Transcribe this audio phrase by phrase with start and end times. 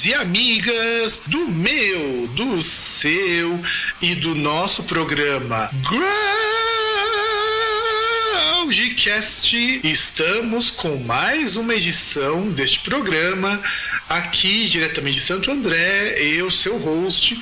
[0.00, 3.60] amigos e amigas do meu, do seu
[4.00, 5.70] e do nosso programa
[8.64, 9.80] Groundcast.
[9.82, 13.60] Estamos com mais uma edição deste programa
[14.08, 17.38] aqui diretamente de Santo André, eu, seu host,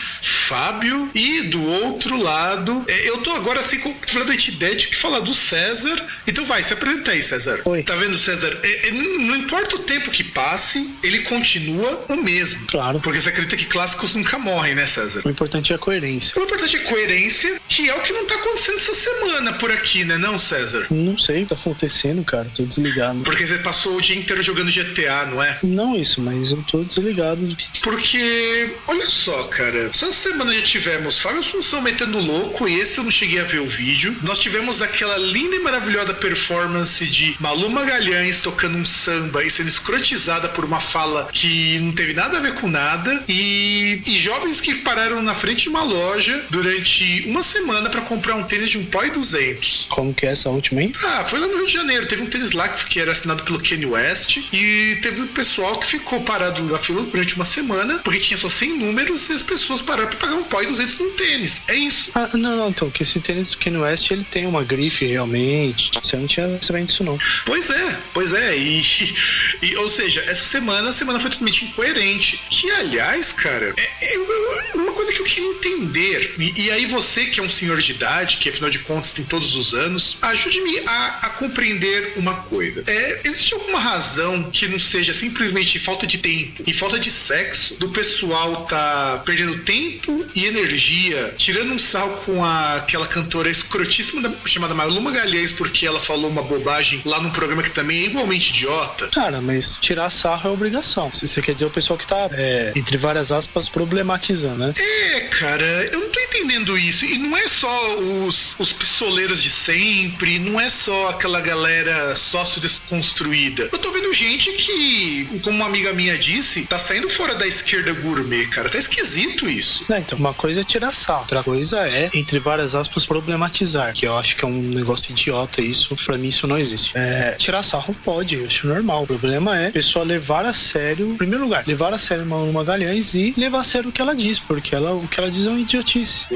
[0.49, 5.21] Fábio, e do outro lado, é, eu tô agora assim completamente ideia de que falar
[5.21, 6.03] do César.
[6.27, 7.61] Então vai, se apresenta aí, César.
[7.67, 7.83] Oi.
[7.83, 8.57] Tá vendo, César?
[8.63, 12.67] É, é, não importa o tempo que passe, ele continua o mesmo.
[12.67, 12.99] Claro.
[13.01, 15.21] Porque você acredita que clássicos nunca morrem, né, César?
[15.23, 16.33] O importante é a coerência.
[16.41, 20.07] O importante é coerência, que é o que não tá acontecendo essa semana por aqui,
[20.07, 20.87] né, não, César?
[20.91, 22.51] Não sei o que tá acontecendo, cara.
[22.57, 23.21] Tô desligado.
[23.21, 25.59] Porque você passou o dia inteiro jogando GTA, não é?
[25.63, 27.69] Não isso, mas eu tô desligado do que.
[27.83, 33.05] Porque, olha só, cara, essa semana já tivemos Fábio Assunção metendo louco, e esse eu
[33.05, 34.17] não cheguei a ver o vídeo.
[34.23, 39.69] Nós tivemos aquela linda e maravilhosa performance de Malu Magalhães tocando um samba e sendo
[39.69, 43.25] escrotizada por uma fala que não teve nada a ver com nada.
[43.29, 48.35] E, e jovens que pararam na frente de uma loja durante uma semana para comprar
[48.35, 49.87] um tênis de um pó e 200.
[49.89, 50.93] Como que é essa última, hein?
[51.05, 52.07] Ah, foi lá no Rio de Janeiro.
[52.07, 54.39] Teve um tênis lá que era assinado pelo Kanye West.
[54.53, 58.49] E teve um pessoal que ficou parado na fila durante uma semana, porque tinha só
[58.49, 61.63] 100 números e as pessoas pararam pra pagar um pó e 200 num tênis.
[61.69, 62.11] É isso.
[62.15, 65.91] Ah, não, não, então, que esse tênis do Kanye West, ele tem uma grife realmente.
[66.03, 67.19] Você não tinha sabendo disso, não.
[67.47, 68.57] Pois é, pois é.
[68.57, 68.83] E,
[69.63, 72.41] e- ou seja, essa semana, a semana foi totalmente incoerente.
[72.51, 76.35] Que, aliás, cara, é- é uma coisa que eu queria entender.
[76.39, 79.25] E, e aí você, que é um senhor de idade, que afinal de contas tem
[79.25, 82.85] todos os anos, ajude-me a, a compreender uma coisa.
[82.87, 87.75] É, existe alguma razão que não seja simplesmente falta de tempo e falta de sexo
[87.79, 94.23] do pessoal tá perdendo tempo e energia, tirando um sal com a- aquela cantora escrotíssima
[94.23, 98.07] da- chamada Malu Magalhães porque ela falou uma bobagem lá num programa que também é
[98.07, 99.09] igualmente idiota?
[99.09, 101.13] Cara, mas tirar sarro é obrigação.
[101.13, 104.73] Se você quer dizer o pessoal que tá, é, entre várias aspas, problematizando, né?
[104.79, 107.05] É, cara, eu não tô entendendo isso.
[107.05, 107.97] E não é só
[108.27, 113.69] os, os pistoleiros de sempre, não é só aquela galera sócio desconstruída.
[113.73, 117.93] Eu tô vendo gente que, como uma amiga minha disse, tá saindo fora da esquerda
[117.93, 118.69] gourmet, cara.
[118.69, 119.85] Tá esquisito isso.
[119.99, 124.17] Então, uma coisa é tirar sarro, outra coisa é, entre várias aspas, problematizar, que eu
[124.17, 126.93] acho que é um negócio idiota isso, pra mim isso não existe.
[126.97, 129.05] É, tirar sarro pode, eu acho normal.
[129.05, 132.53] O problema é a pessoa levar a sério, em primeiro lugar, levar a sério Malu
[132.53, 135.47] Magalhães e levar a sério o que ela diz, porque ela, o que ela diz
[135.47, 136.27] é uma idiotice.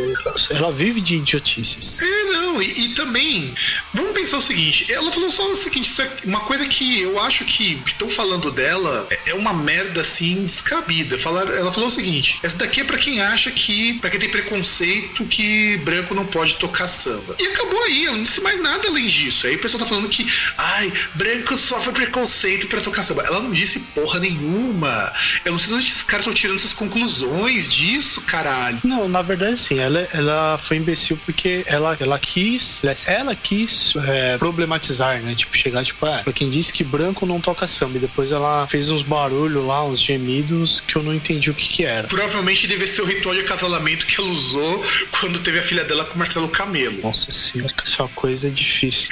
[0.50, 1.98] Ela vive de idiotices.
[2.02, 3.52] É, não, e, e também,
[3.92, 7.44] vamos pensar o seguinte: ela falou só o seguinte, é uma coisa que eu acho
[7.44, 11.18] que estão falando dela é- uma merda assim descabida.
[11.18, 14.28] Falar, ela falou o seguinte: essa daqui é pra quem acha que, pra quem tem
[14.30, 17.36] preconceito, que branco não pode tocar samba.
[17.40, 19.46] E acabou aí, ela não disse mais nada além disso.
[19.46, 23.22] Aí o pessoal tá falando que, ai, branco sofre preconceito pra tocar samba.
[23.26, 25.12] Ela não disse porra nenhuma.
[25.44, 28.78] Eu não sei de onde esses caras estão tirando essas conclusões disso, caralho.
[28.84, 34.11] Não, na verdade sim, ela, ela foi imbecil porque ela, ela quis, ela quis é,
[34.38, 35.34] problematizar, né?
[35.34, 38.66] Tipo, chegar, tipo, ah, pra quem disse que branco não toca samba, e depois ela
[38.66, 42.08] fez uns barulhos lá, uns gemidos que eu não entendi o que que era.
[42.08, 44.84] Provavelmente deve ser o ritual de acasalamento que ela usou
[45.20, 47.00] quando teve a filha dela com o Marcelo Camelo.
[47.02, 49.08] Nossa senhora, essa coisa é difícil.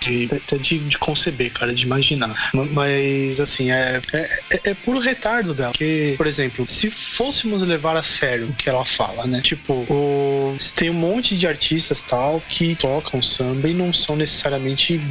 [0.00, 2.50] De, até de, de conceber, cara, de imaginar.
[2.54, 5.70] Ma- Mas, assim, é, é, é- é puro retardo dela.
[5.72, 9.40] Porque, por exemplo, se fôssemos levar a sério o que ela fala, né?
[9.42, 14.27] Tipo, o, tem um monte de artistas tal que tocam samba e não são necessariamente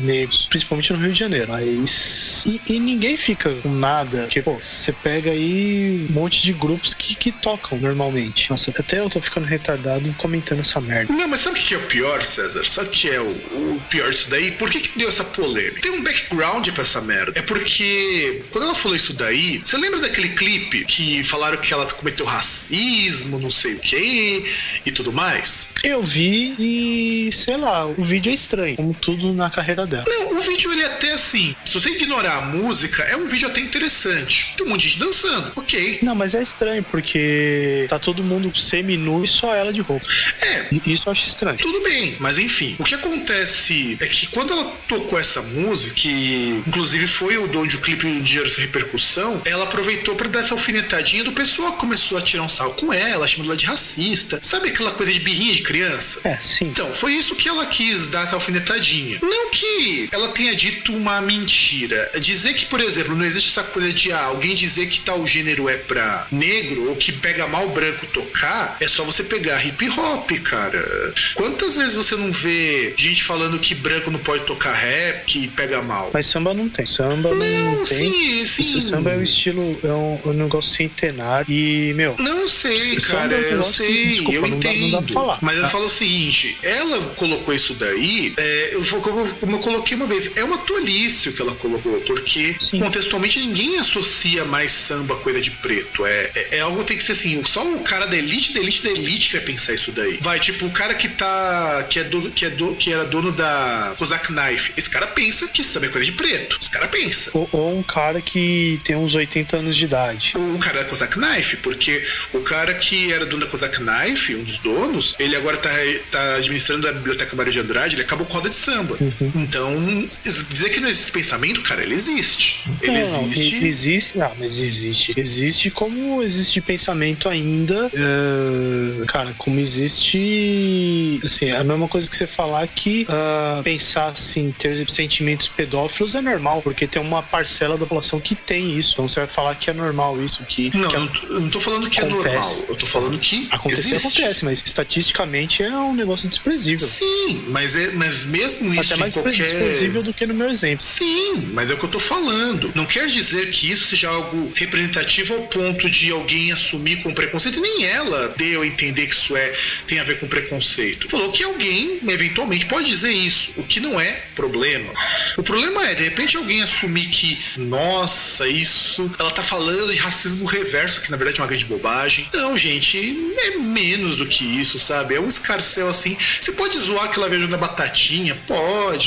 [0.04, 1.48] negros, principalmente no Rio de Janeiro.
[1.50, 2.44] Mas.
[2.46, 4.22] E, e ninguém fica com nada.
[4.22, 8.50] Porque, pô, você pega aí um monte de grupos que, que tocam normalmente.
[8.50, 11.14] Nossa, até eu tô ficando retardado comentando essa merda.
[11.14, 12.66] Não, mas sabe o que é o pior, César?
[12.66, 14.52] Sabe o que é o, o pior disso daí?
[14.52, 15.82] Por que, que, que deu essa polêmica?
[15.82, 17.34] Tem um background pra essa merda.
[17.36, 21.86] É porque quando ela falou isso daí, você lembra daquele clipe que falaram que ela
[21.86, 24.46] cometeu racismo, não sei o que
[24.86, 25.74] e tudo mais?
[25.84, 30.04] Eu vi e, sei lá, o vídeo é estranho, como tudo na carreira dela.
[30.06, 31.56] Não, o vídeo ele é até assim.
[31.66, 34.54] Se você ignorar a música, é um vídeo até interessante.
[34.58, 36.00] Tem um monte de gente dançando, ok.
[36.02, 40.06] Não, mas é estranho, porque tá todo mundo semi-nu e só ela de roupa.
[40.42, 41.58] É, Isso eu acho estranho.
[41.58, 46.62] Tudo bem, mas enfim, o que acontece é que quando ela tocou essa música, que
[46.68, 51.24] inclusive foi o onde o clipe gerou essa repercussão, ela aproveitou pra dar essa alfinetadinha
[51.24, 54.40] do pessoal que começou a tirar um sal com ela, chamando ela de racista.
[54.44, 56.20] Sabe aquela coisa de birrinha de criança?
[56.26, 56.66] É, sim.
[56.66, 58.97] Então, foi isso que ela quis dar essa alfinetadinha.
[59.22, 62.10] Não que ela tenha dito uma mentira.
[62.20, 65.68] Dizer que, por exemplo, não existe essa coisa de ah, alguém dizer que tal gênero
[65.70, 70.32] é pra negro ou que pega mal branco tocar, é só você pegar hip hop,
[70.44, 71.14] cara.
[71.36, 75.82] Quantas vezes você não vê gente falando que branco não pode tocar rap, que pega
[75.82, 76.12] mal?
[76.14, 76.86] Mas samba não tem.
[76.86, 78.12] Samba não, Não, tem.
[78.12, 78.78] sim, sim.
[78.78, 81.52] Esse samba é um estilo, é um, um negócio centenário.
[81.52, 84.50] E, meu, Não, eu sei, cara, é um eu negócio que, sei, desculpa, eu não
[84.60, 84.82] dá- entendo.
[84.82, 85.40] não dá pra falar.
[85.42, 85.70] Mas eu Ah.
[85.70, 90.32] falo o seguinte: ela colocou isso daí, é, eu, como, como eu coloquei uma vez,
[90.36, 92.80] é uma tolice o que ela colocou, porque Sim.
[92.80, 96.06] contextualmente ninguém associa mais samba a coisa de preto.
[96.06, 98.60] É, é, é algo que tem que ser assim, só o cara da elite, da
[98.60, 100.18] elite, da elite que vai pensar isso daí.
[100.22, 101.86] Vai, tipo, o cara que tá.
[101.90, 104.74] que é dono, que, é do, que era dono da Kozak Knife.
[104.78, 106.58] Esse cara pensa que samba é coisa de preto.
[106.60, 107.32] Esse cara pensa.
[107.34, 110.34] ou, ou um cara que tem uns 80 anos de idade.
[110.36, 114.44] o cara da Kozak Knife, porque o cara que era dono da Kozak Knife, um
[114.44, 115.70] dos donos, ele agora tá,
[116.12, 118.77] tá administrando a Biblioteca Mário de Andrade, ele acabou com roda de samba.
[118.82, 119.32] Uhum.
[119.36, 120.08] Então,
[120.50, 122.64] dizer que não existe pensamento, cara, ele existe.
[122.82, 123.56] Ele Não, não, existe.
[123.56, 124.22] e- existe.
[124.22, 125.14] Ah, mas existe.
[125.18, 127.90] Existe como existe pensamento ainda.
[127.94, 131.20] é, cara, como existe.
[131.24, 136.16] Assim, é a mesma coisa que você falar que ah, pensar assim, ter sentimentos pedófilos
[136.16, 138.94] é normal, porque tem uma parcela da população que tem isso.
[138.94, 141.40] Então você vai falar que é normal isso, que, Não, que eu não, tô, eu
[141.42, 142.28] não tô falando que Acontece.
[142.28, 142.66] é normal.
[142.70, 144.18] Eu tô falando que acontecer existe.
[144.22, 146.88] acontece, mas estatisticamente é um negócio desprezível.
[146.88, 150.04] Sim, mas, é, mas mesmo isso Até mais em qualquer.
[150.04, 150.86] do que no meu exemplo.
[150.86, 152.72] Sim, mas é o que eu tô falando.
[152.76, 157.60] Não quer dizer que isso seja algo representativo ao ponto de alguém assumir com preconceito.
[157.60, 159.54] Nem ela deu a entender que isso é
[159.86, 161.10] tem a ver com preconceito.
[161.10, 164.92] Falou que alguém, eventualmente, pode dizer isso, o que não é problema.
[165.38, 169.10] O problema é, de repente, alguém assumir que, nossa, isso.
[169.20, 172.28] Ela tá falando de racismo reverso, que na verdade é uma grande bobagem.
[172.34, 172.98] Não, gente,
[173.38, 175.16] é menos do que isso, sabe?
[175.16, 176.18] É um escarcel assim.
[176.40, 178.36] Você pode zoar que ela viajou na batatinha?
[178.48, 178.57] Pode.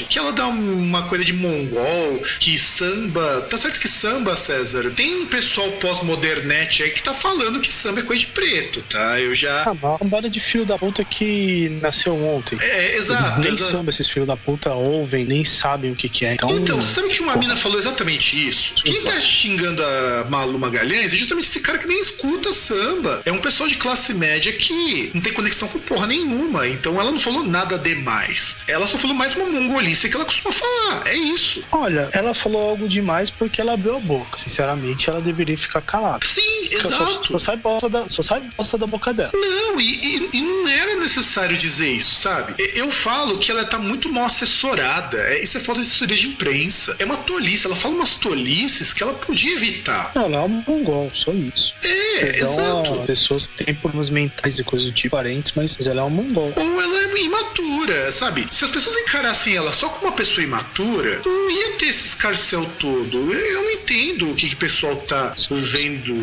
[0.09, 3.43] Que ela dá uma coisa de mongol, que samba.
[3.43, 4.91] Tá certo que samba, César?
[4.91, 9.21] Tem um pessoal pós-modernete aí que tá falando que samba é coisa de preto, tá?
[9.21, 9.65] Eu já.
[9.67, 12.59] Ah, uma cambada de filho da puta que nasceu ontem.
[12.61, 13.71] É, exato, nem exato.
[13.73, 16.35] samba esses filhos da puta ouvem, nem sabem o que, que é.
[16.35, 18.75] Então, Então, sabe que uma mina falou exatamente isso?
[18.75, 23.23] Quem tá xingando a Malu Magalhães é justamente esse cara que nem escuta samba.
[23.25, 26.67] É um pessoal de classe média que não tem conexão com porra nenhuma.
[26.69, 28.59] Então ela não falou nada demais.
[28.67, 31.07] Ela só falou mais uma mongolice que ela costuma falar.
[31.09, 31.63] É isso.
[31.73, 34.39] olha, ela falou algo demais porque ela abriu a boca.
[34.39, 36.21] Sinceramente, ela deveria ficar calada.
[36.27, 37.33] Sim, Só, exato.
[37.33, 39.31] só sai bosta da, só sai bosta da boca dela.
[39.35, 42.55] Não, e, e- e não era necessário dizer isso, sabe?
[42.75, 45.19] Eu falo que ela tá muito mal assessorada.
[45.19, 46.97] É- Isso é falta de assessoria de imprensa.
[46.99, 47.67] É uma tolice.
[47.67, 50.13] Ela fala umas tolices que ela podia evitar.
[50.15, 51.75] Ela é um mongol, só isso.
[51.85, 53.05] É, Perdão exato.
[53.07, 56.53] pessoas que têm problemas mentais e coisas do tipo parentes, mas ela é um mongol.
[56.57, 58.47] Ou ela é imatura, sabe?
[58.51, 62.65] Se as pessoas encarassem ela só como uma pessoa imatura, não ia ter esse escarcel
[62.79, 63.19] todo.
[63.35, 66.15] Eu não entendo o que, que o pessoal tá vendo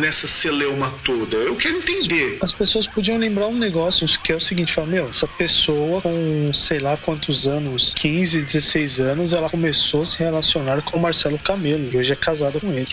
[0.00, 1.36] nessa celeuma toda.
[1.36, 2.38] Eu quero entender.
[2.42, 6.52] As pessoas podiam lembrar um negócio que é o seguinte, fala, meu, essa pessoa com
[6.52, 11.38] sei lá quantos anos, 15, 16 anos, ela começou a se relacionar com o Marcelo
[11.38, 12.86] Camelo e hoje é casada com ele.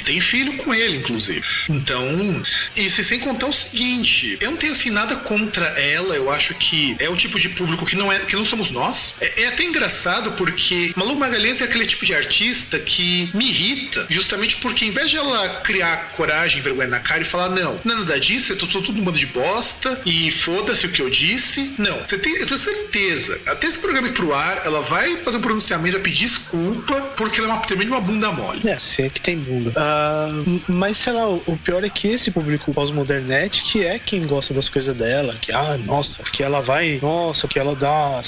[0.00, 1.44] E tem filho com ele, inclusive.
[1.70, 2.42] Então,
[2.76, 6.54] e se- sem contar o seguinte, eu não tenho assim nada contra ela, eu acho
[6.54, 8.87] que é o tipo de público que não é que não somos nós.
[9.20, 14.06] É, é até engraçado porque Malu Magalhães é aquele tipo de artista que me irrita,
[14.10, 17.94] justamente porque em vez de ela criar coragem, vergonha na cara e falar não, não
[17.94, 21.74] é nada disso, eu tô, um bando de bosta e foda-se o que eu disse.
[21.78, 25.38] Não, você tem, eu tenho certeza, até esse programa ir pro ar, ela vai fazer
[25.38, 28.68] um pronunciamento, vai pedir desculpa porque ela é uma tremenda uma bunda mole.
[28.68, 29.72] É, se é que tem bunda.
[30.46, 34.26] M- mas sei lá, o o pior é que esse público pós-modernete, que é quem
[34.26, 38.20] gosta das coisas dela, que, ah, nossa, que ela vai, nossa, que ela dá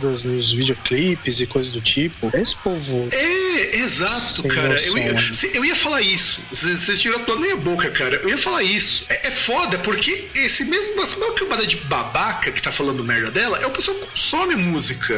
[0.00, 2.30] nos videoclipes e coisas do tipo.
[2.36, 3.08] Esse povo.
[3.12, 4.80] É, É, exato, cara.
[4.82, 6.40] Eu ia, cê- eu ia falar isso.
[6.50, 8.16] Vocês tiraram pela minha boca, cara.
[8.22, 9.04] Eu ia falar isso.
[9.10, 13.30] É, é foda, porque esse mesmo, essa mesma camada de babaca que tá falando merda
[13.30, 15.14] dela é o pessoal que consome música.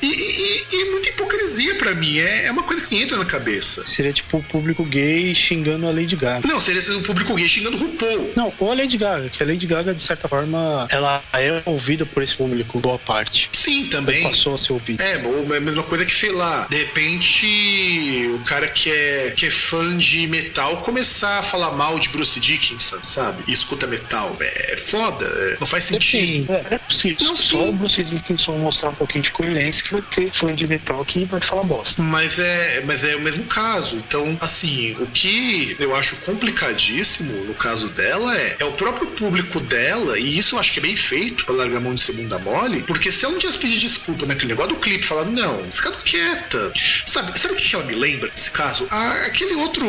[0.00, 2.18] E, e- e é muita hipocrisia pra mim.
[2.18, 3.86] É, é uma coisa que entra na cabeça.
[3.86, 6.46] Seria tipo o público gay xingando a Lady Gaga.
[6.46, 8.32] Não, seria um público gay xingando RuPaul.
[8.36, 12.06] Não, ou a Lady Gaga, que a Lady Gaga, de certa forma, ela é ouvida
[12.06, 13.50] por esse público, boa parte.
[13.52, 14.11] Sim, também.
[14.22, 15.02] Passou a ser ouvida.
[15.02, 19.46] É, ou a mesma coisa que, sei lá, de repente o cara que é, que
[19.46, 23.42] é fã de metal começar a falar mal de Bruce Dickinson, sabe?
[23.48, 24.36] E escuta metal.
[24.40, 26.46] É, é foda, é, não faz sentido.
[26.46, 26.52] Depende.
[26.70, 27.26] É, é possível.
[27.26, 27.68] Não, Só sim.
[27.68, 31.24] o Bruce Dickinson mostrar um pouquinho de coerência que vai ter fã de metal que
[31.24, 32.02] vai falar bosta.
[32.02, 33.96] Mas é, mas é o mesmo caso.
[33.96, 39.60] Então, assim, o que eu acho complicadíssimo no caso dela é, é o próprio público
[39.60, 42.38] dela, e isso eu acho que é bem feito pra largar a mão de segunda
[42.38, 45.90] mole, porque se ela não tivesse pedido desculpa naquele negócio do clipe, falar, não, fica
[45.92, 46.72] quieta.
[47.06, 48.86] Sabe, sabe o que ela me lembra nesse caso?
[48.90, 49.86] Ah, aquele outro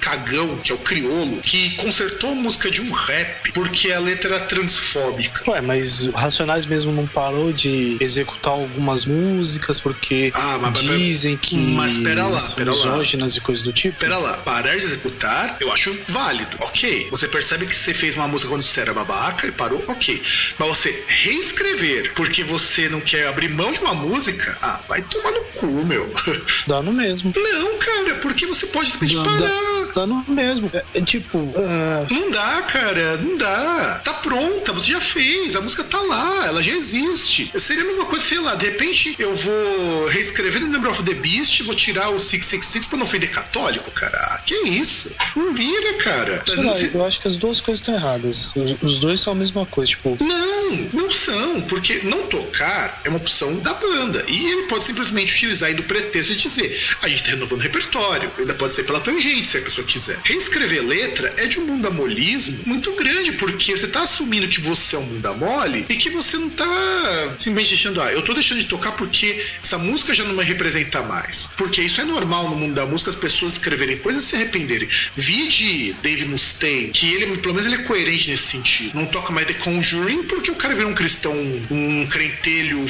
[0.00, 4.36] cagão, que é o criolo, que consertou a música de um rap porque a letra
[4.36, 5.50] era transfóbica.
[5.50, 11.36] Ué, mas o Racionais mesmo não parou de executar algumas músicas porque Ah, mas- dizem
[11.36, 12.76] que mas pera lá, pera lá.
[12.76, 13.98] misóginas e coisas do tipo.
[13.98, 16.56] Pera lá, parar de executar, eu acho válido.
[16.60, 17.08] Ok.
[17.10, 20.22] Você percebe que você fez uma música quando você era babaca e parou, ok.
[20.58, 25.30] Mas você reescrever porque você não quer abrir mão de uma música, ah, vai tomar
[25.32, 26.12] no cu, meu.
[26.66, 27.32] Dá no mesmo.
[27.36, 29.38] Não, cara, porque você pode simplesmente parar.
[29.40, 30.70] dá, dá no mesmo.
[30.72, 34.00] É, é tipo, ah, Não dá, cara, não dá.
[34.04, 37.50] Tá pronta, você já fez, a música tá lá, ela já existe.
[37.58, 41.14] Seria a mesma coisa, sei lá, de repente eu vou reescrever no Number of the
[41.14, 44.16] Beast, vou tirar o 666 pra não ofender católico, cara.
[44.18, 45.12] Ah, que isso?
[45.36, 46.42] Não vira, cara.
[46.46, 48.52] sei Não lá, se- eu acho que as duas coisas estão erradas.
[48.56, 53.08] Os, os dois são a mesma coisa, tipo, Não, não são, porque não tocar é
[53.08, 54.24] uma opção da banda.
[54.28, 57.62] E ele pode simplesmente utilizar aí do pretexto de dizer: a gente tá renovando o
[57.62, 58.30] repertório.
[58.38, 60.18] Ainda pode ser pela tangente, se a pessoa quiser.
[60.24, 64.98] Reescrever letra é de um mundamolismo muito grande, porque você tá assumindo que você é
[64.98, 68.66] um bunda mole e que você não tá simplesmente deixando, ah, eu tô deixando de
[68.66, 71.50] tocar porque essa música já não me representa mais.
[71.56, 74.88] Porque isso é normal no mundo da música, as pessoas escreverem coisas e se arrependerem.
[75.16, 78.94] Vi de Dave Mustaine, que ele, pelo menos, ele é coerente nesse sentido.
[78.94, 81.34] Não toca mais The Conjuring porque o cara virou um cristão,
[81.70, 82.84] um crentelho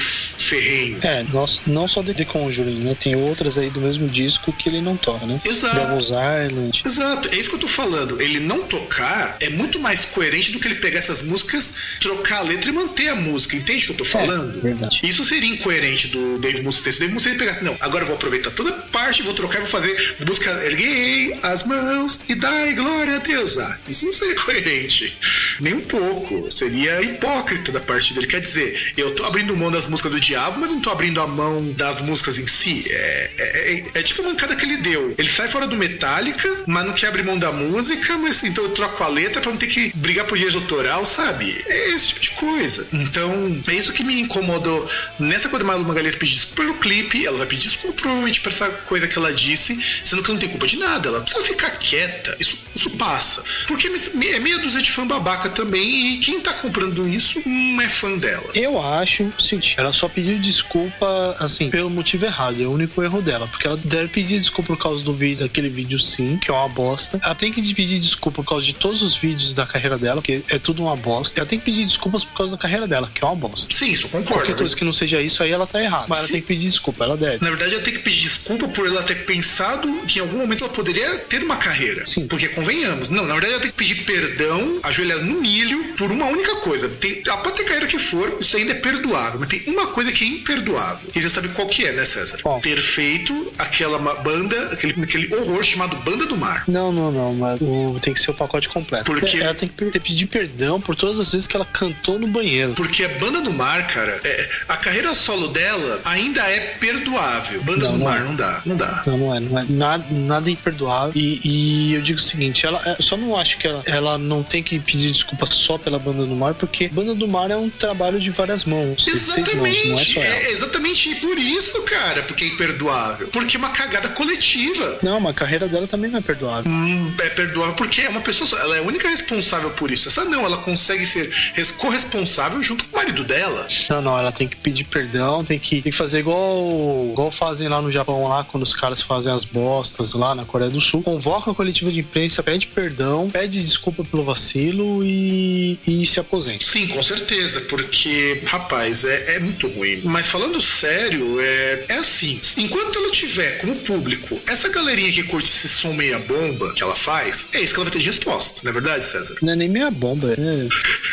[0.46, 0.98] ferrenho.
[1.02, 2.96] é, nós, não só The Conjuring, né?
[2.98, 5.40] Tem outras aí do mesmo disco que ele não toca, né?
[5.44, 5.76] Exato.
[5.76, 6.82] Devil's Island.
[6.84, 8.20] Exato, é isso que eu tô falando.
[8.20, 12.42] Ele não tocar é muito mais coerente do que ele pegar essas músicas, trocar a
[12.42, 13.56] letra e manter a música.
[13.56, 14.60] Entende o que eu tô falando?
[14.60, 15.00] verdade.
[15.02, 16.92] Isso seria incoerente do Dave Mustaine.
[16.92, 19.62] Se o Dave Mustaine pegasse, não, agora eu vou aproveitar toda parte, vou trocar e
[19.62, 23.58] vou fazer música erguei as mãos e dai glória a Deus.
[23.58, 25.16] Ah, isso não seria coerente.
[25.60, 26.50] Nem um pouco.
[26.50, 28.26] Seria hipócrita da parte dele.
[28.26, 31.26] Quer dizer, eu tô abrindo mão das músicas do diabo, mas não tô abrindo a
[31.26, 32.84] mão das músicas em si.
[32.88, 35.14] É, é, é- é tipo a mancada que ele deu.
[35.18, 38.70] Ele sai fora do Metallica, mas não quer abrir mão da música, mas então eu
[38.70, 41.50] troco a letra pra não ter que brigar por direito autoral, sabe?
[41.66, 42.88] É esse tipo de coisa.
[42.92, 44.88] Então, é isso que me incomodou
[45.18, 47.24] nessa coisa Malu Magalhães pedir desculpa pelo clipe.
[47.26, 50.48] Ela vai pedir desculpa provavelmente por essa coisa que ela disse, sendo que não tem
[50.48, 51.08] culpa de nada.
[51.08, 52.36] Ela precisa ficar quieta.
[52.40, 53.42] Isso, isso passa.
[53.66, 57.88] Porque é meia dúzia de fã babaca também, e quem tá comprando isso não é
[57.88, 58.44] fã dela.
[58.54, 62.62] Eu acho seguinte, ela só pediu desculpa, assim, pelo motivo errado.
[62.62, 63.46] É o único erro dela.
[63.46, 66.68] Porque ela deve pedir desculpa por causa do vídeo, daquele vídeo sim, que é uma
[66.68, 67.20] bosta.
[67.22, 70.42] Ela tem que pedir desculpa por causa de todos os vídeos da carreira dela, que
[70.48, 71.38] é tudo uma bosta.
[71.40, 73.74] Ela tem que pedir desculpas por causa da carreira dela, que é uma bosta.
[73.74, 74.56] Sim, isso eu Qualquer concordo.
[74.56, 76.06] coisa que não seja isso, aí ela tá errada.
[76.08, 76.32] Mas ela Sim.
[76.34, 77.42] tem que pedir desculpa, ela deve.
[77.44, 80.64] Na verdade, ela tem que pedir desculpa por ela ter pensado que em algum momento
[80.64, 82.06] ela poderia ter uma carreira.
[82.06, 82.26] Sim.
[82.26, 83.08] Porque convenhamos.
[83.08, 86.88] Não, na verdade, ela tem que pedir perdão, ajoelhar no milho, por uma única coisa.
[86.88, 89.38] Tem, ela pode ter carreira que for, isso ainda é perdoável.
[89.40, 91.08] Mas tem uma coisa que é imperdoável.
[91.14, 92.38] E você sabe qual que é, né, César?
[92.42, 92.60] Qual?
[92.60, 96.64] Ter feito aquela banda, aquele, aquele horror chamado Banda do Mar.
[96.68, 99.04] Não, não, não, mas o- tem que ser o pacote completo.
[99.04, 102.72] Porque- Ela tem que pedir perdão por todas as vezes que ela cantou no banheiro.
[102.74, 107.62] Porque a Banda do Mar, cara, é- a carreira solo dela ainda é perdoável.
[107.62, 108.24] Banda Não, do não Mar é.
[108.24, 109.02] não dá, não dá.
[109.06, 111.12] Não, não é, não é nada, nada imperdoável.
[111.14, 114.42] E, e eu digo o seguinte, ela eu só não acho que ela, ela não
[114.42, 117.68] tem que pedir desculpa só pela Banda do Mar, porque Banda do Mar é um
[117.70, 119.04] trabalho de várias mãos.
[119.04, 120.36] seis mãos, não é Exatamente, ela.
[120.48, 123.28] é exatamente por isso, cara, porque é imperdoável.
[123.28, 124.98] Porque é uma cagada coletiva.
[125.02, 126.70] Não, mas a carreira dela também não é perdoável.
[126.70, 128.56] Hum, é perdoável porque é uma pessoa só.
[128.58, 130.08] Ela é a única responsável por isso.
[130.08, 133.66] Essa não, ela consegue ser res- corresponsável junto com o marido dela.
[133.90, 137.68] Não, não, ela tem que pedir perdão, tem que, tem que fazer igual, igual fazem
[137.68, 141.02] lá no Japão, lá, quando os caras fazem as bostas lá na Coreia do Sul.
[141.02, 146.64] Convoca a coletiva de imprensa, pede perdão, pede desculpa pelo vacilo e, e se aposenta.
[146.64, 149.93] Sim, com certeza, porque, rapaz, é, é muito ruim.
[150.04, 155.48] Mas falando sério, é, é assim: enquanto ela tiver como público essa galerinha que curte
[155.48, 158.60] esse som meia bomba que ela faz, é isso que ela vai ter de resposta,
[158.64, 159.36] não é verdade, César?
[159.42, 160.68] Não é nem meia bomba, é.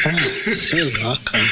[0.05, 1.43] Ah, sei lá, cara.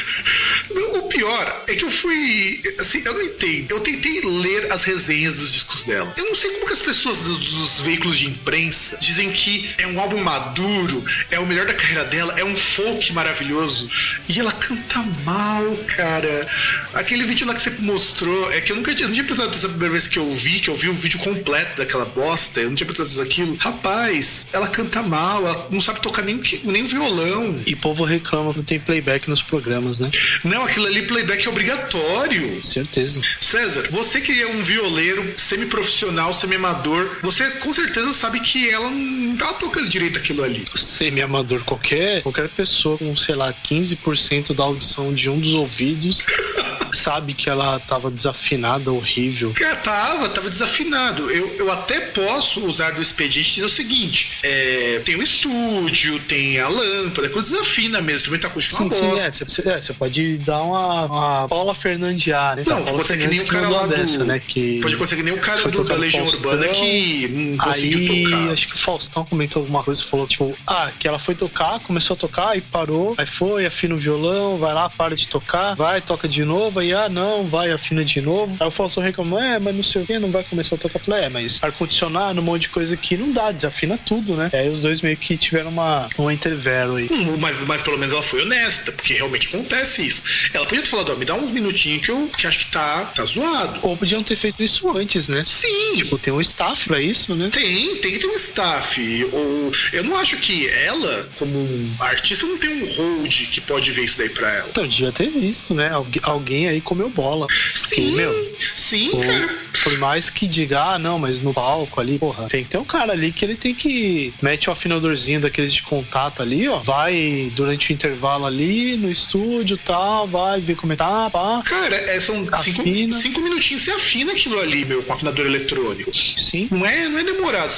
[0.70, 2.62] O pior é que eu fui.
[2.78, 3.72] Assim, eu não entendo.
[3.72, 6.14] Eu tentei ler as resenhas dos discos dela.
[6.16, 9.86] Eu não sei como que as pessoas dos, dos veículos de imprensa dizem que é
[9.86, 13.88] um álbum maduro, é o melhor da carreira dela, é um folk maravilhoso.
[14.28, 16.48] E ela canta mal, cara.
[16.94, 19.68] Aquele vídeo lá que você mostrou, é que eu nunca tinha, não tinha prestado atenção
[19.68, 22.68] a primeira vez que eu vi, que eu vi o vídeo completo daquela bosta, eu
[22.68, 23.56] não tinha prestado atenção naquilo.
[23.58, 27.60] Rapaz, ela canta mal, ela não sabe tocar nem, nem violão.
[27.66, 30.10] E o povo reclama que não tem playback nos programas, né?
[30.44, 32.64] Não, aquilo ali playback é obrigatório.
[32.64, 33.20] Certeza.
[33.40, 39.36] César, você que é um violeiro semi-profissional, semi-amador, você com certeza sabe que ela não
[39.36, 40.64] tá tocando direito aquilo ali.
[40.74, 46.24] Semi-amador, qualquer, qualquer pessoa com, sei lá, 15% da audição de um dos ouvidos
[46.96, 49.52] sabe que ela tava desafinada, horrível.
[49.54, 51.30] Cara, tava, tava desafinado.
[51.30, 56.18] Eu, eu até posso usar do expediente e dizer o seguinte: é, tem o estúdio,
[56.20, 59.28] tem a lâmpada, quando desafina mesmo, também tá acústico uma Sim, sim, bosta.
[59.28, 62.64] é, você é, você pode dar uma, uma Paula Fernandiar, né?
[62.66, 63.94] Não, Paula pode ser que nem o cara lá do.
[63.94, 64.40] dessa, né?
[64.46, 66.50] Que Pode ser que nem o cara do, da Legião Faustão.
[66.50, 68.52] Urbana que não conseguiu Aí, tocar.
[68.52, 72.14] acho que o Faustão comentou alguma coisa, falou, tipo, ah, que ela foi tocar, começou
[72.14, 76.00] a tocar e parou, aí foi, afina o violão, vai lá, para de tocar, vai,
[76.00, 78.56] toca de novo, aí, ah, não, vai, afina de novo.
[78.60, 80.98] Aí o Faustão reclamou, é, mas não sei o que, não vai começar a tocar.
[80.98, 84.50] Eu falei, é, mas ar-condicionado, um monte de coisa aqui, não dá, desafina tudo, né?
[84.52, 87.08] Aí os dois meio que tiveram uma, uma intervero aí.
[87.10, 90.22] Hum, Mas, mas pelo menos ela foi honesta, porque realmente acontece isso.
[90.52, 93.04] Ela podia ter falado, ó, me dá uns minutinhos que eu que acho que tá,
[93.14, 93.80] tá zoado.
[93.82, 95.42] Ou podiam ter feito isso antes, né?
[95.46, 97.50] Sim, Tipo, tem um staff pra isso, né?
[97.52, 99.00] Tem, tem que ter um staff.
[99.32, 104.04] Ou eu não acho que ela, como artista, não tem um hold que pode ver
[104.04, 104.68] isso daí pra ela.
[104.70, 105.90] Então, devia ter visto, né?
[105.90, 107.46] Algu- alguém aí comeu bola.
[107.74, 109.58] Sim, meu, sim, Ou, cara.
[109.82, 112.84] por mais que diga, ah, não, mas no palco ali, porra, tem que ter um
[112.84, 117.50] cara ali que ele tem que mete o afinadorzinho daqueles de contato ali, ó, vai
[117.54, 121.62] durante o intervalo ali no estúdio tal, vai ver como é que tá, pá.
[121.64, 126.10] Cara, é, são cinco, cinco minutinhos você afina aquilo ali, meu, com afinador eletrônico.
[126.14, 126.68] Sim.
[126.70, 127.70] Não é, não é demorado.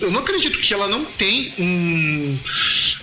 [0.00, 2.38] Eu não acredito que ela não tem um,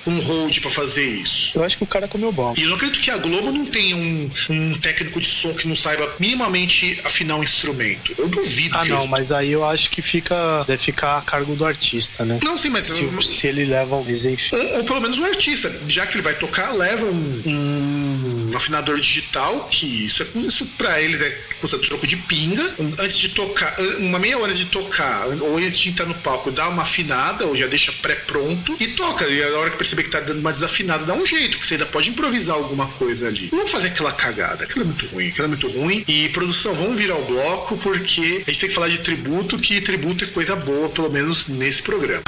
[0.10, 1.58] um hold pra fazer isso.
[1.58, 2.54] Eu acho que o cara comeu bola.
[2.58, 5.68] E eu não acredito que a Globo não tenha um, um técnico de som que
[5.68, 8.14] não saiba minimamente afinar um instrumento.
[8.18, 11.22] Eu duvido Ah, que não, eles- mas aí eu acho que fica deve ficar a
[11.22, 12.40] cargo do artista, né?
[12.44, 14.56] Não, sim, mas Se, eu- se ele leva um enfim.
[14.56, 19.00] Ou, ou pelo menos o artista, já que ele vai tocar, leva um, um afinador
[19.00, 22.64] digital, que isso é isso pra eles é custa troco de pinga.
[23.00, 26.68] Antes de tocar, uma meia hora de tocar, ou antes de entrar no palco, dá
[26.70, 29.28] uma afinada, ou já deixa pré-pronto e toca.
[29.28, 31.76] E a hora que perceber que tá dando uma desafinada, dá um jeito, que você
[31.76, 33.50] ainda pode improvisar alguma coisa ali.
[33.52, 36.04] Não fazer aquela cagada, aquilo é muito ruim, aquilo é muito ruim.
[36.08, 39.82] E produção, vamos virar o bloco, porque a gente tem que falar de tributo, que
[39.82, 42.24] tributo é coisa boa, pelo menos nesse programa.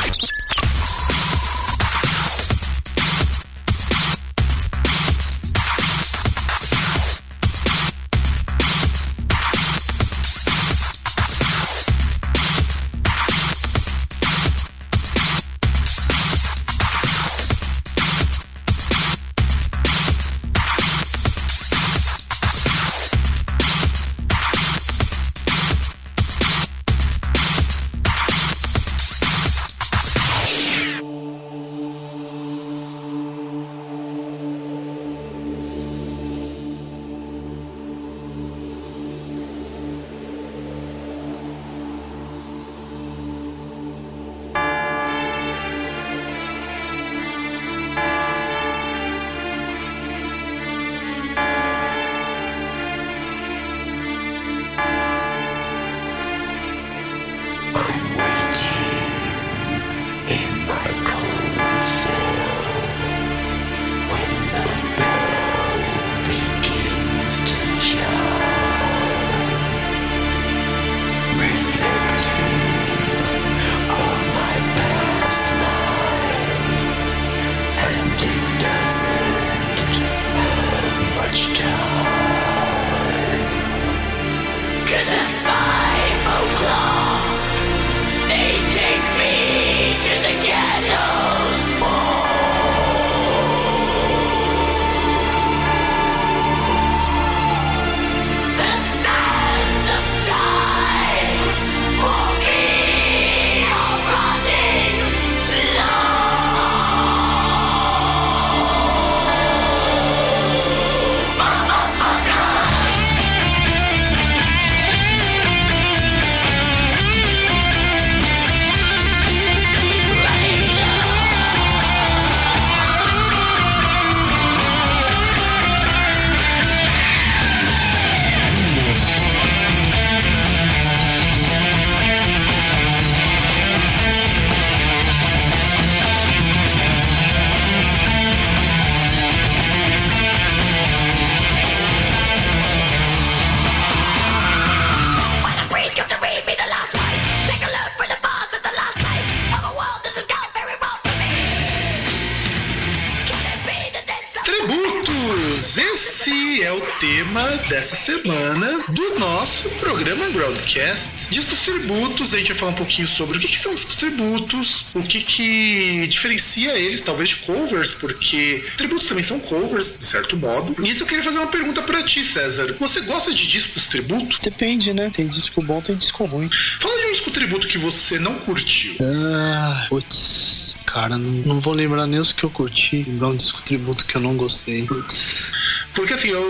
[162.92, 167.36] Pouquinho sobre o que, que são discos tributos, o que, que diferencia eles, talvez, de
[167.38, 170.76] covers, porque tributos também são covers, de certo modo.
[170.84, 172.76] E isso eu queria fazer uma pergunta para ti, César.
[172.80, 174.38] Você gosta de discos tributo?
[174.42, 175.10] Depende, né?
[175.14, 176.48] Tem disco bom, tem disco ruim.
[176.80, 178.96] Fala de um disco tributo que você não curtiu.
[179.02, 180.74] Ah, putz.
[180.86, 183.04] Cara, não, não vou lembrar nem os que eu curti.
[183.04, 184.86] Lembrar um disco tributo que eu não gostei.
[184.86, 185.52] Putz.
[185.94, 186.42] Porque assim, eu,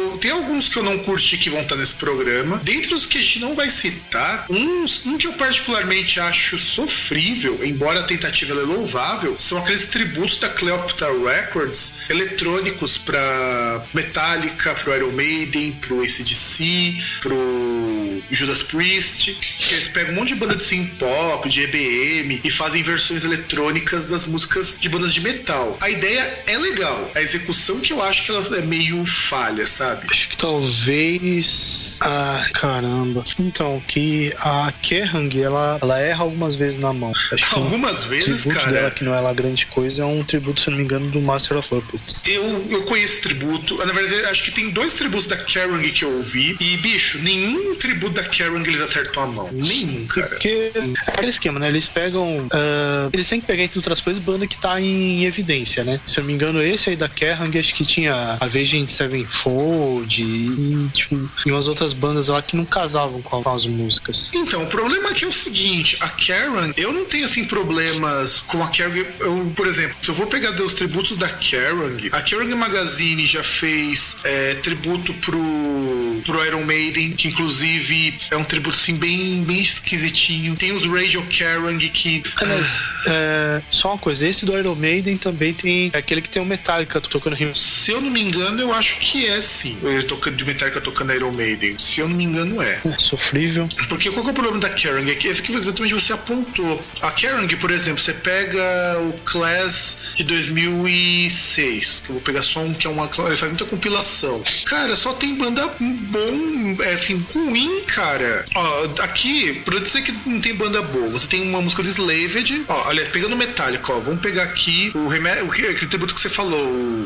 [0.61, 2.61] alguns que eu não curti que vão estar nesse programa.
[2.63, 7.59] Dentre os que a gente não vai citar, uns, um que eu particularmente acho sofrível,
[7.63, 14.95] embora a tentativa é louvável, são aqueles tributos da Cleopatra Records eletrônicos para Metallica, pro
[14.95, 19.35] Iron Maiden, pro ACDC, pro Judas Priest.
[19.71, 23.23] Que eles pegam um monte de banda de synth pop, de EBM e fazem versões
[23.23, 25.77] eletrônicas das músicas de bandas de metal.
[25.79, 30.07] A ideia é legal, a execução que eu acho que ela é meio falha, sabe?
[30.09, 31.95] Acho que talvez.
[32.01, 33.23] Ah, caramba.
[33.39, 37.13] Então, que a Kerrang, ela, ela erra algumas vezes na mão.
[37.31, 38.71] Acho Algumas um vezes, tributo cara.
[38.73, 41.21] dela, que não é lá grande coisa, é um tributo, se não me engano, do
[41.21, 42.21] Master of Puppets.
[42.25, 43.77] Eu, eu conheço esse tributo.
[43.85, 46.57] Na verdade, acho que tem dois tributos da Kerrang que eu ouvi.
[46.59, 49.60] E, bicho, nenhum tributo da Kerrang eles acertam a mão.
[49.67, 50.27] Nenhum, cara.
[50.27, 51.67] Porque é aquele esquema, né?
[51.67, 52.47] Eles pegam.
[52.51, 55.99] ah, eles têm que pegar, entre outras coisas, banda que tá em evidência, né?
[56.05, 60.21] Se eu não me engano, esse aí da Kerrang, acho que tinha a Avenged Sevenfold
[60.21, 64.31] e, tipo, e umas outras bandas lá que não casavam com, com as músicas.
[64.33, 68.63] Então, o problema aqui é o seguinte: a Kerrang, eu não tenho assim problemas com
[68.63, 69.05] a Kerrang.
[69.19, 73.43] Eu, por exemplo, se eu vou pegar os tributos da Kerrang, a Kerrang Magazine já
[73.43, 79.59] fez é, tributo pro, pro Iron Maiden, que inclusive é um tributo assim bem, bem
[79.59, 80.55] esquisitinho.
[80.55, 82.23] Tem os Radio Kerrang que.
[82.37, 86.41] Aliás, é, só uma coisa, esse do Iron Maiden também tem é aquele que tem
[86.41, 87.53] o Metallica tocando rima.
[87.53, 89.77] Se eu não me engano, eu acho que é sim.
[89.83, 91.77] Ele tocando de Metallica tocando Iron Maiden.
[91.77, 92.81] Se eu não me engano, é.
[92.85, 93.67] É, sofrível.
[93.89, 95.09] Porque qual que é o problema da Kerrang?
[95.09, 96.83] É esse que exatamente você apontou.
[97.01, 98.61] A Kerrang, por exemplo, você pega
[99.09, 103.09] o Class de 2006, que eu vou pegar só um que é uma.
[103.25, 104.43] Ele faz muita compilação.
[104.65, 108.45] Cara, só tem banda bom, é, assim, ruim, cara.
[108.55, 112.65] Ó, aqui, pra dizer que não tem banda boa, você tem uma música de Slaved.
[112.67, 116.29] Ó, aliás, pegando Metallica, ó, vamos pegar aqui o, o que- aquele tributo que você
[116.29, 116.59] falou,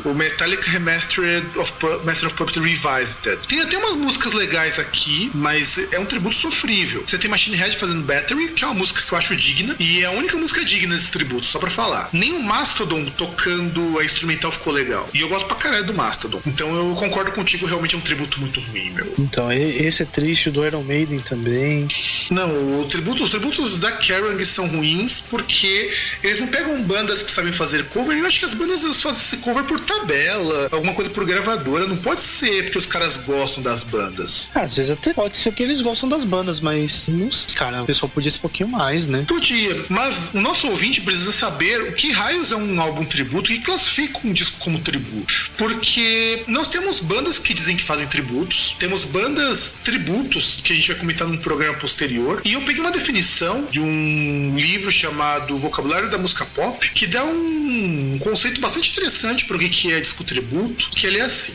[0.04, 1.72] o, Metallica Remastered of
[2.04, 3.36] Master of Puppets Revised.
[3.48, 7.02] Tem até umas músicas legais aqui, mas é um tributo sofrível.
[7.06, 10.02] Você tem Machine Head fazendo Battery, que é uma música que eu acho digna, e
[10.02, 12.08] é a única música digna desse tributo, só pra falar.
[12.12, 15.08] Nem o Mastodon tocando a instrumental ficou legal.
[15.14, 16.40] E eu gosto pra caralho do Mastodon.
[16.46, 19.12] Então eu concordo contigo, realmente é um tributo muito ruim, meu.
[19.18, 21.86] Então, esse é triste, do Iron Maiden também.
[22.30, 27.52] Não, tributo, os tributos da Kerrang são ruins porque eles não pegam bandas que sabem
[27.52, 28.16] fazer cover.
[28.16, 31.86] Eu acho que as bandas fazem esse cover por tabela, alguma coisa por gravadora.
[31.86, 34.50] Não pode ser porque os caras gostam das bandas.
[34.54, 37.82] Ah, às vezes até pode ser que eles gostam das bandas, mas não sei, cara,
[37.82, 39.24] o pessoal podia ser um pouquinho mais, né?
[39.26, 43.58] Podia, mas o nosso ouvinte precisa saber o que raios é um álbum tributo e
[43.58, 45.50] classifica um disco como tributo.
[45.56, 50.88] Porque nós temos bandas que dizem que fazem tributos, temos bandas tributos que a gente
[50.88, 52.05] vai comentar num programa posterior.
[52.44, 57.24] E eu peguei uma definição de um livro chamado Vocabulário da Música Pop, que dá
[57.24, 61.54] um conceito bastante interessante para o que é disco tributo, que ele é assim: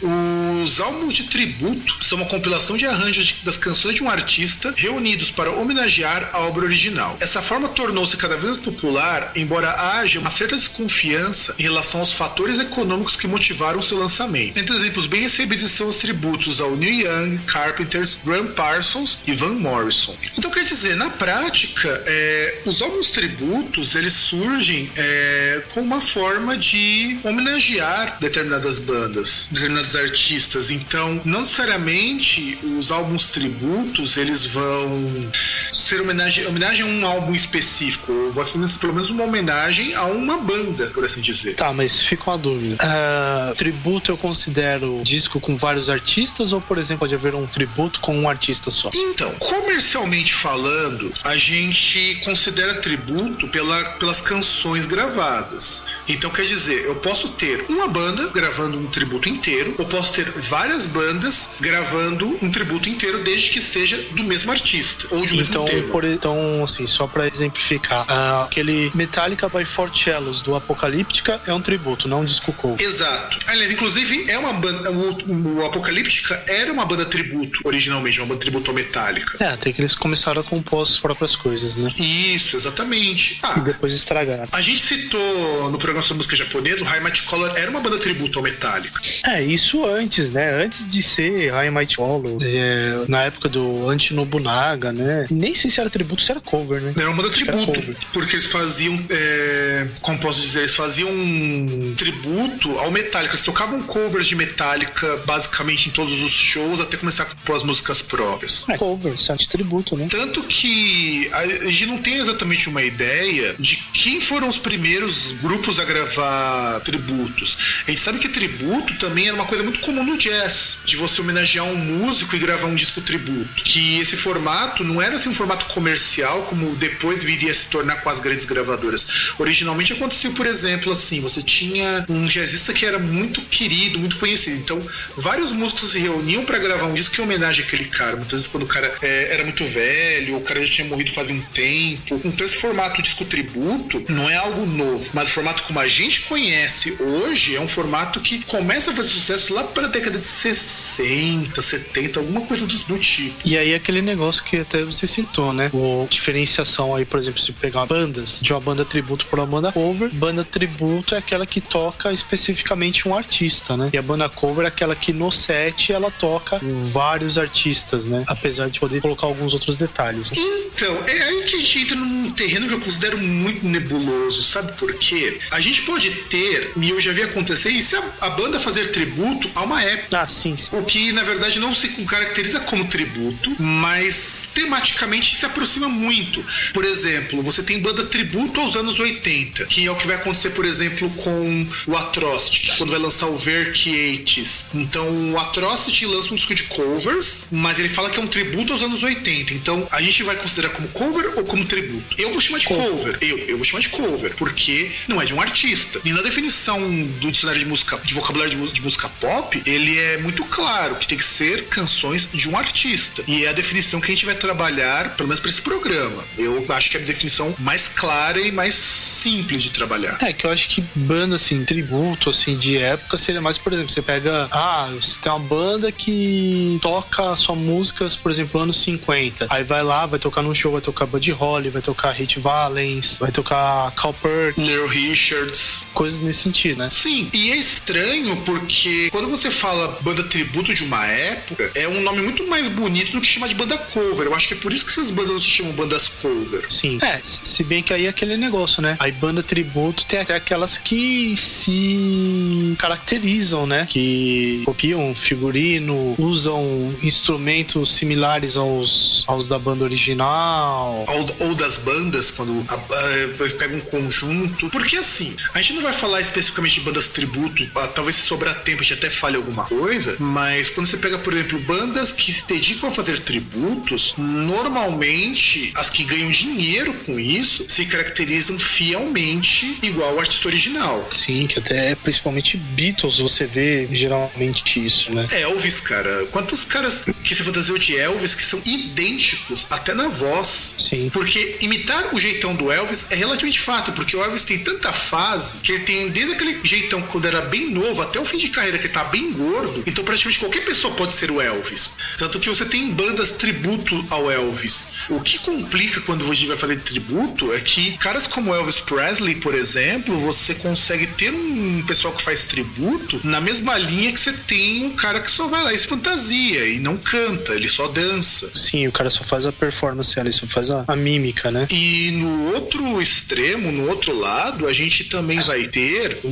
[0.61, 5.31] os álbuns de tributo são uma compilação de arranjos das canções de um artista reunidos
[5.31, 7.17] para homenagear a obra original.
[7.19, 12.11] Essa forma tornou-se cada vez mais popular, embora haja uma certa desconfiança em relação aos
[12.11, 14.57] fatores econômicos que motivaram seu lançamento.
[14.59, 19.53] Entre exemplos bem recebidos são os tributos ao Neil Young, Carpenters, Graham Parsons e Van
[19.53, 20.15] Morrison.
[20.41, 26.58] Então quer dizer, na prática, é, os álbuns tributos eles surgem é, com uma forma
[26.58, 30.71] de homenagear determinadas bandas, determinados artistas.
[30.71, 35.30] Então, não necessariamente os álbuns tributos eles vão
[35.71, 40.06] ser homenagem, homenagem a um álbum específico, ou vai ser pelo menos uma homenagem a
[40.06, 41.54] uma banda, por assim dizer.
[41.54, 42.77] Tá, mas fica uma dúvida.
[42.80, 47.99] Ah, tributo eu considero disco com vários artistas ou, por exemplo, pode haver um tributo
[47.99, 48.89] com um artista só?
[48.95, 55.86] Então, comercialmente falando, a gente considera tributo pela, pelas canções gravadas.
[56.08, 60.30] Então, quer dizer, eu posso ter uma banda gravando um tributo inteiro, ou posso ter
[60.32, 65.41] várias bandas gravando um tributo inteiro, desde que seja do mesmo artista ou de um
[65.41, 65.91] Então, mesmo tema.
[65.91, 71.54] por, então, assim, só pra exemplificar, ah, aquele Metallica by Four Cellos do Apocalíptica é
[71.54, 72.82] um tributo, não um disco cover.
[72.86, 73.39] Exato.
[73.48, 74.91] Aliás, inclusive, é uma banda.
[74.91, 79.38] O, o Apocalíptica era uma banda tributo, originalmente, uma banda tributo ao Metallica.
[79.44, 81.89] É, até que eles começaram a compor as próprias coisas, né?
[81.99, 83.34] Isso, exatamente.
[83.36, 84.45] E Ah, depois estragaram.
[84.51, 87.97] A gente citou no programa da música japonesa, o High Might Color era uma banda
[87.97, 89.01] tributo ao Metallica.
[89.25, 90.63] É, isso antes, né?
[90.63, 95.25] Antes de ser High Might Color, é, na época do Anti-Nobunaga, né?
[95.29, 96.93] Nem sei se era tributo, se era cover, né?
[96.97, 102.69] Era uma banda tributo, porque eles faziam, é, como posso dizer, eles faziam um tributo
[102.79, 103.34] ao Metallica.
[103.36, 107.63] Eles tocavam covers de Metallica basicamente em todos os shows até começar a compor as
[107.63, 108.67] músicas próprias.
[108.69, 109.47] É, cover, certo?
[109.49, 110.07] Tributo, né?
[110.12, 115.80] Tanto que a gente não tem exatamente uma ideia de quem foram os primeiros grupos
[115.80, 117.58] a gravar tributos.
[117.88, 121.21] A gente sabe que tributo também era uma coisa muito comum no jazz, de você
[121.21, 123.63] homenagear um músico e gravar um disco tributo.
[123.63, 128.02] Que esse formato não era assim um formato comercial como depois viria a se tornar
[128.02, 129.34] com as grandes gravadoras.
[129.39, 134.58] Originalmente aconteceu, por exemplo, assim, você tinha um jazzista que era muito querido, muito conhecido.
[134.58, 138.17] Então, vários músicos se reuniam para gravar um disco em homenagem àquele cara.
[138.17, 140.00] Muitas vezes quando o cara é, era muito velho,
[140.31, 142.21] ou o cara já tinha morrido fazia um tempo.
[142.23, 146.21] Então, esse formato disco tributo não é algo novo, mas o formato como a gente
[146.21, 150.23] conhece hoje é um formato que começa a fazer sucesso lá para a década de
[150.23, 153.35] 60, 70, alguma coisa do, do tipo.
[153.45, 155.69] E aí aquele negócio que até você citou, né?
[155.73, 159.71] O diferenciação aí, por exemplo, se pegar bandas, de uma banda tributo para uma banda
[159.71, 163.89] cover, banda tributo é aquela que toca especificamente um artista, né?
[163.93, 168.23] E a banda cover é aquela que no set ela toca vários artistas, né?
[168.27, 169.90] Apesar de poder colocar alguns outros detalhes.
[170.36, 170.43] Né?
[170.73, 174.73] Então, é aí que a gente entra num terreno que eu considero muito nebuloso, sabe
[174.73, 175.39] por quê?
[175.51, 179.49] A gente pode ter, e eu já vi acontecer, isso é a banda fazer tributo
[179.56, 180.21] a uma época.
[180.21, 180.75] Ah, sim, sim.
[180.77, 186.43] O que na verdade não se caracteriza como tributo, mas tematicamente se aproxima muito.
[186.73, 190.51] Por exemplo, você tem banda tributo aos anos 80, que é o que vai acontecer,
[190.51, 194.67] por exemplo, com o Atrocity, quando vai lançar o Verkiates.
[194.73, 198.73] Então, o Atrocity lança um disco de covers, mas ele fala que é um tributo
[198.73, 199.54] aos anos 80.
[199.54, 202.15] Então, a gente vai considerar como cover ou como tributo?
[202.17, 202.89] Eu vou chamar de cover.
[202.89, 203.17] Cover.
[203.21, 205.99] Eu, eu vou chamar de cover, porque não é de um artista.
[206.03, 206.79] E na definição
[207.19, 211.07] do dicionário de música, de vocabulário de, de música pop, ele é muito claro que
[211.07, 213.23] tem que ser canções de um artista.
[213.27, 216.23] E é a definição que a gente vai trabalhar, pelo menos para esse programa.
[216.38, 220.17] Eu acho que é a definição mais clara e mais simples de trabalhar.
[220.21, 223.91] É, que eu acho que banda, assim, tributo, assim, de época seria mais, por exemplo,
[223.91, 224.47] você pega.
[224.51, 229.47] Ah, você tem uma banda que toca só músicas, por exemplo, anos 50.
[229.49, 233.19] Aí vai lá, vai tocar num show, vai tocar Buddy Holly, vai tocar Hit Valens,
[233.19, 235.84] vai tocar Cal Peart, Little Richards.
[235.93, 236.89] coisas nesse sentido, né?
[236.89, 242.02] Sim, e é estranho porque quando você fala banda tributo de uma época, é um
[242.02, 244.28] nome muito mais bonito do que chamar de banda cover.
[244.28, 246.65] Eu acho que é por isso que essas bandas não se chamam bandas cover.
[246.69, 247.00] Sim.
[247.02, 248.95] É, se se bem que aí é aquele negócio, né?
[249.00, 253.86] Aí banda tributo tem até aquelas que se caracterizam, né?
[253.88, 261.05] Que copiam figurino, usam instrumentos similares aos, aos da banda original.
[261.07, 264.69] Ou, ou das bandas, quando a, a, pega um conjunto.
[264.69, 268.63] Porque assim, a gente não vai falar especificamente de bandas tributo, ah, talvez se sobrar
[268.63, 272.31] tempo a gente até fale alguma coisa, mas quando você pega, por exemplo, bandas que
[272.31, 279.77] se dedicam a fazer tributos, normalmente as que ganham dinheiro com isso se caracterizam fielmente
[279.81, 281.07] igual ao artista original.
[281.11, 285.27] Sim, que até principalmente Beatles você vê geralmente isso, né?
[285.31, 286.25] Elvis, cara.
[286.27, 290.75] Quantos caras que se fantasiam de Elvis que são idênticos, até na voz.
[290.80, 291.10] Sim.
[291.12, 295.62] Porque imitar o jeitão do Elvis é relativamente fato, porque o Elvis tem tanta fase
[295.62, 298.77] que ele tem desde aquele jeitão quando era bem novo até o fim de carreira
[298.77, 299.84] que ele tá bem gordo.
[299.86, 301.93] Então praticamente qualquer pessoa pode ser o Elvis.
[302.17, 304.89] Tanto que você tem bandas tributo ao Elvis.
[305.10, 309.54] O que complica quando gente vai fazer tributo é que caras como Elvis Presley, por
[309.56, 314.86] exemplo, você consegue ter um pessoal que faz tributo na mesma linha que você tem
[314.86, 318.51] um cara que só vai lá e se fantasia e não canta, ele só dança.
[318.56, 321.65] Sim, o cara só faz a performance ali, só faz a, a mímica, né?
[321.72, 326.30] E no outro extremo, no outro lado, a gente também vai ter um,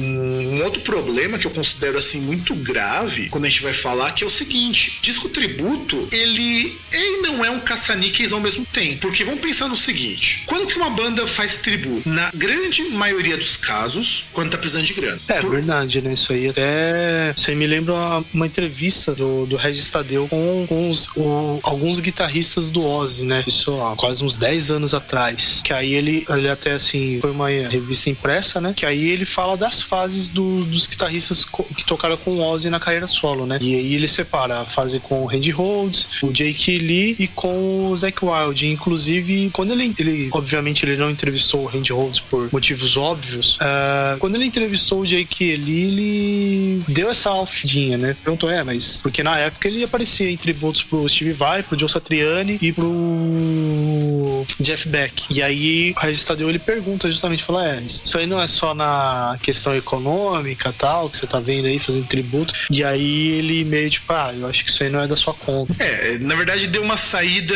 [0.57, 4.23] um outro problema que eu considero assim muito grave quando a gente vai falar, que
[4.23, 8.99] é o seguinte: disco tributo, ele é e não é um caça-níqueis ao mesmo tempo.
[8.99, 12.07] Porque vamos pensar no seguinte: quando que uma banda faz tributo?
[12.09, 15.17] Na grande maioria dos casos, quando tá precisando de grana.
[15.29, 16.13] É Por- verdade, né?
[16.13, 17.33] Isso aí até.
[17.47, 21.99] Aí me lembra uma, uma entrevista do, do Regis Tadeu com, com os- o- alguns
[21.99, 23.43] guitarristas do Ozzy, né?
[23.47, 25.61] Isso quase uns 10 anos atrás.
[25.63, 28.73] Que aí ele, ele até assim, foi uma revista impressa, né?
[28.75, 32.79] Que aí ele fala das fases do- dos guitarristas que tocaram com o Ozzy na
[32.79, 33.57] carreira solo, né?
[33.61, 37.89] E aí ele separa a fase com o Randy Rhodes, o Jake Lee e com
[37.91, 38.67] o Zac Wild.
[38.67, 43.57] Inclusive, quando ele, ele obviamente, ele não entrevistou o Randy Rhodes por motivos óbvios.
[43.59, 48.15] ah, quando ele entrevistou o Jake Lee, ele deu essa alfidinha, né?
[48.23, 51.89] Perguntou, é, mas porque na época ele aparecia em tributos pro Steve Vai, pro Joe
[51.89, 55.25] Satriani e pro Jeff Beck.
[55.29, 58.73] E aí o Regis Tadeu ele pergunta justamente, fala, é, isso aí não é só
[58.73, 62.53] na questão econômica tal, que você tá vendo aí, fazendo tributo.
[62.69, 65.33] E aí ele meio tipo, ah, eu acho que isso aí não é da sua
[65.33, 65.75] conta.
[65.79, 67.55] É, na verdade deu uma saída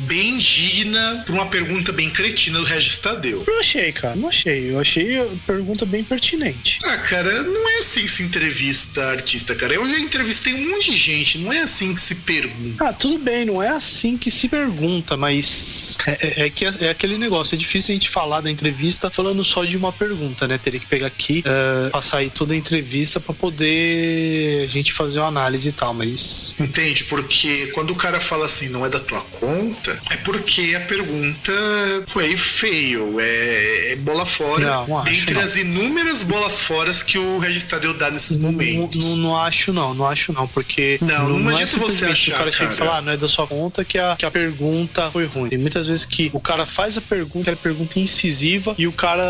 [0.00, 3.44] bem digna pra uma pergunta bem cretina do Regis Tadeu.
[3.46, 4.70] Eu achei, cara, não achei.
[4.70, 6.78] Eu achei a pergunta bem pertinente.
[6.84, 9.74] Ah, cara, não é assim que se entrevista artista, cara.
[9.74, 12.84] Eu já entrevistei um monte de gente, não é assim que se pergunta.
[12.84, 14.63] Ah, tudo bem, não é assim que se pergunta,
[15.16, 17.54] mas é, é, é que é, é aquele negócio.
[17.54, 20.58] É difícil a gente falar da entrevista falando só de uma pergunta, né?
[20.58, 25.20] Teria que pegar aqui, uh, passar aí toda a entrevista para poder a gente fazer
[25.20, 26.56] uma análise e tal, mas.
[26.60, 27.04] Entende?
[27.04, 31.52] Porque quando o cara fala assim, não é da tua conta, é porque a pergunta
[32.06, 34.64] foi feio, é, é bola fora.
[34.66, 35.40] Não, não Dentre não.
[35.42, 39.16] as inúmeras bolas foras que o Regis Tadeu dá nesses Não, momentos.
[39.16, 42.34] não, não acho não, não acho não, porque Não, não é adianta você simplesmente achar,
[42.34, 42.88] o cara chega e cara.
[42.88, 44.43] fala, ah, não é da sua conta que a, que a pergunta
[45.10, 45.48] foi ruim.
[45.48, 49.24] Tem muitas vezes que o cara faz a pergunta, é pergunta incisiva e o cara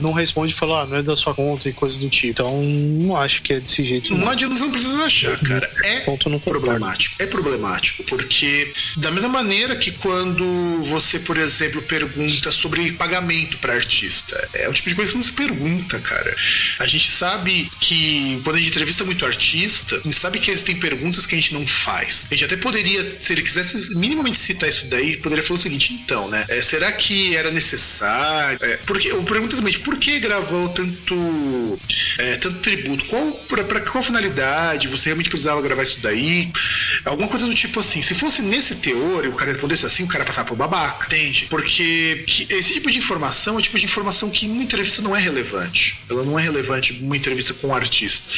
[0.00, 2.28] não responde e fala, ah, não é da sua conta e coisa do tipo.
[2.30, 4.10] Então, não acho que é desse jeito.
[4.10, 4.28] Não Não.
[4.30, 5.70] adianta, não precisa achar, cara.
[5.84, 6.00] É
[6.40, 7.16] problemático.
[7.18, 10.44] É problemático, porque da mesma maneira que quando
[10.82, 15.22] você, por exemplo, pergunta sobre pagamento para artista, é o tipo de coisa que não
[15.22, 16.34] se pergunta, cara.
[16.78, 20.76] A gente sabe que quando a gente entrevista muito artista, a gente sabe que existem
[20.76, 22.26] perguntas que a gente não faz.
[22.30, 25.92] A gente até poderia, se ele quisesse minimamente citar isso daí, poderia falar o seguinte,
[25.94, 26.44] então, né?
[26.48, 28.58] é, será que era necessário?
[28.62, 31.78] É, porque eu pergunto também, por que gravou tanto,
[32.18, 33.04] é, tanto tributo?
[33.06, 34.88] Qual, pra, pra qual finalidade?
[34.88, 36.50] Você realmente precisava gravar isso daí?
[37.04, 38.02] Alguma coisa do tipo assim.
[38.02, 41.46] Se fosse nesse teor e o cara respondesse assim, o cara passava por babaca, entende?
[41.50, 45.16] Porque que- esse tipo de informação é o tipo de informação que numa entrevista não
[45.16, 45.98] é relevante.
[46.10, 48.28] Ela não é relevante numa entrevista com um artista.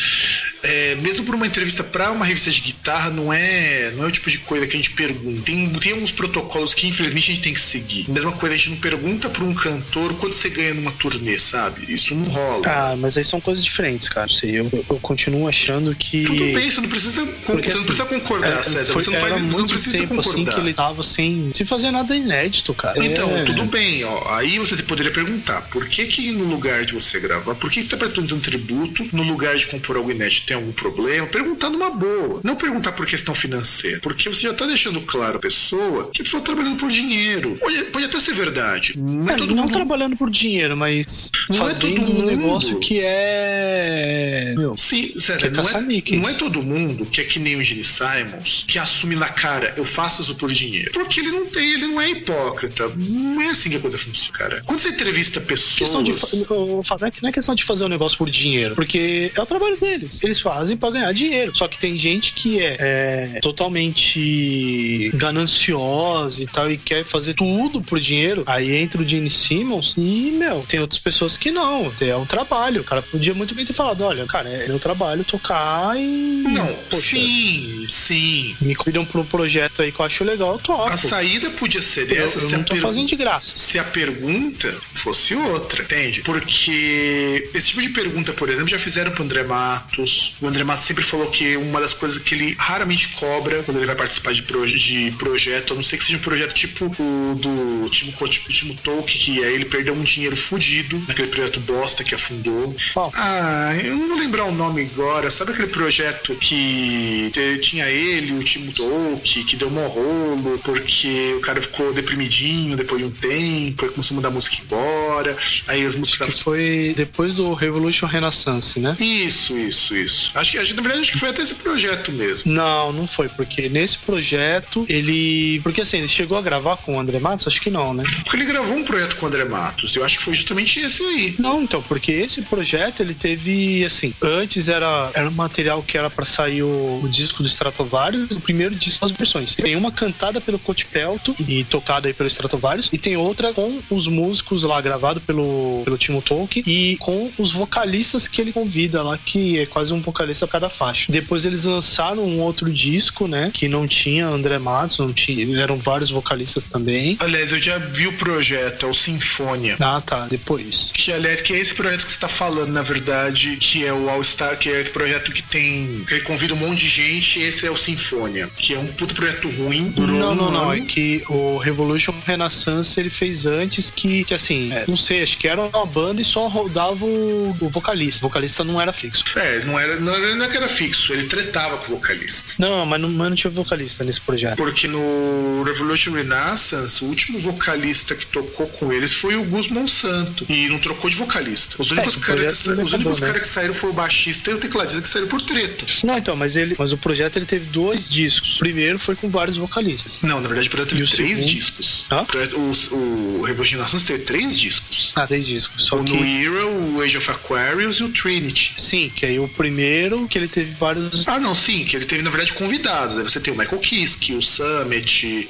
[0.70, 4.10] É, mesmo por uma entrevista pra uma revista de guitarra, não é, não é o
[4.12, 5.42] tipo de coisa que a gente pergunta.
[5.42, 8.08] Tem, tem alguns protocolos que infelizmente a gente tem que seguir.
[8.10, 11.92] Mesma coisa, a gente não pergunta pra um cantor quanto você ganha numa turnê, sabe?
[11.92, 12.62] Isso não rola.
[12.66, 14.26] Ah, mas aí são coisas diferentes, cara.
[14.28, 16.22] Não sei, eu, eu continuo achando que.
[16.24, 18.92] Tudo bem, você não precisa, Porque, você não assim, precisa concordar, é, César.
[18.92, 20.54] foi- Você não, faz, você não precisa tempo assim concordar.
[20.54, 23.04] que ele tava sem, sem fazer nada inédito, cara.
[23.04, 23.42] Então, É.
[23.42, 24.34] tudo bem, ó.
[24.36, 27.88] Aí você poderia perguntar, por que que no lugar de você gravar, por que que
[27.88, 30.46] você tá prestando um tributo no lugar de compor algo inédito?
[30.46, 31.26] Tem algum problema?
[31.26, 32.40] Perguntar numa boa.
[32.44, 33.98] Não perguntar por questão financeira.
[34.02, 37.56] Porque você já tá deixando claro à pessoa que a pessoa tá trabalhando por dinheiro.
[37.60, 38.94] Pode, pode até ser verdade.
[38.96, 39.72] Não é É, todo não mundo...
[39.72, 42.26] trabalhando por dinheiro, mas Não é fazendo todo um mundo.
[42.26, 44.54] negócio que é.
[44.56, 47.56] Meu, Sim, sério, Que é não, é, não é todo mundo que é que nem
[47.56, 50.90] o Gene Simons, que assume na cara, eu faço isso por dinheiro.
[50.92, 52.88] Porque ele não tem, ele não é hipócrita.
[52.96, 54.62] Não é assim que a coisa funciona, cara.
[54.66, 56.50] Quando você entrevista questão de, pessoas.
[56.50, 59.46] eu é que- não é questão de fazer um negócio por dinheiro, porque é o
[59.46, 60.18] trabalho deles.
[60.22, 61.52] Eles fazem pra ganhar dinheiro.
[61.56, 67.82] Só que tem gente que é, é, totalmente gananciosa e tal e quer fazer tudo
[67.82, 68.42] por dinheiro.
[68.46, 71.92] Aí entra o Gene Simmons e, meu, tem outras pessoas que não.
[72.00, 72.80] É um trabalho.
[72.82, 76.42] O cara podia muito bem ter falado: olha, cara, é meu trabalho tocar e.
[76.48, 78.56] Não, poxa, sim, sim.
[78.60, 80.90] Me convidam pra um projeto aí que eu acho legal, eu toco.
[80.90, 83.52] A saída podia ser eu, dessa eu se, não tô per- fazendo de graça.
[83.54, 86.22] se a pergunta fosse outra, entende?
[86.22, 90.29] Porque esse tipo de pergunta, por exemplo, já fizeram pro André Matos.
[90.40, 93.86] O André Matos sempre falou que uma das coisas que ele raramente cobra quando ele
[93.86, 97.34] vai participar de, proje- de projeto, a não ser que seja um projeto tipo o
[97.34, 102.02] do Timo, Co- Timo Tolkien, que aí ele perdeu um dinheiro fudido naquele projeto bosta
[102.04, 102.74] que afundou.
[102.94, 103.10] Qual?
[103.14, 105.30] Ah, eu não vou lembrar o nome agora.
[105.30, 111.40] Sabe aquele projeto que tinha ele, o Timo Tolkien, que deu mó rolo, porque o
[111.40, 115.36] cara ficou deprimidinho depois de um tempo, aí começou a mudar a música embora,
[115.68, 118.94] aí as músicas Que foi depois do Revolution Renaissance, né?
[119.00, 120.19] Isso, isso, isso.
[120.34, 122.52] Acho que, acho que, na verdade, acho que foi até esse projeto mesmo.
[122.52, 125.60] Não, não foi, porque nesse projeto ele.
[125.62, 127.46] Porque assim, ele chegou a gravar com o André Matos?
[127.46, 128.04] Acho que não, né?
[128.24, 129.94] Porque ele gravou um projeto com o André Matos.
[129.96, 131.34] Eu acho que foi justamente esse aí.
[131.38, 136.10] Não, então, porque esse projeto ele teve, assim, antes era, era um material que era
[136.10, 139.54] pra sair o, o disco do Stratovarius, o primeiro disco das versões.
[139.54, 143.78] Tem uma cantada pelo Cote Pelto e tocada aí pelo Stratovarius, e tem outra com
[143.90, 149.02] os músicos lá, gravado pelo, pelo Timo Tolkien, e com os vocalistas que ele convida
[149.02, 151.10] lá, que é quase um vocalista pra cada faixa.
[151.10, 155.78] Depois eles lançaram um outro disco, né, que não tinha André Matos, não tinha, eram
[155.78, 157.16] vários vocalistas também.
[157.20, 159.76] Aliás, eu já vi o projeto, é o Sinfonia.
[159.80, 160.90] Ah, tá, depois.
[160.94, 164.08] Que, aliás, que é esse projeto que você tá falando, na verdade, que é o
[164.10, 166.04] All Star, que é esse projeto que tem.
[166.06, 168.48] que ele convida um monte de gente, esse é o Sinfonia.
[168.48, 170.70] Que é um puto projeto ruim, durou Não, um não, não.
[170.70, 170.82] ano.
[170.82, 175.36] É que o Revolution Renaissance ele fez antes que, que assim, é, não sei, acho
[175.38, 178.24] que era uma banda e só rodava o, o vocalista.
[178.24, 179.24] O vocalista não era fixo.
[179.36, 179.99] É, não era.
[180.00, 182.54] Não, não é que era fixo, ele tretava com o vocalista.
[182.58, 184.56] Não, mas não, mas não tinha vocalista nesse projeto.
[184.56, 190.44] Porque no Revolution Renaissance, o último vocalista que tocou com eles foi o Gus Monsanto.
[190.48, 191.76] E não trocou de vocalista.
[191.80, 193.32] Os únicos É, caras projeto os únicos né?
[193.40, 195.84] que saíram foi o baixista e o tecladista que saíram por treta.
[196.04, 198.56] Não, então, mas ele, mas o projeto ele teve dois discos.
[198.56, 200.22] O primeiro foi com vários vocalistas.
[200.22, 201.46] Não, na verdade o projeto teve três segundo?
[201.54, 202.06] discos.
[202.10, 202.26] Hã?
[202.56, 205.12] O, o, o Revolution Renaissance teve três discos.
[205.14, 205.84] Ah, três discos.
[205.86, 208.74] Só o que New Era, o Age of Aquarius e o Trinity.
[208.76, 209.89] sim, que aí o primeiro
[210.28, 213.18] que ele teve vários Ah, não, sim, que ele teve, na verdade, convidados.
[213.18, 215.48] Aí você tem o Michael Kiske, o Summit,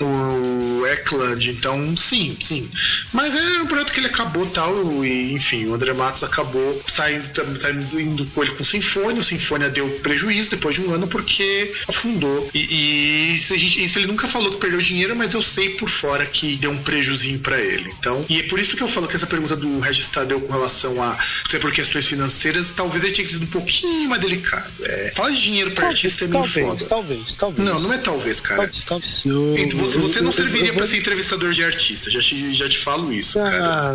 [0.00, 2.68] o, o Eklund, então, sim, sim.
[3.12, 7.24] Mas é um projeto que ele acabou tal, e enfim, o André Matos acabou saindo,
[7.60, 9.20] saindo indo com ele com o Sinfônia.
[9.20, 12.50] O Sinfônia deu prejuízo depois de um ano porque afundou.
[12.54, 15.70] E, e isso, a gente- isso ele nunca falou que perdeu dinheiro, mas eu sei
[15.70, 17.90] por fora que deu um prejuzinho pra ele.
[17.98, 20.52] Então, e é por isso que eu falo que essa pergunta do Regis Tadeu com
[20.52, 21.16] relação a
[21.50, 24.72] ser por questões financeiras, talvez ele tinha que ser um pouquinho mais delicado.
[24.82, 26.84] É, falar de dinheiro pra artista é meio talvez, foda.
[26.86, 27.68] talvez, talvez.
[27.68, 28.56] Não, não é talvez, cara.
[28.62, 29.22] Talvez, talvez.
[29.24, 32.52] Eu- Então, Você, você não eu- serviria eu- pra ser entrevistador de artista, já te,
[32.54, 33.92] já te falo isso, cara.
[33.92, 33.94] Ah,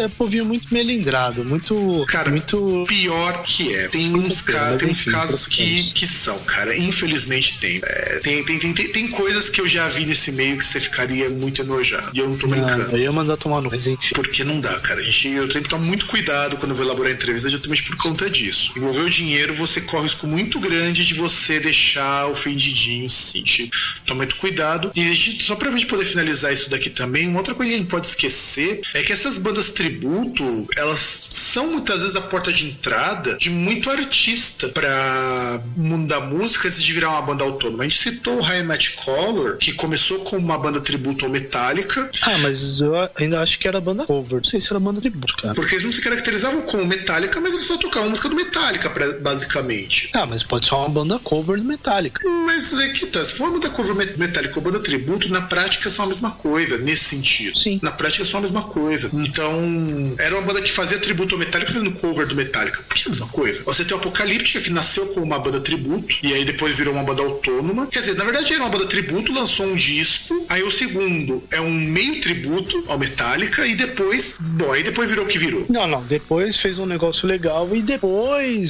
[0.00, 2.04] é, é povinho muito melindrado, muito.
[2.08, 2.84] Cara, muito.
[2.88, 3.88] pior que é.
[3.88, 6.76] Tem uns, tem uns enfim, casos que, que são, cara.
[6.76, 7.80] Infelizmente tem.
[7.84, 8.88] É, tem, tem, tem, tem.
[8.88, 12.10] tem coisas que eu já vi nesse meio que você ficaria muito enojado.
[12.14, 12.90] E eu não tô brincando.
[12.90, 14.14] Ah, eu ia mandar tomar no, mas enfim.
[14.14, 15.00] Porque não dá, cara.
[15.00, 18.25] A gente, eu sempre tomo muito cuidado quando eu vou elaborar entrevista, justamente por conta
[18.30, 18.72] disso.
[18.76, 23.38] Envolver o dinheiro, você corre um risco muito grande de você deixar ofendidinho, sim.
[23.46, 23.70] Gente
[24.04, 24.90] Toma muito cuidado.
[24.94, 27.78] E gente, só pra gente poder finalizar isso daqui também, uma outra coisa que a
[27.78, 32.66] gente pode esquecer é que essas bandas tributo, elas são muitas vezes a porta de
[32.66, 37.84] entrada de muito artista pra mundo da música antes de virar uma banda autônoma.
[37.84, 42.10] A gente citou o High Match Color, que começou como uma banda tributo ao Metallica,
[42.22, 44.36] Ah, mas eu ainda acho que era banda cover.
[44.38, 45.54] Não sei se era banda tributo, cara.
[45.54, 48.88] Porque eles não se caracterizavam como Metallica, mas eles só tocavam música do Metallica,
[49.20, 50.08] basicamente.
[50.14, 52.26] Ah, mas pode ser uma banda cover do Metallica.
[52.46, 55.42] Mas é que tá, se for uma banda cover met- Metallica ou banda tributo, na
[55.42, 57.58] prática são a mesma coisa, nesse sentido.
[57.58, 57.78] Sim.
[57.82, 59.10] Na prática são a mesma coisa.
[59.12, 62.82] Então, era uma banda que fazia tributo ao Metallica fazendo cover do Metallica.
[62.88, 63.62] Por que é a mesma coisa?
[63.64, 67.04] Você tem o Apocalíptica, que nasceu como uma banda tributo, e aí depois virou uma
[67.04, 67.86] banda autônoma.
[67.88, 71.60] Quer dizer, na verdade era uma banda tributo, lançou um disco, aí o segundo é
[71.60, 75.66] um meio tributo ao Metallica, e depois, bom, aí depois virou o que virou.
[75.68, 76.02] Não, não.
[76.02, 77.95] Depois fez um negócio legal e depois,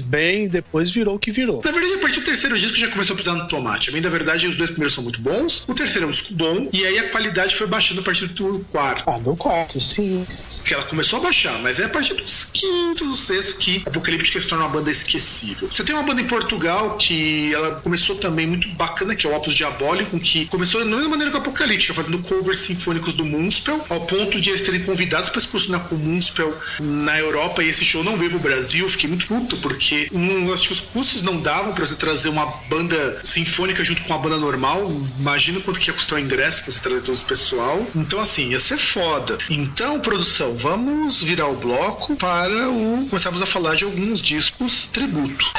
[0.03, 1.61] bem, depois virou o que virou.
[1.65, 3.91] Na verdade, a partir do terceiro disco já começou a pisar no tomate.
[3.91, 6.35] A bem da verdade, os dois primeiros são muito bons, o terceiro é um disco
[6.35, 9.09] bom, e aí a qualidade foi baixando a partir do quarto.
[9.09, 10.25] Ah, do quarto, sim.
[10.65, 14.41] Que ela começou a baixar, mas é a partir dos quintos, do sexto que Apocalíptica
[14.41, 15.69] se torna uma banda esquecível.
[15.71, 19.35] Você tem uma banda em Portugal que ela começou também muito bacana, que é o
[19.35, 23.85] Opus Diabólico, que começou da mesma maneira que o Apocalíptica, fazendo covers sinfônicos do Moonspell,
[23.89, 27.85] ao ponto de eles terem convidados para excursionar com o Moonspell na Europa e esse
[27.85, 28.89] show não veio pro Brasil.
[28.89, 32.47] Fiquei muito puto, porque um, acho que os custos não davam para você trazer uma
[32.69, 34.91] banda sinfônica junto com uma banda normal.
[35.19, 37.87] Imagina quanto que ia custar o ingresso pra você trazer todo esse pessoal.
[37.95, 39.39] Então, assim, ia ser foda.
[39.49, 43.07] Então, produção, vamos virar o bloco para o.
[43.09, 45.53] Começarmos a falar de alguns discos tributo.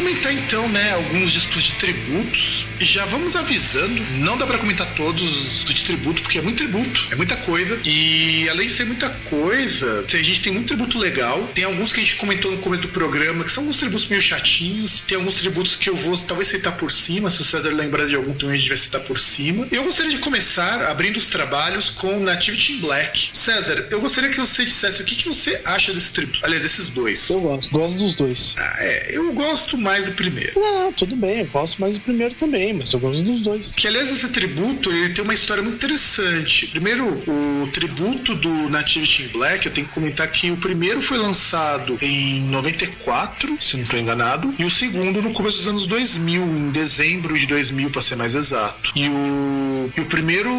[0.00, 2.64] Comentar então, né, alguns discos de tributos.
[2.80, 6.42] E já vamos avisando, não dá pra comentar todos os discos de tributo, porque é
[6.42, 7.78] muito tributo, é muita coisa.
[7.84, 11.46] E além de ser muita coisa, a gente tem muito tributo legal.
[11.54, 14.22] Tem alguns que a gente comentou no começo do programa, que são alguns tributos meio
[14.22, 15.00] chatinhos.
[15.00, 18.14] Tem alguns tributos que eu vou talvez citar por cima, se o César lembrar de
[18.14, 19.68] algum também a gente vai citar por cima.
[19.70, 23.28] Eu gostaria de começar abrindo os trabalhos com Nativity in Black.
[23.32, 26.40] César, eu gostaria que você dissesse o que, que você acha desse tributo.
[26.42, 27.28] Aliás, desses dois.
[27.28, 27.72] Eu gosto.
[27.72, 28.54] Gosto dos dois.
[28.56, 30.52] Ah, é, eu gosto mais do primeiro.
[30.62, 31.40] Ah, tudo bem.
[31.40, 33.72] Eu gosto mais do primeiro também, mas eu gosto dos dois.
[33.72, 36.68] Que aliás, esse tributo ele tem uma história muito interessante.
[36.68, 41.18] Primeiro, o tributo do Nativity in Black, eu tenho que comentar que o primeiro foi
[41.18, 46.42] lançado em 94, se não estou enganado, e o segundo no começo dos anos 2000,
[46.42, 48.92] em dezembro de 2000, para ser mais exato.
[48.94, 50.50] E o, e o primeiro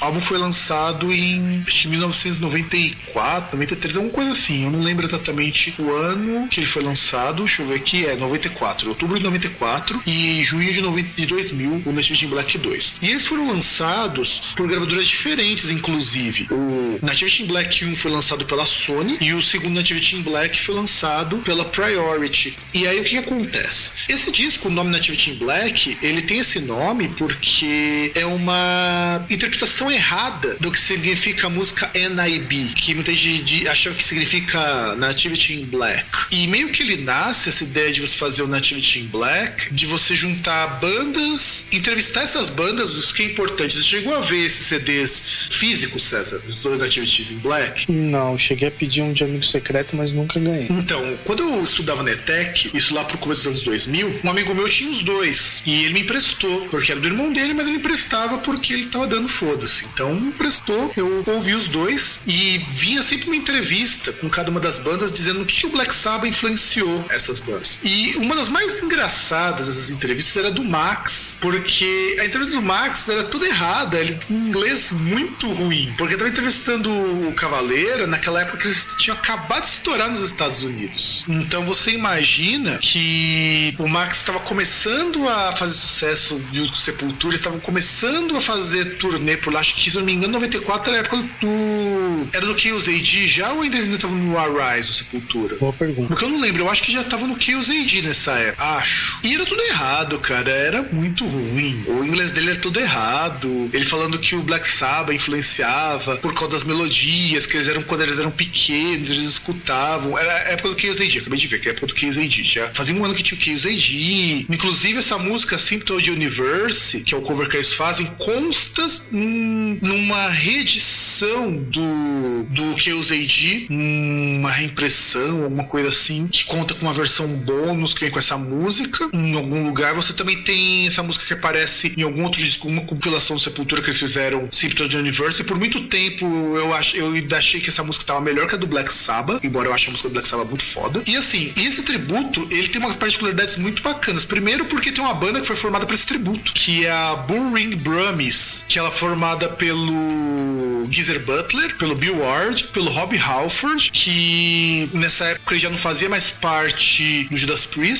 [0.00, 4.64] álbum foi lançado em acho que 1994, 93, alguma coisa assim.
[4.64, 7.44] Eu não lembro exatamente o ano que ele foi lançado.
[7.44, 8.88] Deixa eu ver aqui, é é, 94.
[8.88, 12.96] Outubro de 94 e junho de, 90, de 2000, o Nativity in Black 2.
[13.02, 16.46] E eles foram lançados por gravadoras diferentes, inclusive.
[16.50, 20.60] O Nativity in Black 1 foi lançado pela Sony e o segundo Nativity in Black
[20.60, 22.54] foi lançado pela Priority.
[22.72, 23.92] E aí o que, que acontece?
[24.08, 29.90] Esse disco, o nome Nativity in Black, ele tem esse nome porque é uma interpretação
[29.90, 35.64] errada do que significa a música NIB, que muita gente achava que significa Nativity in
[35.64, 36.04] Black.
[36.30, 39.86] E meio que ele nasce essa ideia de você fazer o Nativity in Black, de
[39.86, 43.76] você juntar bandas, entrevistar essas bandas, os que é importante.
[43.76, 46.42] Você chegou a ver esses CDs físicos, César?
[46.46, 47.90] Os dois Nativities in Black?
[47.90, 50.66] Não, cheguei a pedir um de amigo secreto, mas nunca ganhei.
[50.70, 54.54] Então, quando eu estudava na ETEC, isso lá pro começo dos anos 2000, um amigo
[54.54, 55.62] meu tinha os dois.
[55.66, 59.06] E ele me emprestou, porque era do irmão dele, mas ele emprestava porque ele tava
[59.06, 59.86] dando foda-se.
[59.92, 64.60] Então, me emprestou, eu ouvi os dois e vinha sempre uma entrevista com cada uma
[64.60, 67.80] das bandas dizendo o que, que o Black Sabbath influenciou essas bandas.
[67.82, 73.08] E uma das mais engraçadas dessas entrevistas era do Max, porque a entrevista do Max
[73.08, 76.90] era toda errada, ele tinha um inglês muito ruim, porque tava entrevistando
[77.28, 81.24] o Cavaleira naquela época que eles tinham acabado de estourar nos Estados Unidos.
[81.28, 87.60] Então você imagina que o Max estava começando a fazer sucesso junto com Sepultura, estavam
[87.60, 91.04] começando a fazer turnê por lá, acho que se não me engano, 94 era a
[91.04, 92.28] época do.
[92.32, 95.56] Era do Chaos AD já ou ainda estavam no Arise, o Sepultura?
[95.56, 96.08] Boa pergunta.
[96.08, 98.64] Porque eu não lembro, eu acho que já tava no Chaos AD nessa época.
[98.76, 99.18] Acho.
[99.24, 100.50] E era tudo errado, cara.
[100.50, 101.84] Era muito ruim.
[101.88, 103.70] O inglês dele era tudo errado.
[103.72, 108.02] Ele falando que o Black Sabbath influenciava por causa das melodias, que eles eram quando
[108.02, 110.16] eles eram pequenos, eles escutavam.
[110.16, 112.16] Era a época do Chaos AD, acabei de ver que é a época do Chaos
[112.16, 112.42] AD.
[112.44, 114.46] Já fazia um ano que tinha o Chaos AD.
[114.48, 120.28] Inclusive, essa música Symptom of Universe, que é o cover que eles fazem, consta numa
[120.28, 127.26] reedição do, do Chaos AD, uma reimpressão, alguma coisa assim, que conta com uma versão
[127.26, 129.08] bônus que vem com essa música.
[129.12, 132.82] Em algum lugar você também tem essa música que aparece em algum outro disco, uma
[132.82, 135.40] compilação do Sepultura que eles fizeram, Symptom of the Universe.
[135.40, 136.24] E por muito tempo
[136.56, 139.68] eu, ach, eu achei que essa música tava melhor que a do Black Sabbath, embora
[139.68, 141.02] eu ache a música do Black Sabbath muito foda.
[141.06, 144.24] E assim, esse tributo, ele tem umas particularidades muito bacanas.
[144.24, 147.76] Primeiro porque tem uma banda que foi formada para esse tributo, que é a Bullring
[147.76, 154.88] Brummies, que ela é formada pelo Geezer Butler, pelo Bill Ward, pelo Rob Halford, que
[154.92, 157.93] nessa época ele já não fazia mais parte do Judas Priest,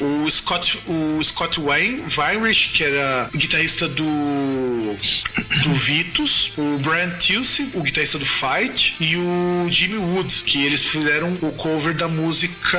[0.00, 4.04] o Scott, o Scott Wayne, Weinrich, que era guitarrista do
[5.62, 10.84] do Vitus, o Brent Tilsey, o guitarrista do Fight, e o Jimmy Wood, que eles
[10.84, 12.78] fizeram o cover da música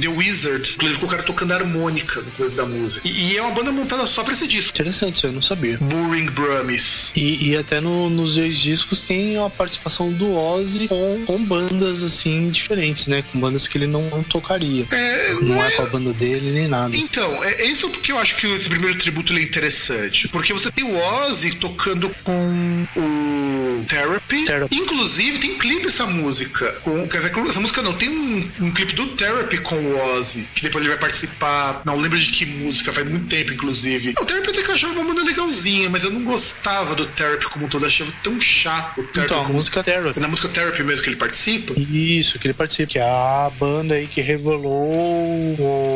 [0.00, 0.72] The Wizard.
[0.74, 3.08] Inclusive com o cara tocando harmônica no começo da música.
[3.08, 4.76] E, e, é uma banda montada só pra esse disco.
[4.76, 5.78] Interessante, isso eu não sabia.
[5.78, 7.12] Buring Brummies.
[7.16, 12.02] E, e até no, nos dois discos tem a participação do Ozzy com, com bandas
[12.02, 13.24] assim diferentes, né?
[13.30, 14.86] Com bandas que ele não, não tocaria.
[14.90, 15.68] É, não, não é...
[15.68, 15.70] é...
[15.72, 16.96] com a banda dele nem nada.
[16.96, 20.28] Então, é, é isso porque eu acho que esse primeiro tributo é interessante.
[20.28, 24.44] Porque você tem o Ozzy tocando com o Therapy.
[24.44, 24.74] Therapy.
[24.74, 26.72] Inclusive, tem clipe essa música.
[26.80, 30.48] Com, quer dizer, essa música não, tem um, um clipe do Therapy com o Ozzy,
[30.54, 31.82] que depois ele vai participar.
[31.84, 34.14] Não lembro de que música, faz muito tempo, inclusive.
[34.18, 37.44] O Therapy até que eu achava uma banda legalzinha, mas eu não gostava do Therapy
[37.46, 39.32] como todo, eu achava tão chato o Therapy.
[39.32, 39.54] Então, a como...
[39.54, 40.20] música Therapy.
[40.20, 41.74] Na música Therapy mesmo que ele participa?
[41.78, 45.91] Isso, que ele participa, que é a banda aí que revelou o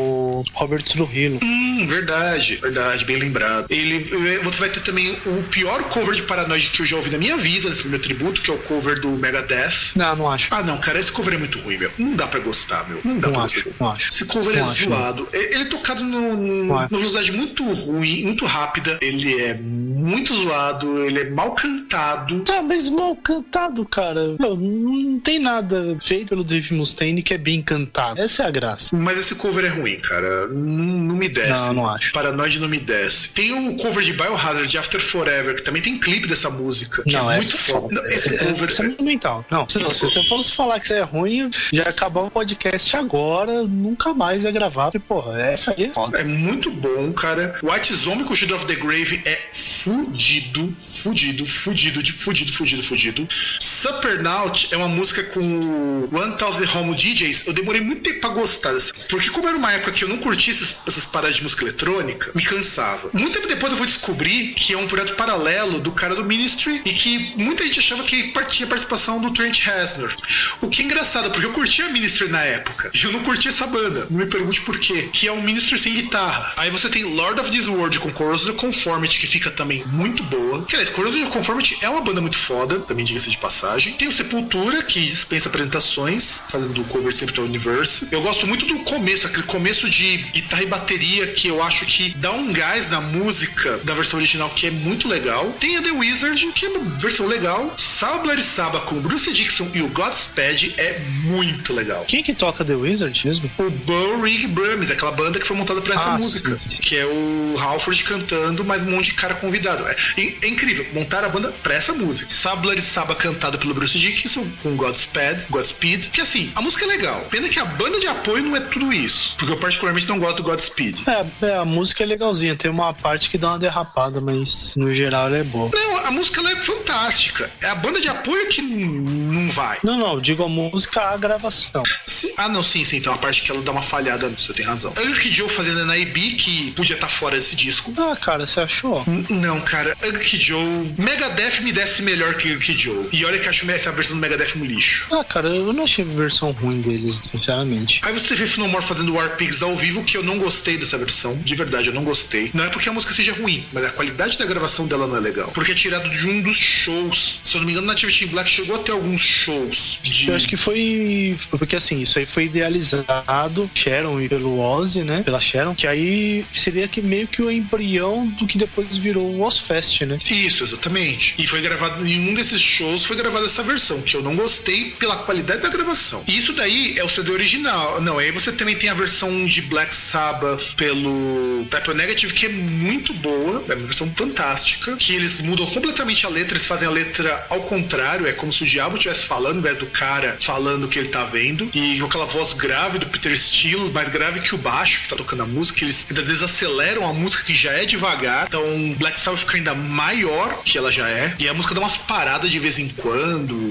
[0.55, 1.38] Robert Trujillo.
[1.42, 3.66] Hum, verdade, verdade, bem lembrado.
[3.70, 3.99] Ele,
[4.42, 7.36] você vai ter também o pior cover de Paranoid que eu já ouvi na minha
[7.36, 9.97] vida, nesse primeiro tributo, que é o cover do Megadeth.
[9.97, 10.49] Não, não acho.
[10.51, 11.90] Ah, não, cara, esse cover é muito ruim, meu.
[11.99, 13.01] Não dá pra gostar, meu.
[13.05, 13.84] Não dá não pra acho, gostar.
[13.84, 14.11] Não acho.
[14.11, 15.28] Esse cover não é acho, zoado.
[15.32, 15.40] Não.
[15.40, 18.99] Ele é tocado no, no, numa velocidade muito ruim, muito rápida.
[19.01, 22.40] Ele é muito zoado, ele é mal cantado.
[22.40, 24.36] Tá, mas mal cantado, cara.
[24.38, 28.20] Não, não tem nada feito pelo Dave Mustaine que é bem cantado.
[28.20, 28.97] Essa é a graça.
[28.97, 30.49] Mas esse cover é ruim, cara.
[30.49, 31.66] Não, não me desce.
[31.68, 32.12] Não, não acho.
[32.12, 33.31] Paranoid não me desce.
[33.31, 37.03] Tem o cover de Biohazard After Forever, que também tem clipe dessa música.
[37.03, 37.89] Que não, é muito foda.
[37.91, 38.68] Não, esse é, cover.
[38.68, 39.45] Isso é fundamental.
[39.51, 42.97] Não, se, não, se você fosse falar que isso é ruim, já acabar o podcast
[42.97, 44.87] agora, nunca mais ia gravar.
[44.91, 46.18] Porque, porra, essa aí é foda.
[46.18, 47.59] É muito bom, cara.
[47.62, 53.29] White Zombie com Shield of the Grave é fudido, fudido, fudido, de fudido, fudido, fudido.
[53.77, 57.47] Supernaut é uma música com One Thousand Home DJs.
[57.47, 58.91] Eu demorei muito tempo pra gostar dessa.
[59.11, 62.33] Porque como era uma época que eu não curtia essas, essas paradas de música eletrônica,
[62.35, 63.11] me cansava.
[63.12, 66.81] Muito tempo depois eu fui descobrir que é um projeto paralelo do cara do Ministry
[66.87, 70.14] e que muita gente achava que tinha participação do Trent Reznor.
[70.62, 73.66] O que é engraçado, porque eu curtia Ministry na época e eu não curtia essa
[73.66, 74.07] banda.
[74.09, 75.11] Não me pergunte por quê.
[75.12, 76.55] Que é um Ministry sem guitarra.
[76.57, 80.64] Aí você tem Lord of This World com Corrosive Conformity, que fica também muito boa.
[80.64, 83.66] Que, aliás, Corrosion Conformity é uma banda muito foda, também diga-se de passagem.
[83.99, 88.09] Tem o Sepultura, que dispensa apresentações, fazendo cover sempre do Universe.
[88.11, 92.11] Eu gosto muito do começo, aquele começo de guitarra e bateria que eu acho que
[92.17, 95.53] dá um gás na música da versão original que é muito legal.
[95.61, 97.75] Tem a The Wizard, que é uma versão legal.
[97.77, 102.05] Sabler e Saba com Bruce Dixon e o Godspeed é muito legal.
[102.07, 103.51] Quem que toca The Wizard mesmo?
[103.59, 106.59] O Burr Rig Brummies, aquela banda que foi montada pra essa Ah, música.
[106.59, 106.83] sim, sim.
[106.83, 109.85] Que é o Halford cantando, mas um monte de cara convidado.
[109.87, 109.97] É,
[110.43, 112.31] é incrível, montaram a banda pra essa música.
[112.33, 116.07] Sabler e Saba cantado pelo Bruce Dickinson com Godspeed, Godspeed.
[116.11, 117.20] Que assim, a música é legal.
[117.30, 119.34] Pena que a banda de apoio não é tudo isso.
[119.36, 121.04] Porque eu particularmente não gosto do Godspeed.
[121.09, 122.54] É, é, a música é legalzinha.
[122.57, 125.70] Tem uma parte que dá uma derrapada, mas no geral ela é boa.
[125.72, 127.50] Não, a música é fantástica.
[127.62, 129.78] É a banda de apoio que não vai.
[129.82, 131.82] Não, não, digo a música, a gravação.
[132.04, 132.96] Sim- Ah, não, sim, sim.
[132.96, 134.92] Então a parte que ela dá uma falhada, você tem razão.
[135.00, 137.92] Eric Joe fazendo NIB, que podia estar fora desse disco.
[137.98, 139.02] Ah, cara, você achou?
[139.07, 140.94] N- Não, cara, Eric Joe.
[140.98, 143.09] Megadeth me desce melhor que Eric Joe.
[143.12, 145.07] E olha que eu acho essa versão do Megadeth um lixo.
[145.11, 148.01] Ah, cara, eu não achei a versão ruim deles, sinceramente.
[148.05, 151.36] Aí você vê Finomore fazendo War Pigs ao vivo, que eu não gostei dessa versão.
[151.38, 152.51] De verdade, eu não gostei.
[152.55, 155.20] Não é porque a música seja ruim, mas a qualidade da gravação dela não é
[155.20, 155.51] legal.
[155.53, 157.40] Porque é tirado de um dos shows.
[157.42, 160.28] Se eu não me engano, Native Team Black chegou a ter alguns shows de.
[160.28, 161.36] Eu acho que foi.
[161.51, 165.22] Porque assim, isso aí foi idealizado Sharon e pelo Ozzy, né?
[165.22, 169.42] Pela Sharon, que aí seria que meio que o embrião do que depois virou o
[169.42, 170.18] Ozfest, né?
[170.30, 171.34] Isso, exatamente.
[171.38, 174.91] E foi gravado em um desses shows, foi gravada essa versão, que eu não gostei
[174.99, 176.24] pela qualidade da gravação.
[176.28, 178.01] Isso daí é o CD original.
[178.01, 182.49] Não, aí você também tem a versão de Black Sabbath pelo Type Negative, que é
[182.49, 186.91] muito boa, é uma versão fantástica, que eles mudam completamente a letra, eles fazem a
[186.91, 190.84] letra ao contrário, é como se o diabo estivesse falando, ao invés do cara falando
[190.84, 191.68] o que ele tá vendo.
[191.74, 195.16] E com aquela voz grave do Peter Steele, mais grave que o baixo que tá
[195.16, 198.47] tocando a música, eles ainda desaceleram a música que já é devagar.
[198.49, 201.34] Então Black Sabbath fica ainda maior que ela já é.
[201.39, 203.26] E a música dá umas paradas de vez em quando.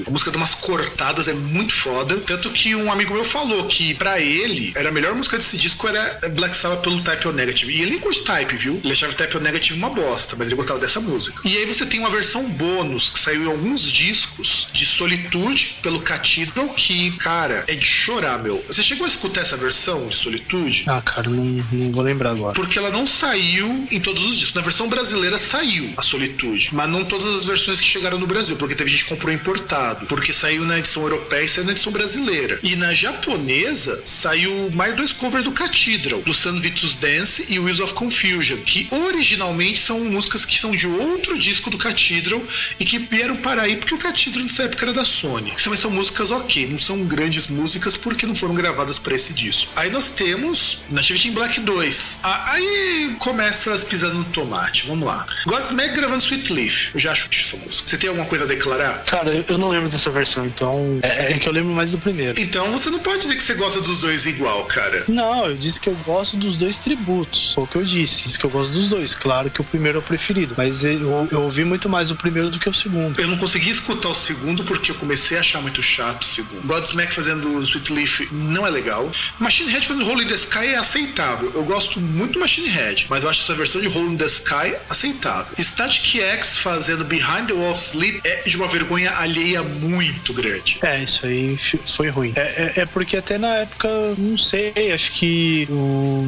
[0.08, 2.18] A música dá umas cortadas, é muito foda.
[2.22, 5.88] Tanto que um amigo meu falou que pra ele era a melhor música desse disco
[5.88, 7.72] era Black Sabbath pelo Type O Negative.
[7.72, 8.80] E ele nem curte Type, viu?
[8.84, 11.42] Ele achava Type O Negative uma bosta, mas ele gostava dessa música.
[11.46, 16.02] E aí você tem uma versão bônus que saiu em alguns discos de Solitude pelo
[16.02, 18.64] Cathedral, que, cara, é de chorar, meu.
[18.68, 20.84] Você chegou a escutar essa versão de Solitude?
[20.88, 22.54] Ah, cara, não, não vou lembrar agora.
[22.54, 24.56] Porque ela não saiu em todos os discos.
[24.56, 26.70] Na versão brasileira saiu a Solitude.
[26.72, 28.56] Mas não todas as versões que chegaram no Brasil.
[28.56, 30.08] Porque teve gente que comprou importado.
[30.08, 32.60] Porque saiu na edição europeia e saiu na edição brasileira.
[32.64, 36.22] E na japonesa saiu mais dois covers do Cathedral.
[36.22, 38.58] Do Sun Vitus Dance e Wheels of Confusion.
[38.58, 42.42] Que originalmente são músicas que são de outro disco do Cathedral.
[42.80, 45.54] E que vieram para aí porque o Cathedral nessa época era da Sony.
[45.64, 46.68] Também são músicas ok.
[46.68, 49.72] Não são grandes músicas porque não foram gravadas para esse disco.
[49.76, 52.20] Aí nós temos Nativity in Black 2.
[52.24, 54.88] Ah, aí começa as pisando no tomate.
[54.88, 55.26] Vamos lá.
[55.46, 56.94] Godsmack gravando Sweet Leaf.
[56.94, 57.88] Eu já acho essa música.
[57.88, 59.04] Você tem alguma coisa a declarar?
[59.06, 61.00] Cara, eu, eu não lembro dessa versão, então.
[61.02, 62.40] É, é que eu lembro mais do primeiro.
[62.40, 65.04] Então você não pode dizer que você gosta dos dois igual, cara.
[65.08, 67.54] Não, eu disse que eu gosto dos dois tributos.
[67.54, 68.24] Foi o que eu disse.
[68.24, 69.14] Disse que eu gosto dos dois.
[69.14, 70.54] Claro que o primeiro é o preferido.
[70.58, 73.20] Mas eu, eu ouvi muito mais o primeiro do que o segundo.
[73.20, 76.66] Eu não consegui escutar o segundo porque eu comecei a achar muito chato o segundo.
[76.66, 79.10] Godsmack fazendo Sweet Leaf não é legal.
[79.40, 81.52] Machine Head fazendo Hole in the Sky é aceitável.
[81.54, 84.26] Eu gosto muito do Machine Head, mas eu acho essa versão de Hole in the
[84.26, 85.54] Sky aceitável.
[85.58, 90.78] Static X fazendo Behind the Wall of Sleep é de uma vergonha alheia muito grande.
[90.84, 92.34] É, isso aí foi ruim.
[92.36, 92.42] É,
[92.78, 95.68] é- é porque até na época, não sei, acho que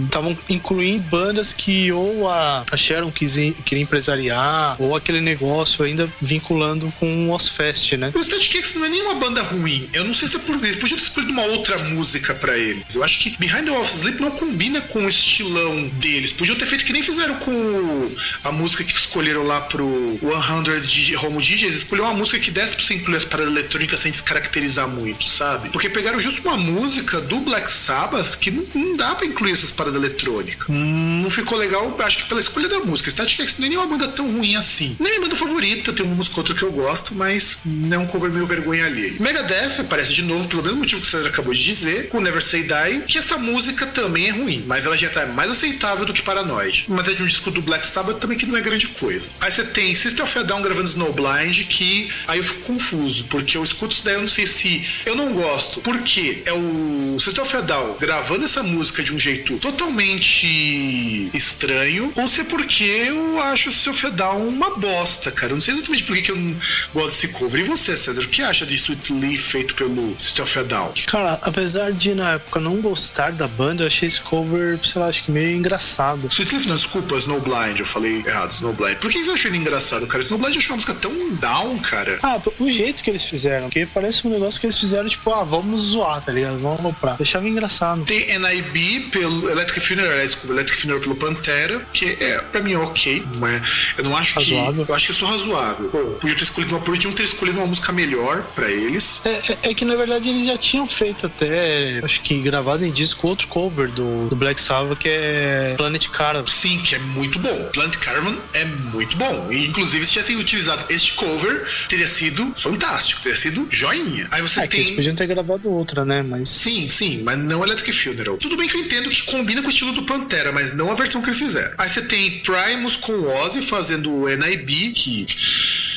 [0.06, 3.36] estavam incluindo bandas que ou a, a Sharon quis,
[3.66, 8.12] queria empresariar, ou aquele negócio ainda vinculando com o Ozfest, né?
[8.16, 9.88] O Static X não é nenhuma banda ruim.
[9.94, 12.96] Eu não sei se é por eles podiam ter escolhido uma outra música pra eles.
[12.96, 16.32] Eu acho que Behind the Wall of Sleep não combina com o estilão deles.
[16.32, 18.12] Podiam ter feito que nem fizeram com
[18.44, 21.76] a música que escolheram lá pro 100 DJ, Home DJs.
[21.76, 25.70] Escolheram uma música que desse pra você incluir as paradas eletrônicas sem descaracterizar muito, sabe?
[25.70, 29.72] Porque pegaram justo uma música do Black Sabbath que não, não dá pra incluir essas
[29.72, 30.70] paradas eletrônicas.
[30.70, 33.10] Hum, Não ficou legal, acho que pela escolha da música.
[33.10, 34.96] Static X não é nenhuma banda tão ruim assim.
[35.00, 38.00] Nem minha banda favorita, tem uma música ou outra que eu gosto, mas não é
[38.00, 39.16] um cover meio vergonha alheia.
[39.20, 42.64] Megadeth aparece de novo, pelo mesmo motivo que você acabou de dizer, com Never Say
[42.64, 46.22] Die, que essa música também é ruim, mas ela já tá mais aceitável do que
[46.22, 46.86] Paranoid.
[46.88, 49.30] Mas é de um disco do Black Sabbath também que não é grande coisa.
[49.42, 53.58] Aí você tem System of a Down gravando Snowblind, que aí eu fico confuso, porque
[53.58, 57.44] eu escuto isso daí, eu não sei se eu não gosto, porque é o System
[57.44, 63.42] of Down gravando essa música de um jeito totalmente estranho, ou se é porque eu
[63.44, 65.54] acho o System of Down uma bosta, cara.
[65.54, 66.56] Eu não sei exatamente por que que eu não
[66.94, 67.62] gosto desse cover.
[67.62, 70.94] E você, César, o que acha de Sweet Lee feito pelo System of Down?
[71.08, 75.08] Cara, apesar de na época não gostar da banda, eu achei esse cover, sei lá,
[75.08, 76.28] acho que meio engraçado.
[76.32, 78.98] Sweet não, desculpa, Snowblind, eu falei errado, Snowblind.
[78.98, 80.24] Por que você achou ele engraçado, cara?
[80.24, 82.20] Snowblind eu achei uma música tão down, cara.
[82.22, 85.44] Ah, o jeito que eles fizeram, porque parece um negócio que eles fizeram, tipo, ah,
[85.44, 86.58] vamos zoar, tá ligado?
[86.60, 87.16] Vamos comprar.
[87.18, 88.04] Deixava engraçado.
[88.06, 93.24] Tem NIB pelo Electric Funeral, desculpa, Electric Funeral pelo Pantera, que é, pra mim, ok,
[93.40, 93.62] mas
[93.98, 94.86] eu não acho Razoável.
[94.86, 94.92] que.
[94.92, 95.90] Eu acho que é só razoável.
[95.90, 99.22] Pô, podia ter escolhido uma, podiam ter escolhido uma música melhor pra eles.
[99.26, 102.92] É, é- é que na verdade eles já tinham feito até, acho que gravado em
[102.92, 106.48] disco, outro cover do, do Black Sabbath que é Planet Caravan.
[106.48, 107.70] Sim, que é muito bom.
[107.74, 109.48] Plant Caravan é muito bom.
[109.52, 114.28] E, inclusive, se tivessem utilizado este cover, teria sido fantástico, teria sido joinha.
[114.32, 114.96] Aí você É que eles tem.
[114.96, 116.22] podiam ter gravado outra, né?
[116.22, 116.50] Mas.
[116.50, 118.38] Sim, sim, mas não Electric Funeral.
[118.38, 120.96] Tudo bem que eu entendo que combina com o estilo do Pantera, mas não a
[120.96, 121.76] versão que eles fizeram.
[121.78, 125.26] Aí você tem Primus com Ozzy fazendo o NIB, que.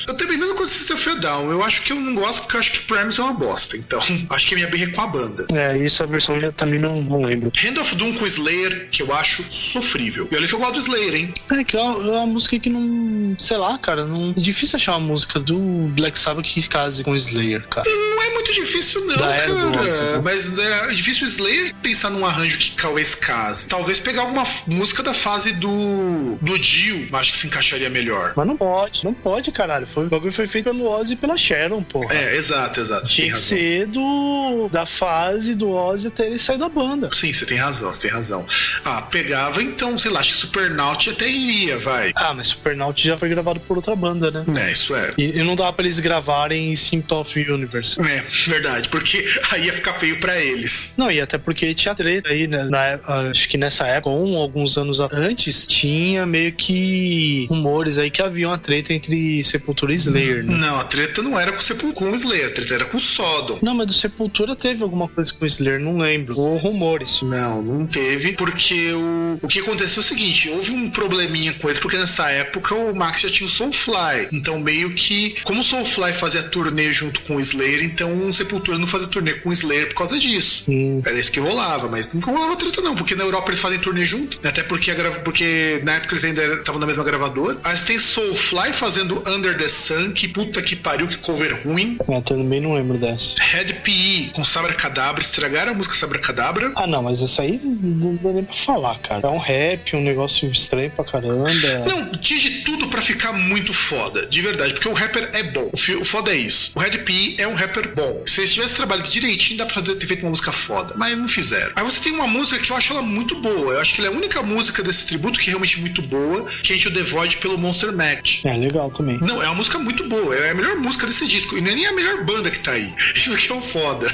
[0.09, 1.51] Eu a mesma coisa que System of Down.
[1.51, 3.76] Eu acho que eu não gosto porque eu acho que Primus é uma bosta.
[3.76, 5.46] Então, acho que a minha birra é com a banda.
[5.53, 7.53] É, isso a versão eu também não, não lembro.
[7.57, 10.28] Hand of Doom com Slayer, que eu acho sofrível.
[10.30, 11.34] E olha que eu gosto do Slayer, hein?
[11.51, 13.34] É que é uma, é uma música que não.
[13.38, 14.05] Sei lá, cara.
[14.05, 15.59] Não, é difícil achar uma música do
[15.94, 17.88] Black Sabbath que case com Slayer, cara.
[17.88, 19.49] Não é muito difícil, não, Da cara.
[19.49, 20.20] Né?
[20.22, 23.68] Mas é difícil o Slayer pensar num arranjo que talvez case.
[23.68, 26.38] Talvez pegar alguma música da fase do.
[26.41, 28.34] do Dio, acho que se encaixaria melhor.
[28.36, 29.86] Mas não pode, não pode, caralho.
[29.86, 32.14] Foi, o bagulho foi feito pelo Ozzy e pela Sharon, porra.
[32.14, 33.07] É, exato, exato.
[33.07, 33.49] Tinha que razão.
[33.49, 37.09] ser do, da fase do Ozzy até ele sair da banda.
[37.11, 38.45] Sim, você tem razão, você tem razão.
[38.84, 42.12] Ah, pegava então, sei lá, acho que Supernaut até iria, vai.
[42.16, 44.45] Ah, mas Supernaut já foi gravado por outra banda, né?
[44.57, 45.12] É, isso é.
[45.18, 46.30] E, e não dava pra eles gravarem
[46.76, 48.01] Symptom of Universe.
[48.01, 50.95] É, verdade, porque aí ia ficar feio pra eles.
[50.99, 52.64] Não, e até porque tinha treta aí, né?
[52.64, 58.11] Na época- acho que nessa época, um, alguns anos antes, tinha meio que rumores aí
[58.11, 60.57] que havia uma treta entre Sepultura e Slayer, né?
[60.57, 62.97] Não, a treta não era com o Sepul- com o Slayer, a treta era com
[62.97, 63.59] o Sodom.
[63.62, 66.39] Não, mas do Sepultura teve alguma coisa com o Slayer, não lembro.
[66.39, 67.20] Ou rumores.
[67.22, 71.68] Não, não teve, porque o, o que aconteceu é o seguinte: houve um probleminha com
[71.68, 74.28] eles, porque nessa época o Max já tinha o Soulfly.
[74.33, 78.79] Então, meio que, como o Soulfly fazia turnê junto com o Slayer, então o Sepultura
[78.79, 80.64] não fazia turnê com o Slayer por causa disso.
[80.71, 81.03] Hum.
[81.05, 84.05] Era isso que rolava, mas nunca rolava treta, não, porque na Europa eles fazem turnê
[84.05, 87.59] junto, até porque, grava- porque na época eles ainda estavam na mesma gravadora.
[87.64, 91.97] Aí você tem Soulfly fazendo Under the Sun, que puta que pariu, que cover ruim.
[92.09, 93.35] É, também não lembro dessa.
[93.39, 96.73] Red PE com Sabra Cadabra, estragaram a música Sabra Cadabra.
[96.77, 99.27] Ah, não, mas essa aí não dá nem pra falar, cara.
[99.27, 101.49] É um rap, um negócio estranho pra caramba.
[101.87, 105.71] Não, tinha de tudo pra ficar muito foda, de verdade, porque o rapper é bom.
[105.73, 106.72] O, fi- o foda é isso.
[106.74, 108.24] O Red P é um rapper bom.
[108.26, 110.94] Se eles tivessem trabalhado direitinho, dá pra fazer, ter feito uma música foda.
[110.96, 111.72] Mas não fizeram.
[111.76, 113.74] Aí você tem uma música que eu acho ela muito boa.
[113.74, 116.44] Eu acho que ela é a única música desse tributo que é realmente muito boa,
[116.64, 118.44] que é Into the Void pelo Monster Mac.
[118.44, 119.18] É, legal também.
[119.20, 120.34] Não, é uma música muito boa.
[120.34, 121.56] É a melhor música desse disco.
[121.56, 122.92] E não é nem a melhor banda que tá aí.
[123.14, 124.12] Isso que é um foda.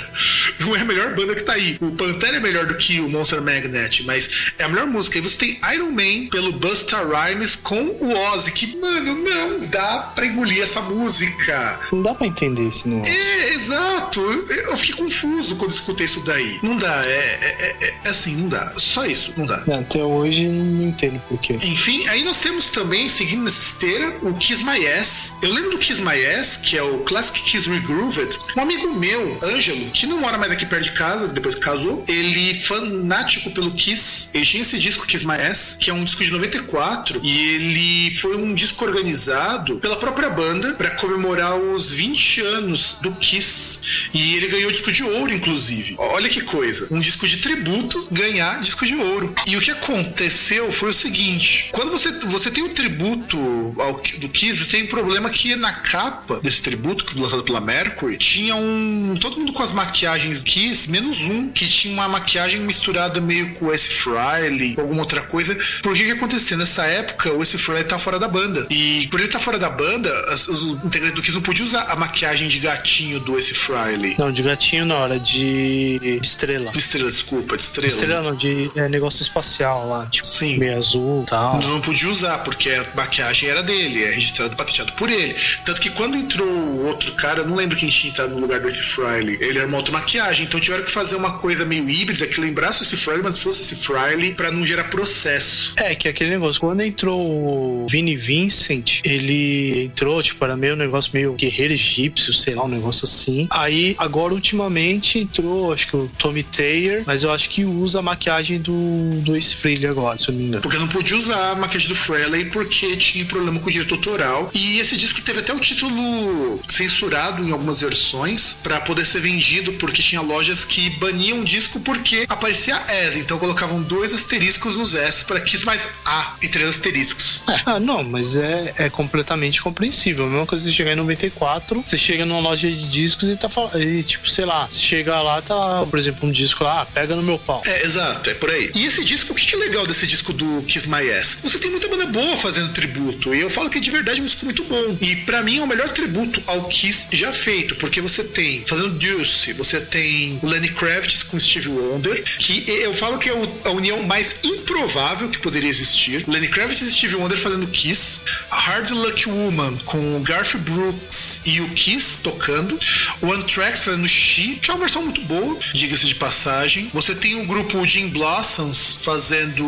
[0.61, 1.79] Não é a melhor banda que tá aí.
[1.81, 5.17] O Pantera é melhor do que o Monster Magnet, mas é a melhor música.
[5.17, 10.13] E você tem Iron Man pelo Busta Rhymes com o Ozzy, que, mano, não dá
[10.15, 11.76] pra engolir essa música.
[11.93, 13.13] Não dá pra entender esse negócio.
[13.13, 14.21] É, exato.
[14.21, 16.59] Eu, eu fiquei confuso quando escutei isso daí.
[16.63, 18.75] Não dá, é, é, é- é assim, não dá.
[18.77, 19.63] Só isso, não dá.
[19.69, 21.59] É, Até hoje não entendo por quê.
[21.63, 25.35] Enfim, aí nós temos também, seguindo nessa esteira, o Kiss My Ass.
[25.43, 28.39] Eu lembro do Kiss My Ass, que é o Classic Kiss Regrooved.
[28.57, 32.05] Um amigo meu, Ângelo, que não mora mais aqui perto de casa, depois que casou,
[32.09, 34.29] ele fanático pelo Kiss.
[34.35, 38.11] Ele tinha esse disco Kiss My Ass, que é um disco de 94, e ele
[38.17, 43.79] foi um disco organizado pela própria banda para comemorar os 20 anos do Kiss.
[44.13, 45.95] E ele ganhou disco de ouro, inclusive.
[45.99, 46.89] Olha que coisa.
[46.91, 49.35] Um disco de tributo ganhar disco de ouro.
[49.47, 53.37] E o que aconteceu foi o seguinte: quando você, você tem o tributo
[53.81, 57.43] ao, do Kiss, você tem um problema que na capa desse tributo, que foi lançado
[57.43, 59.15] pela Mercury, tinha um.
[59.21, 63.53] Todo mundo com as maquiagens do Kiss, menos um, que tinha uma maquiagem misturada meio
[63.55, 63.89] com o S.
[63.89, 65.57] Frehley, ou alguma outra coisa.
[65.83, 66.57] Por que que aconteceu?
[66.59, 67.57] Nessa época, o S.
[67.59, 68.67] Frehley tá fora da banda.
[68.71, 71.83] E por ele estar fora da banda, as- os integrantes do Kiss não podiam usar
[71.89, 73.55] a maquiagem de gatinho do S.
[73.55, 74.17] Frehley.
[74.19, 76.71] Não, de gatinho não, era de estrela.
[76.73, 77.93] De estrela, desculpa, de estrela.
[77.93, 80.59] Estrela não, de é, negócio espacial lá, tipo, Sim.
[80.59, 81.61] meio azul e tal.
[81.61, 85.35] Não podia usar, porque a maquiagem era dele, é registrado, patenteado por ele.
[85.65, 88.61] Tanto que quando entrou o outro cara, eu não lembro quem tinha entrado no lugar
[88.61, 91.89] do Esse Frehley, ele era uma outra maquiagem, então tiveram que fazer uma coisa meio
[91.89, 95.75] híbrida que lembrasse esse Frehley, mas fosse esse Frehley, pra não gerar processo.
[95.77, 100.77] É, que aquele negócio, quando entrou o Vini Vincent, ele entrou, tipo, era meio um
[100.77, 103.47] negócio meio guerreiro egípcio, sei lá, um negócio assim.
[103.51, 108.03] Aí, agora, ultimamente, entrou, acho que o Tommy Taylor, mas eu acho que usa a
[108.03, 110.19] maquiagem do, do Ace Frehley agora.
[110.19, 110.63] se eu não me engano.
[110.63, 114.51] Porque não podia usar a maquiagem do Frehley porque tinha problema com o direito autoral.
[114.55, 119.73] E esse disco teve até o título censurado em algumas versões para poder ser vendido,
[119.75, 124.95] porque tinha lojas que baniam o disco porque aparecia S, então colocavam dois asteriscos nos
[124.95, 127.43] S para quis mais A e três asteriscos.
[127.49, 127.63] É.
[127.67, 130.27] Ah, não, mas é, é completamente compreensível.
[130.27, 131.36] A mesma coisa você chegar em 94,
[131.85, 135.21] você chega numa loja de discos e tá falando, e, tipo, sei lá, você chega
[135.21, 137.63] lá, tá, por exemplo, um disco lá, ah, pega no meu pau.
[137.65, 138.71] É, exato, é por aí.
[138.75, 141.39] E esse disco, o que é legal desse disco do Kiss My Ass?
[141.43, 144.27] Você tem muita banda boa fazendo tributo, e eu falo que de verdade é um
[144.27, 144.97] disco muito bom.
[145.01, 148.91] E para mim é o melhor tributo ao Kiss já feito, porque você tem, fazendo
[148.91, 153.35] Deuce, você tem o Lenny Kravitz com Steve Wonder, que eu falo que é
[153.65, 156.25] a união mais improvável que poderia existir.
[156.27, 158.21] Lenny Kravitz e Steve Wonder fazendo Kiss,
[158.51, 162.79] a Hard Luck Woman com Garth Brooks e o Kiss tocando,
[163.21, 166.91] o Anthrax fazendo She, que é uma versão muito boa, diga-se de passagem.
[166.93, 169.65] Você tem o grupo Jim Blossoms fazendo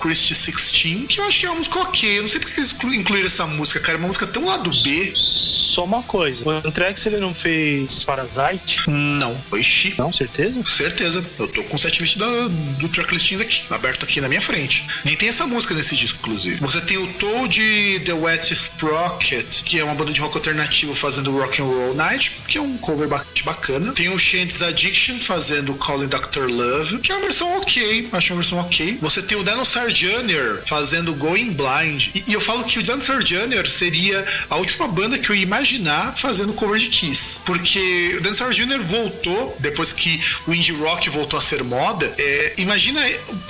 [0.00, 2.18] Christie 16, que eu acho que é uma música ok.
[2.18, 3.96] Eu não sei porque eles incluíram essa música, cara.
[3.96, 5.12] É uma música tão lado B.
[5.14, 8.88] Só uma coisa: o Anthrax ele não fez Parasite?
[8.88, 9.94] Não, foi She.
[9.98, 10.64] Não, certeza?
[10.64, 11.24] Certeza.
[11.38, 12.26] Eu tô com o setlist da,
[12.78, 14.86] do tracklisting daqui, aberto aqui na minha frente.
[15.04, 16.56] Nem tem essa música nesse disco, inclusive.
[16.60, 21.30] Você tem o Toad The Wet Sprocket, que é uma banda de rock alternativo fazendo
[21.30, 23.08] Rock and Roll Night, que é um cover
[23.44, 23.92] bacana.
[23.92, 26.46] Tem o Shanty's Addiction fazendo Calling Dr.
[26.48, 28.98] Love, que é uma versão ok, acho uma versão ok.
[29.00, 30.62] Você tem o Dinosaur Jr.
[30.64, 32.08] fazendo Going Blind.
[32.14, 33.66] E, e eu falo que o Dinosaur Jr.
[33.68, 37.40] seria a última banda que eu ia imaginar fazendo cover de Kiss.
[37.44, 38.80] Porque o Dinosaur Jr.
[38.80, 42.14] voltou, depois que o indie rock voltou a ser moda.
[42.18, 43.00] É, imagina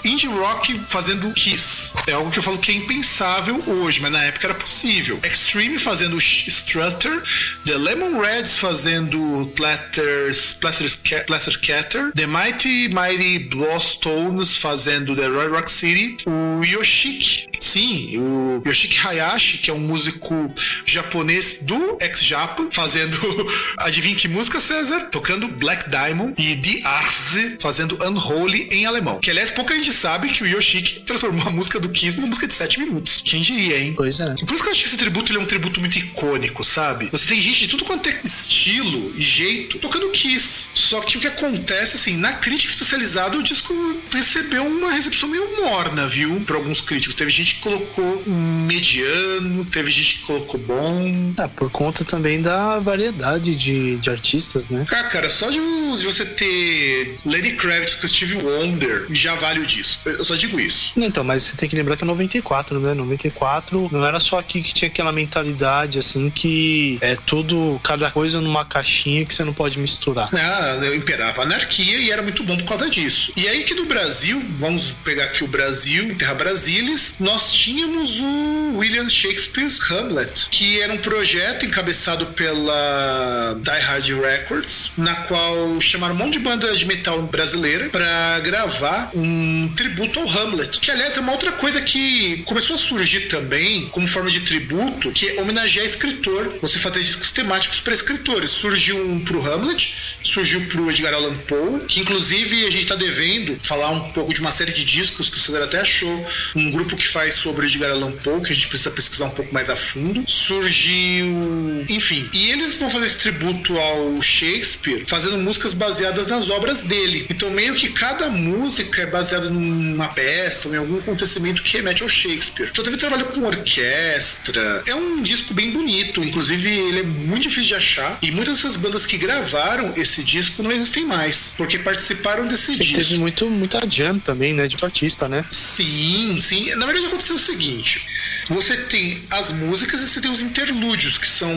[0.05, 1.93] indie rock fazendo Kiss.
[2.07, 5.21] É algo que eu falo que é impensável hoje, mas na época era possível.
[5.25, 7.23] Extreme fazendo Strutter,
[7.65, 15.49] The Lemon Reds fazendo Platters, Platters, Platter Catter, The Mighty Mighty Blowstones fazendo The Roy
[15.49, 20.51] Rock City, o Yoshiki Sim, o Yoshiki Hayashi, que é um músico
[20.87, 23.19] japonês do ex-Japan, fazendo.
[23.77, 25.01] Adivinha que música, César?
[25.13, 29.19] Tocando Black Diamond e The Arze fazendo Unholy em alemão.
[29.21, 32.47] Que aliás, pouca gente sabe que o Yoshiki transformou a música do Kiss numa música
[32.47, 33.23] de 7 minutos.
[33.23, 33.93] Quem diria, hein?
[33.95, 34.35] Pois é.
[34.35, 37.11] Por isso que eu acho que esse tributo é um tributo muito icônico, sabe?
[37.13, 40.71] Você tem gente de tudo quanto é estilo e jeito tocando Kiss.
[40.75, 43.75] Só que o que acontece, assim, na crítica especializada, o disco
[44.11, 46.41] recebeu uma recepção meio morna, viu?
[46.47, 47.15] Por alguns críticos.
[47.15, 51.33] Teve gente colocou mediano, teve gente que colocou bom.
[51.39, 54.85] Ah, por conta também da variedade de, de artistas, né?
[54.91, 55.61] Ah, cara, só de,
[56.05, 60.09] você ter Lady Kravitz com Steve Wonder já vale o disco.
[60.09, 60.93] Eu só digo isso.
[60.97, 62.95] Então, mas você tem que lembrar que é 94, né?
[62.95, 68.41] 94 não era só aqui que tinha aquela mentalidade assim que é tudo, cada coisa
[68.41, 70.29] numa caixinha que você não pode misturar.
[70.35, 73.33] Ah, eu imperava anarquia e era muito bom por causa disso.
[73.37, 78.77] E aí que no Brasil, vamos pegar aqui o Brasil, Terra Brasilis, nós tínhamos o
[78.77, 86.15] William Shakespeare's Hamlet, que era um projeto encabeçado pela Die Hard Records, na qual chamaram
[86.15, 91.17] um monte de banda de metal brasileira para gravar um tributo ao Hamlet, que aliás
[91.17, 95.41] é uma outra coisa que começou a surgir também como forma de tributo, que é
[95.41, 96.59] homenagear escritor.
[96.61, 98.51] Você fazer discos temáticos para escritores.
[98.51, 103.57] Surgiu um pro Hamlet, surgiu pro Edgar Allan Poe, que inclusive a gente tá devendo
[103.63, 106.97] falar um pouco de uma série de discos que o César até achou, um grupo
[106.97, 109.69] que faz sobre o Edgar Allan Poe, que a gente precisa pesquisar um pouco mais
[109.71, 110.23] a fundo.
[110.27, 111.85] Surgiu.
[111.89, 112.29] Enfim.
[112.33, 117.27] E eles vão fazer esse tributo ao Shakespeare, fazendo músicas baseadas nas obras dele.
[117.31, 122.03] Então, meio que cada música é baseada numa peça ou em algum acontecimento que remete
[122.03, 122.69] ao Shakespeare.
[122.71, 124.83] Então, teve trabalho com orquestra.
[124.87, 126.23] É um disco bem bonito.
[126.23, 128.19] Inclusive, ele é muito difícil de achar.
[128.23, 132.77] E muitas dessas bandas que gravaram esse disco não existem mais, porque participaram desse E
[132.77, 132.95] disco.
[132.95, 134.67] teve muito, muita jam também, né?
[134.67, 135.45] De artista, né?
[135.51, 136.75] Sim, sim.
[136.77, 138.05] Na verdade aconteceu o seguinte:
[138.49, 141.55] você tem as músicas e você tem os interlúdios que são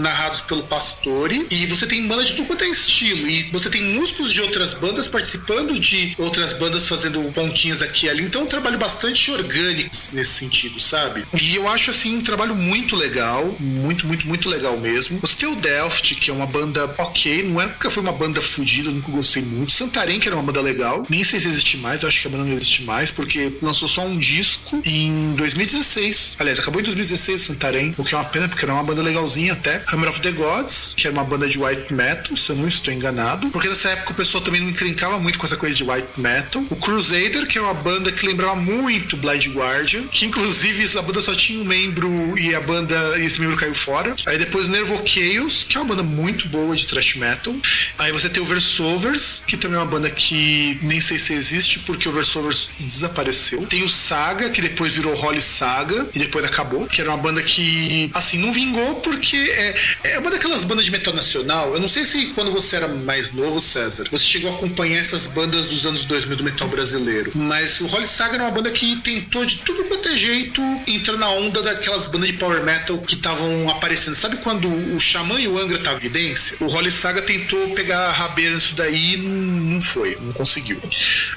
[0.00, 3.82] narrados pelo Pastore e você tem banda de tudo quanto é estilo e você tem
[3.82, 8.22] músicos de outras bandas participando de outras bandas fazendo pontinhas aqui e ali.
[8.24, 11.24] Então é um trabalho bastante orgânico nesse sentido, sabe?
[11.40, 15.18] E eu acho assim um trabalho muito legal, muito, muito, muito legal mesmo.
[15.20, 18.40] Você tem o Delft, que é uma banda ok, não é porque foi uma banda
[18.40, 19.72] fodida, nunca gostei muito.
[19.72, 22.30] Santarém, que era uma banda legal, nem sei se existe mais, eu acho que a
[22.30, 26.36] banda não existe mais, porque lançou só um disco em em 2016.
[26.38, 29.52] Aliás, acabou em 2016 Santarém, o que é uma pena porque era uma banda legalzinha
[29.52, 29.82] até.
[29.92, 32.92] Hammer of the Gods, que era uma banda de white metal, se eu não estou
[32.92, 33.48] enganado.
[33.50, 36.64] Porque nessa época o pessoal também não encrencava muito com essa coisa de white metal.
[36.70, 41.20] O Crusader, que é uma banda que lembrava muito Blind Guardian, que inclusive essa banda
[41.20, 44.14] só tinha um membro e a banda e esse membro caiu fora.
[44.26, 47.54] Aí depois Nervo Chaos, que é uma banda muito boa de thrash metal.
[47.98, 51.80] Aí você tem o Versovers, que também é uma banda que nem sei se existe
[51.80, 53.66] porque o Versovers desapareceu.
[53.66, 57.42] Tem o Saga, que depois virou Holy Saga e depois acabou, que era uma banda
[57.42, 59.74] que assim não vingou porque é,
[60.04, 61.72] é uma daquelas bandas de metal nacional.
[61.72, 65.26] Eu não sei se quando você era mais novo, César, você chegou a acompanhar essas
[65.26, 67.32] bandas dos anos 2000 do metal brasileiro.
[67.34, 71.16] Mas o Holy Saga era uma banda que tentou de tudo quanto é jeito entrar
[71.16, 74.14] na onda daquelas bandas de power metal que estavam aparecendo.
[74.14, 76.58] Sabe quando o Xamã e o Angra estavam em evidência?
[76.60, 80.80] O Holy Saga tentou pegar a rabeira nisso daí não foi, não conseguiu.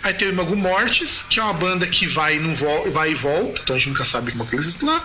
[0.03, 2.53] Aí tem o Imago Mortis, que é uma banda que vai, não
[2.91, 5.03] vai e volta, então a gente nunca sabe como é que eles estão lá.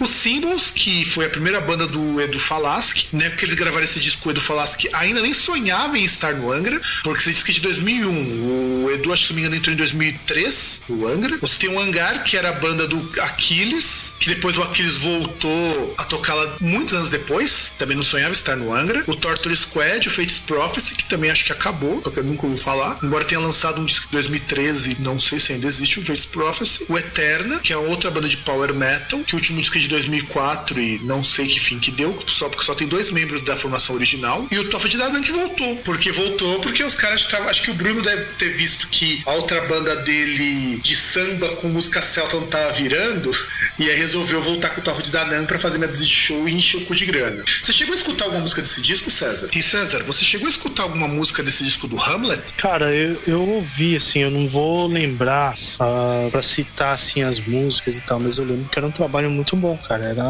[0.00, 3.30] Os Symbols, que foi a primeira banda do Edu Falaschi, né?
[3.30, 6.80] Porque eles gravaram esse disco, o Edu Falaschi ainda nem sonhava em estar no Angra,
[7.02, 8.84] porque esse disco é de 2001.
[8.84, 11.38] O Edu, acho que se não me engano, entrou em 2003, no Angra.
[11.38, 15.94] Você tem o Hangar, que era a banda do Aquiles, que depois o Aquiles voltou
[15.98, 19.04] a tocar lá muitos anos depois, também não sonhava estar no Angra.
[19.06, 22.98] O Torture Squad, o Fates Prophecy, que também acho que acabou, eu nunca ouvi falar.
[23.02, 26.84] Embora tenha lançado um disco em 2013, não sei se ainda existe, o Fates Prophecy.
[26.88, 29.88] O Eterna, que é outra banda de power metal, que o último disco é de
[29.88, 33.56] 2004 e não sei que fim que deu, só porque só tem dois membros da
[33.56, 34.46] formação original.
[34.50, 35.76] E o Tofa de Dadan que voltou.
[35.76, 37.48] Porque voltou porque os caras estavam.
[37.48, 41.68] Acho que o Bruno deve ter visto que a outra banda dele de samba com
[41.68, 43.30] música celta não tava virando.
[43.76, 46.54] E aí resolveu voltar com o Tofa de Danan pra fazer dúzia de show e
[46.54, 47.42] encher o cu de grana.
[47.60, 49.48] Você chegou a escutar alguma música desse disco, César?
[49.52, 52.54] E César, você chegou a escutar alguma música desse disco do Hamlet?
[52.54, 57.63] Cara, eu, eu ouvi, assim, eu não vou lembrar uh, pra citar, assim, as músicas
[57.68, 60.06] e tal, mas eu lembro que era um trabalho muito bom, cara.
[60.06, 60.24] Era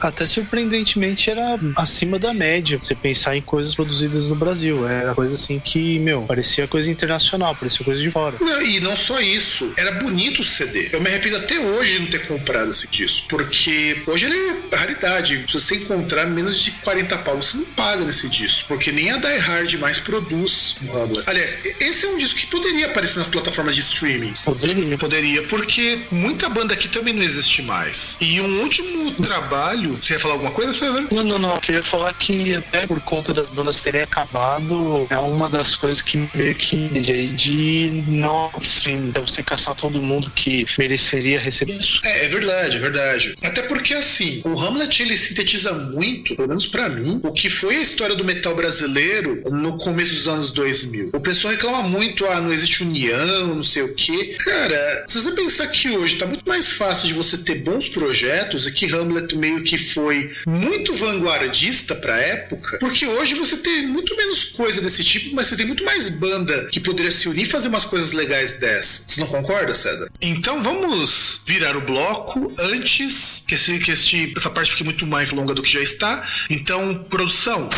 [0.00, 2.78] até surpreendentemente era acima da média.
[2.80, 4.86] Você pensar em coisas produzidas no Brasil.
[4.88, 8.36] Era coisa assim que, meu, parecia coisa internacional, parecia coisa de fora.
[8.40, 10.90] Não, e não só isso, era bonito o CD.
[10.92, 14.36] Eu me arrependo até hoje de não ter comprado esse disco, porque hoje ele
[14.70, 15.44] é raridade.
[15.48, 19.16] Se você encontrar menos de 40 pau, você não paga nesse disco, porque nem a
[19.16, 21.22] Die Hard mais produz o Hubble.
[21.26, 24.32] Aliás, esse é um disco que poderia aparecer nas plataformas de streaming.
[24.44, 24.98] Poderia.
[24.98, 28.16] Poderia, porque muita banda aqui também não existe mais.
[28.20, 29.98] E um último trabalho.
[30.00, 31.08] Você ia falar alguma coisa, César?
[31.10, 31.54] Não, não, não.
[31.54, 36.02] Eu queria falar que até por conta das bandas terem acabado, é uma das coisas
[36.02, 41.78] que meio que de, de não stream, então você caçar todo mundo que mereceria receber
[41.78, 42.00] isso.
[42.04, 43.34] É, é verdade, é verdade.
[43.42, 47.76] Até porque assim, o Hamlet ele sintetiza muito, pelo menos para mim, o que foi
[47.76, 51.10] a história do metal brasileiro no começo dos anos 2000.
[51.14, 54.36] O pessoal reclama muito, ah, não existe união, não sei o quê.
[54.38, 58.66] Cara, se você pensar que hoje tá muito mais fácil de você ter bons projetos
[58.66, 64.16] e que Hamlet meio que foi muito vanguardista pra época, porque hoje você tem muito
[64.16, 67.44] menos coisa desse tipo, mas você tem muito mais banda que poderia se unir e
[67.44, 69.04] fazer umas coisas legais dessas.
[69.06, 70.08] Você não concorda, César?
[70.20, 75.30] Então vamos virar o bloco antes que, esse, que este, essa parte fique muito mais
[75.30, 76.26] longa do que já está.
[76.50, 77.68] Então, produção.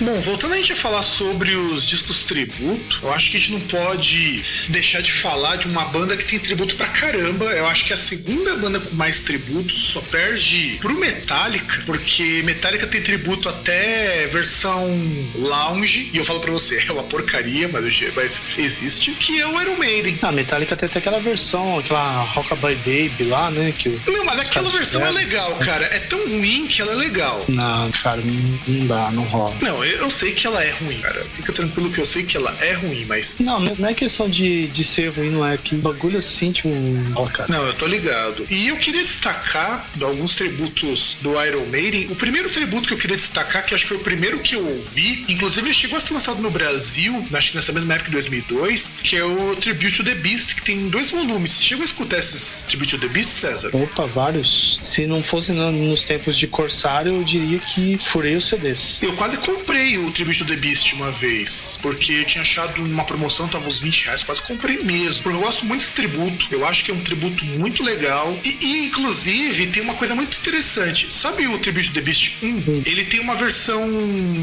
[0.00, 3.52] Bom, voltando a gente a falar sobre os discos tributo, eu acho que a gente
[3.52, 7.46] não pode deixar de falar de uma banda que tem tributo pra caramba.
[7.46, 12.42] Eu acho que é a segunda banda com mais tributos só perde pro Metallica, porque
[12.44, 14.86] Metallica tem tributo até versão
[15.34, 17.84] lounge, e eu falo pra você, é uma porcaria, mas,
[18.14, 20.16] mas existe, que é o Iron Maiden.
[20.22, 23.74] Ah, Metallica tem até aquela versão, aquela Rockabye Baby lá, né?
[23.76, 25.86] Que não, mas aquela versão é legal, cara.
[25.86, 27.44] É tão ruim que ela é legal.
[27.48, 29.56] Não, cara, não dá, não rola.
[29.60, 31.24] Não, eu sei que ela é ruim, cara.
[31.32, 33.36] Fica tranquilo que eu sei que ela é ruim, mas.
[33.38, 36.68] Não, não é questão de, de ser ruim, não é que bagulho assim, tipo.
[37.16, 37.46] Oh, cara.
[37.48, 38.46] Não, eu tô ligado.
[38.50, 42.06] E eu queria destacar alguns tributos do Iron Maiden.
[42.10, 44.66] O primeiro tributo que eu queria destacar, que acho que foi o primeiro que eu
[44.66, 48.92] ouvi, inclusive chegou a ser lançado no Brasil, acho que nessa mesma época de 2002,
[49.02, 51.62] que é o Tribute to the Beast, que tem dois volumes.
[51.62, 53.70] Chegou a escutar esses Tribute to the Beast, César?
[53.74, 54.78] Opa, vários.
[54.80, 58.98] Se não fosse nos tempos de Corsário, eu diria que furei os CDs.
[59.02, 63.04] Eu quase comprei o Tribute to the Beast uma vez, porque eu tinha achado uma
[63.04, 65.22] promoção, tava uns 20 reais, quase comprei mesmo.
[65.22, 66.48] Porque eu gosto muito desse tributo.
[66.50, 68.38] Eu acho que é um tributo muito legal.
[68.44, 71.12] E, e inclusive, tem uma coisa muito interessante.
[71.12, 72.46] Sabe o Tribute to the Beast 1?
[72.46, 72.82] Hum.
[72.84, 73.88] Ele tem uma versão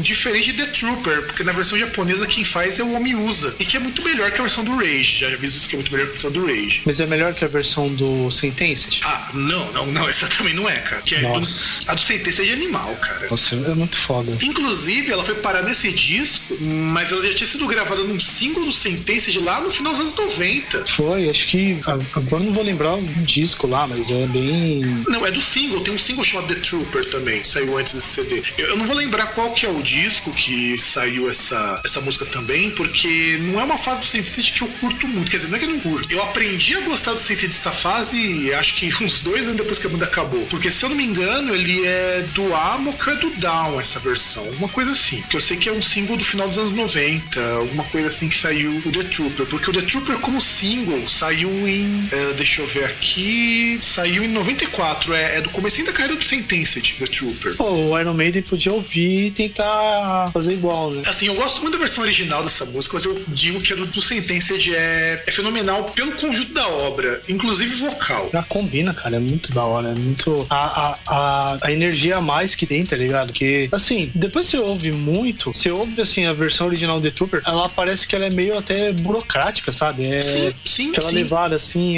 [0.00, 3.56] diferente de The Trooper, porque na versão japonesa quem faz é o Omiusa.
[3.58, 5.18] E que é muito melhor que a versão do Rage.
[5.18, 6.82] Já aviso isso que é muito melhor que a versão do Rage.
[6.84, 9.00] Mas é melhor que a versão do Sentenced?
[9.04, 10.08] Ah, não, não, não.
[10.08, 11.02] Essa também não é, cara.
[11.02, 11.40] Que é do,
[11.86, 13.28] a do Sentenced é de animal, cara.
[13.30, 14.36] Nossa, é muito foda.
[14.42, 18.72] Inclusive, ela foi parar nesse disco, mas ela já tinha sido gravada num single do
[18.72, 20.86] Sentenced lá no final dos anos 90.
[20.86, 21.78] Foi, acho que.
[22.14, 24.82] Agora não vou lembrar um disco lá, mas é bem.
[25.08, 28.06] Não, é do single, tem um single chamado The Trooper também, que saiu antes desse
[28.06, 28.42] CD.
[28.56, 32.24] Eu, eu não vou lembrar qual que é o disco que saiu essa, essa música
[32.26, 35.30] também, porque não é uma fase do Sentenced que eu curto muito.
[35.30, 36.12] Quer dizer, não é que eu não curto.
[36.12, 39.86] Eu aprendi a gostar do Sentenced dessa fase, acho que uns dois anos depois que
[39.86, 40.46] a banda acabou.
[40.46, 43.98] Porque se eu não me engano, ele é do Amok ou é do Down, essa
[43.98, 44.44] versão.
[44.50, 45.15] Uma coisa assim.
[45.22, 48.28] Porque eu sei que é um single do final dos anos 90, alguma coisa assim
[48.28, 49.46] que saiu o The Trooper.
[49.46, 52.04] Porque o The Trooper, como single, saiu em.
[52.04, 53.78] Uh, deixa eu ver aqui.
[53.80, 55.14] Saiu em 94.
[55.14, 57.56] É, é do comecinho da carreira do Sentenced, The Trooper.
[57.56, 61.02] Pô, o Iron Maiden podia ouvir e tentar fazer igual, né?
[61.06, 63.86] Assim, eu gosto muito da versão original dessa música, mas eu digo que a do,
[63.86, 68.30] do Sentenced é, é fenomenal pelo conjunto da obra, inclusive vocal.
[68.32, 69.16] Já combina, cara.
[69.16, 69.88] É muito da hora.
[69.90, 70.46] É muito.
[70.50, 73.32] A, a, a, a energia a mais que tem, tá ligado?
[73.32, 77.68] Que, assim, depois você ouve muito, você ouve, assim, a versão original de Trooper, ela
[77.68, 80.06] parece que ela é meio até burocrática, sabe?
[80.06, 81.14] É sim, sim, aquela sim.
[81.14, 81.96] levada, assim,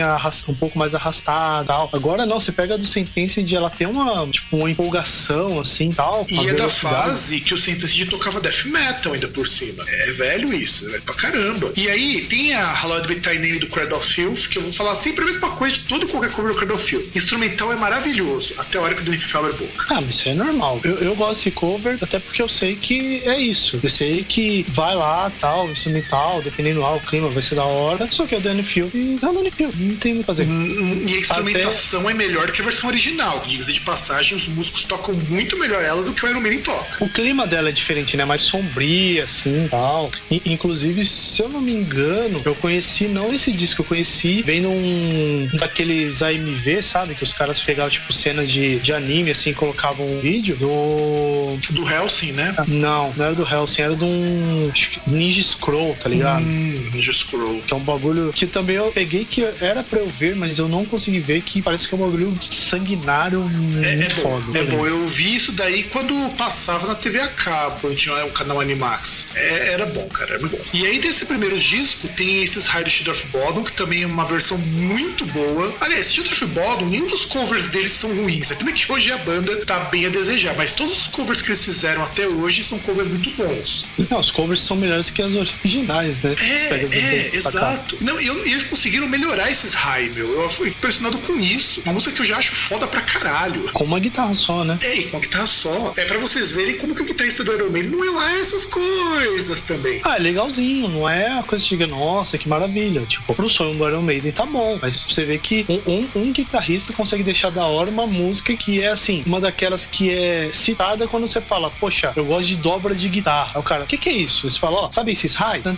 [0.49, 1.91] um pouco mais arrastada tal.
[1.93, 6.27] Agora não, você pega do Sentenced, ela tem uma, tipo, uma empolgação, assim, tal.
[6.29, 9.85] E é da fase que o Sentenced tocava death metal ainda por cima.
[9.87, 11.73] É velho isso, é velho pra caramba.
[11.77, 14.73] E aí tem a Hallowed Be Thy Name do Cradle of Filth, que eu vou
[14.73, 17.15] falar sempre a mesma coisa de todo qualquer cover do Cradle of Filth.
[17.15, 19.87] Instrumental é maravilhoso, até a hora que o Dennis Faber boca.
[19.91, 20.81] Ah, mas isso é normal.
[20.83, 23.79] Eu, eu gosto desse cover, até porque eu sei que é isso.
[23.83, 28.09] Eu sei que vai lá, tal, instrumental, dependendo lá, o clima vai ser da hora.
[28.11, 30.25] Só que é o Danny Field e é o Danny Field, não tem o que
[30.25, 30.45] fazer.
[30.45, 32.11] Hum, E a instrumentação até...
[32.11, 33.43] é melhor que a versão original.
[33.47, 37.05] Diga-se de passagem, os músicos tocam muito melhor ela do que o Iron Maiden toca.
[37.05, 38.25] O clima dela é diferente, né?
[38.25, 40.11] Mais sombria, assim, tal.
[40.31, 44.69] E, inclusive, se eu não me engano, eu conheci, não esse disco, eu conheci vendo
[44.69, 47.15] um daqueles AMV, sabe?
[47.15, 51.59] Que os caras pegavam, tipo, cenas de, de anime, assim, colocavam um vídeo do...
[51.71, 52.55] Do Helsing, né?
[52.79, 54.73] Não, não era do Helsing, era de um
[55.07, 56.43] Ninja Scroll, tá ligado?
[56.43, 57.63] Hum, Ninja Scroll.
[57.63, 60.69] Que é um bagulho que também eu peguei que era pra eu ver, mas eu
[60.69, 64.45] não consegui ver, que parece que é um bagulho sanguinário muito é, é foda.
[64.47, 68.31] Bom, é bom, eu vi isso daí quando passava na TV a cabo, tinha o
[68.31, 69.29] canal Animax.
[69.35, 70.63] É, era bom, cara, era muito bom.
[70.73, 74.25] E aí desse primeiro disco tem esses do Shield of Bottom, que também é uma
[74.25, 75.75] versão muito boa.
[75.81, 78.51] Aliás, Shield of Bottom, nenhum dos covers deles são ruins.
[78.51, 81.65] Aqui que hoje a banda tá bem a desejar, mas todos os covers que eles
[81.65, 83.87] fizeram até hoje são covers muito bons.
[84.11, 86.35] Não, os covers são melhores que as originais, né?
[86.41, 87.97] É, é exato.
[88.01, 90.43] Não, e, eles conseguiram melhorar esses high, meu.
[90.43, 91.83] Eu fui impressionado com isso.
[91.85, 93.63] Uma música que eu já acho foda pra caralho.
[93.73, 94.79] Com uma guitarra só, né?
[94.83, 95.95] É, com uma guitarra só.
[95.97, 98.65] É pra vocês verem como que o guitarrista do Iron Maiden não é lá essas
[98.65, 100.01] coisas também.
[100.05, 100.89] Ah, é legalzinho.
[100.89, 103.03] Não é a coisa que diga, nossa, que maravilha.
[103.07, 104.79] Tipo, pro sonho do Iron Maiden tá bom.
[104.81, 108.83] Mas você vê que um, um, um guitarrista consegue deixar da hora uma música que
[108.83, 112.95] é assim, uma daquelas que é citada quando você fala, poxa, eu gosto de dobra
[112.95, 113.53] de guitarra.
[113.55, 114.49] Aí o cara, o que, que é isso?
[114.49, 115.61] Você fala, ó, sabe esses high?
[115.63, 115.77] Tan,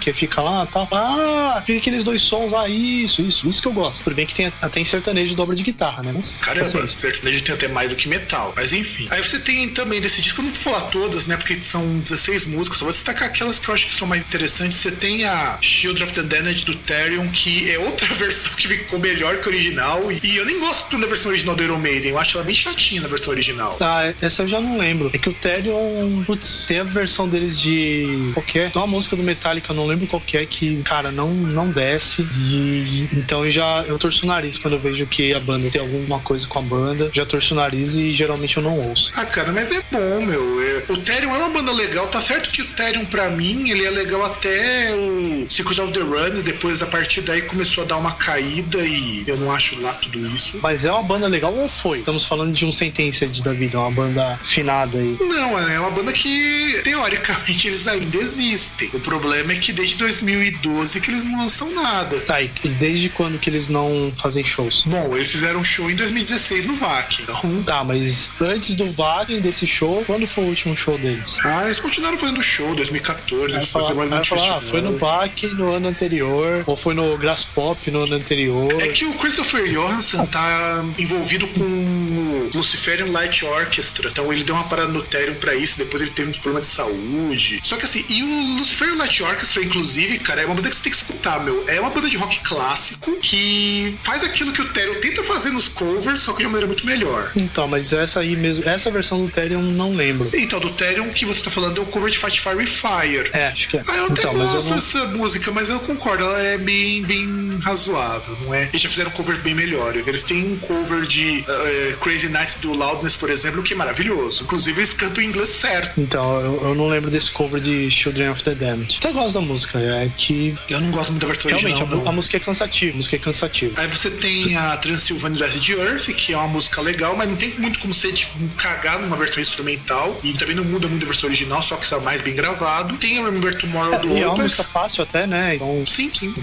[0.00, 0.88] que fica lá tal.
[0.92, 4.04] Ah, fica aqueles dois sons, ah, isso, isso, isso que eu gosto.
[4.04, 6.12] Tudo bem que tem até em sertanejo dobra de guitarra, né?
[6.14, 8.52] Mas, Caramba, assim, sertanejo tem até mais do que metal.
[8.56, 9.08] Mas enfim.
[9.10, 11.36] Aí você tem também desse disco, eu não vou falar todas, né?
[11.36, 14.78] Porque são 16 músicas, só vou destacar aquelas que eu acho que são mais interessantes.
[14.78, 18.98] Você tem a Shield of the Damned do Therion, que é outra versão que ficou
[18.98, 20.10] melhor que a original.
[20.10, 23.00] E eu nem gosto da versão original do Iron Maiden, eu acho ela bem chatinha
[23.00, 23.76] na versão original.
[23.76, 25.10] Tá, essa eu já não lembro.
[25.12, 25.79] É que o Therion,
[26.26, 28.30] putz, tem a versão deles de.
[28.34, 28.70] Qual que é?
[28.70, 31.70] Tem uma música do Metallica, eu não lembro qual que é, que, cara, não, não
[31.70, 32.26] desce.
[32.36, 35.80] E então eu já eu torço o nariz quando eu vejo que a banda tem
[35.80, 37.10] alguma coisa com a banda.
[37.12, 39.10] Já torço o nariz e geralmente eu não ouço.
[39.16, 40.62] Ah, cara, mas é bom, meu.
[40.62, 42.06] É, o Therion é uma banda legal.
[42.08, 46.00] Tá certo que o Therion, pra mim, ele é legal até o Secrets of the
[46.00, 46.42] Runs.
[46.42, 50.18] Depois, a partir daí, começou a dar uma caída e eu não acho lá tudo
[50.18, 50.58] isso.
[50.62, 52.00] Mas é uma banda legal ou foi?
[52.00, 55.16] Estamos falando de um Sentenced da vida, uma banda finada aí.
[55.20, 58.90] Não, é uma banda que, teoricamente, eles ainda existem.
[58.92, 62.20] O problema é que desde 2012 que eles não lançam nada.
[62.20, 64.82] Tá, e desde quando que eles não fazem shows?
[64.86, 67.22] Bom, eles fizeram um show em 2016 no VAC.
[67.22, 67.62] Então...
[67.64, 71.36] Tá, mas antes do VAC, desse show, quando foi o último show deles?
[71.44, 73.54] Ah, eles continuaram fazendo show, 2014.
[73.54, 77.90] Eles falar, falar, ah, foi no VAC no ano anterior, ou foi no Grass Pop
[77.90, 78.72] no ano anterior.
[78.82, 84.54] É que o Christopher Johansson tá envolvido com o Luciferian Light Orchestra, então ele deu
[84.54, 87.60] uma parada no Therion pra isso, depois ele teve uns problemas de saúde.
[87.62, 90.82] Só que assim, e o Luciferian Light Orchestra, inclusive, cara, é uma banda que você
[90.82, 91.64] tem que escutar, meu.
[91.68, 95.68] É uma banda de rock clássico que faz aquilo que o Therion tenta fazer nos
[95.68, 97.32] covers, só que de uma maneira muito melhor.
[97.36, 100.30] Então, mas essa aí mesmo, essa versão do Therion não lembro.
[100.34, 103.30] Então, do Therion que você tá falando é o cover de Fight Fire Fire.
[103.32, 103.80] É, acho que é.
[103.88, 104.76] Ah, eu até então, gosto não...
[104.76, 108.64] dessa música, mas eu concordo, ela é bem, bem razoável, não é?
[108.64, 110.06] Eles já fizeram covers bem melhores.
[110.06, 114.44] Eles têm um cover de uh, Crazy Nights do Loudness, por exemplo, que é maravilhoso.
[114.44, 116.00] Inclusive, eles cantam em inglês inglês certo.
[116.00, 118.98] Então, eu, eu, não lembro desse cover de Children of the Damned.
[118.98, 120.56] Até gosto da música, é que.
[120.68, 121.88] Eu não gosto muito da versão Realmente, original.
[121.88, 123.80] Realmente, a, a, música é cansativa, a música é cansativa.
[123.80, 127.50] Aí você tem a Transylvania de Earth, que é uma música legal, mas não tem
[127.58, 130.18] muito como ser tipo, cagar numa versão instrumental.
[130.22, 132.96] E também não muda muito a versão original, só que está mais bem gravado.
[132.96, 134.22] Tem a Remember Tomorrow é, do Opus.
[134.22, 135.56] É uma música fácil até, né?
[135.56, 135.84] Então...
[135.86, 136.34] Sim, sim.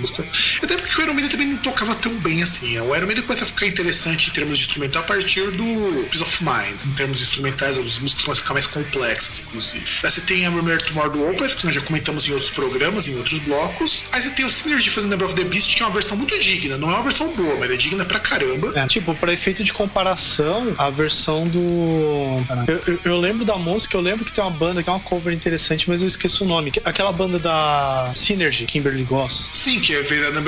[0.62, 2.80] Até porque o Iron Maiden também não tocava tão bem assim.
[2.80, 6.22] O Iron Maiden começa a ficar interessante em termos de instrumental a partir do Peace
[6.22, 6.84] of Mind.
[6.86, 9.86] Em termos instrumentais, as músicas começam a ficar mais complexas, inclusive.
[10.04, 13.08] Aí você tem a Remember Tomorrow do Opeth, que nós já comentamos em outros programas,
[13.08, 14.06] em outros blocos.
[14.12, 16.38] Aí você tem o Synergy fazendo Number of the Beast, que é uma versão muito
[16.40, 16.78] digna.
[16.78, 18.72] Não é uma versão boa, mas é digna pra caramba.
[18.76, 21.60] É, tipo, pra efeito de comparação, a versão do.
[22.68, 25.00] Eu, eu, eu, lembro da música, eu lembro que tem uma banda que é uma
[25.00, 26.72] cover interessante, mas eu esqueço o nome.
[26.84, 29.50] Aquela banda da Synergy, Kimberly Goss.
[29.52, 30.42] Sim, que é a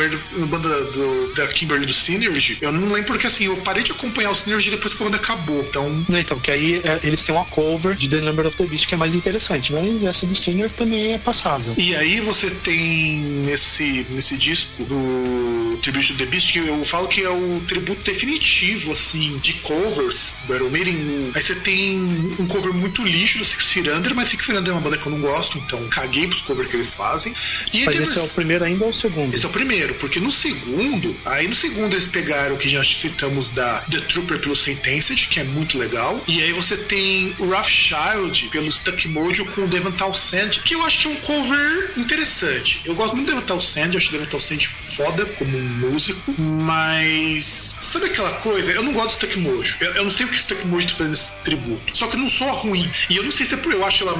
[0.45, 2.57] banda do, da Kimberly do Synergy.
[2.61, 5.17] Eu não lembro porque assim, eu parei de acompanhar o Synergy depois que a banda
[5.17, 5.61] acabou.
[5.61, 6.05] Então.
[6.09, 8.93] Então, que aí é, eles têm uma cover de The Number of the Beast que
[8.93, 9.73] é mais interessante.
[9.73, 11.73] Mas essa do Senior também é passável.
[11.77, 17.07] E aí você tem nesse, nesse disco do Tribute to the Beast, que eu falo
[17.07, 21.31] que é o tributo definitivo, assim, de covers do Iron Maiden.
[21.35, 21.97] Aí você tem
[22.39, 24.97] um cover muito lixo do Six Feet Under, mas Six Feet Under é uma banda
[24.97, 27.33] que eu não gosto, então caguei pros covers que eles fazem.
[27.73, 29.33] E mas esse é o primeiro ainda ou o segundo?
[29.33, 32.83] Esse é o primeiro, porque no segundo, aí no segundo eles pegaram o que já
[32.83, 36.21] citamos da The Trooper pelo Sentenced, que é muito legal.
[36.27, 38.18] E aí você tem o Rough Child
[38.51, 42.81] pelo Stuck Mojo com o Devon Townsend, que eu acho que é um cover interessante.
[42.83, 46.33] Eu gosto muito do Devon Townsend, eu acho o Devon Townsend foda como um músico,
[46.37, 48.71] mas sabe aquela coisa?
[48.71, 49.77] Eu não gosto do Stuck Mojo.
[49.79, 51.97] Eu, eu não sei o que o Stuck Mojo tá fazendo nesse tributo.
[51.97, 52.89] Só que eu não sou ruim.
[53.09, 54.17] E eu não sei se é por eu acho ela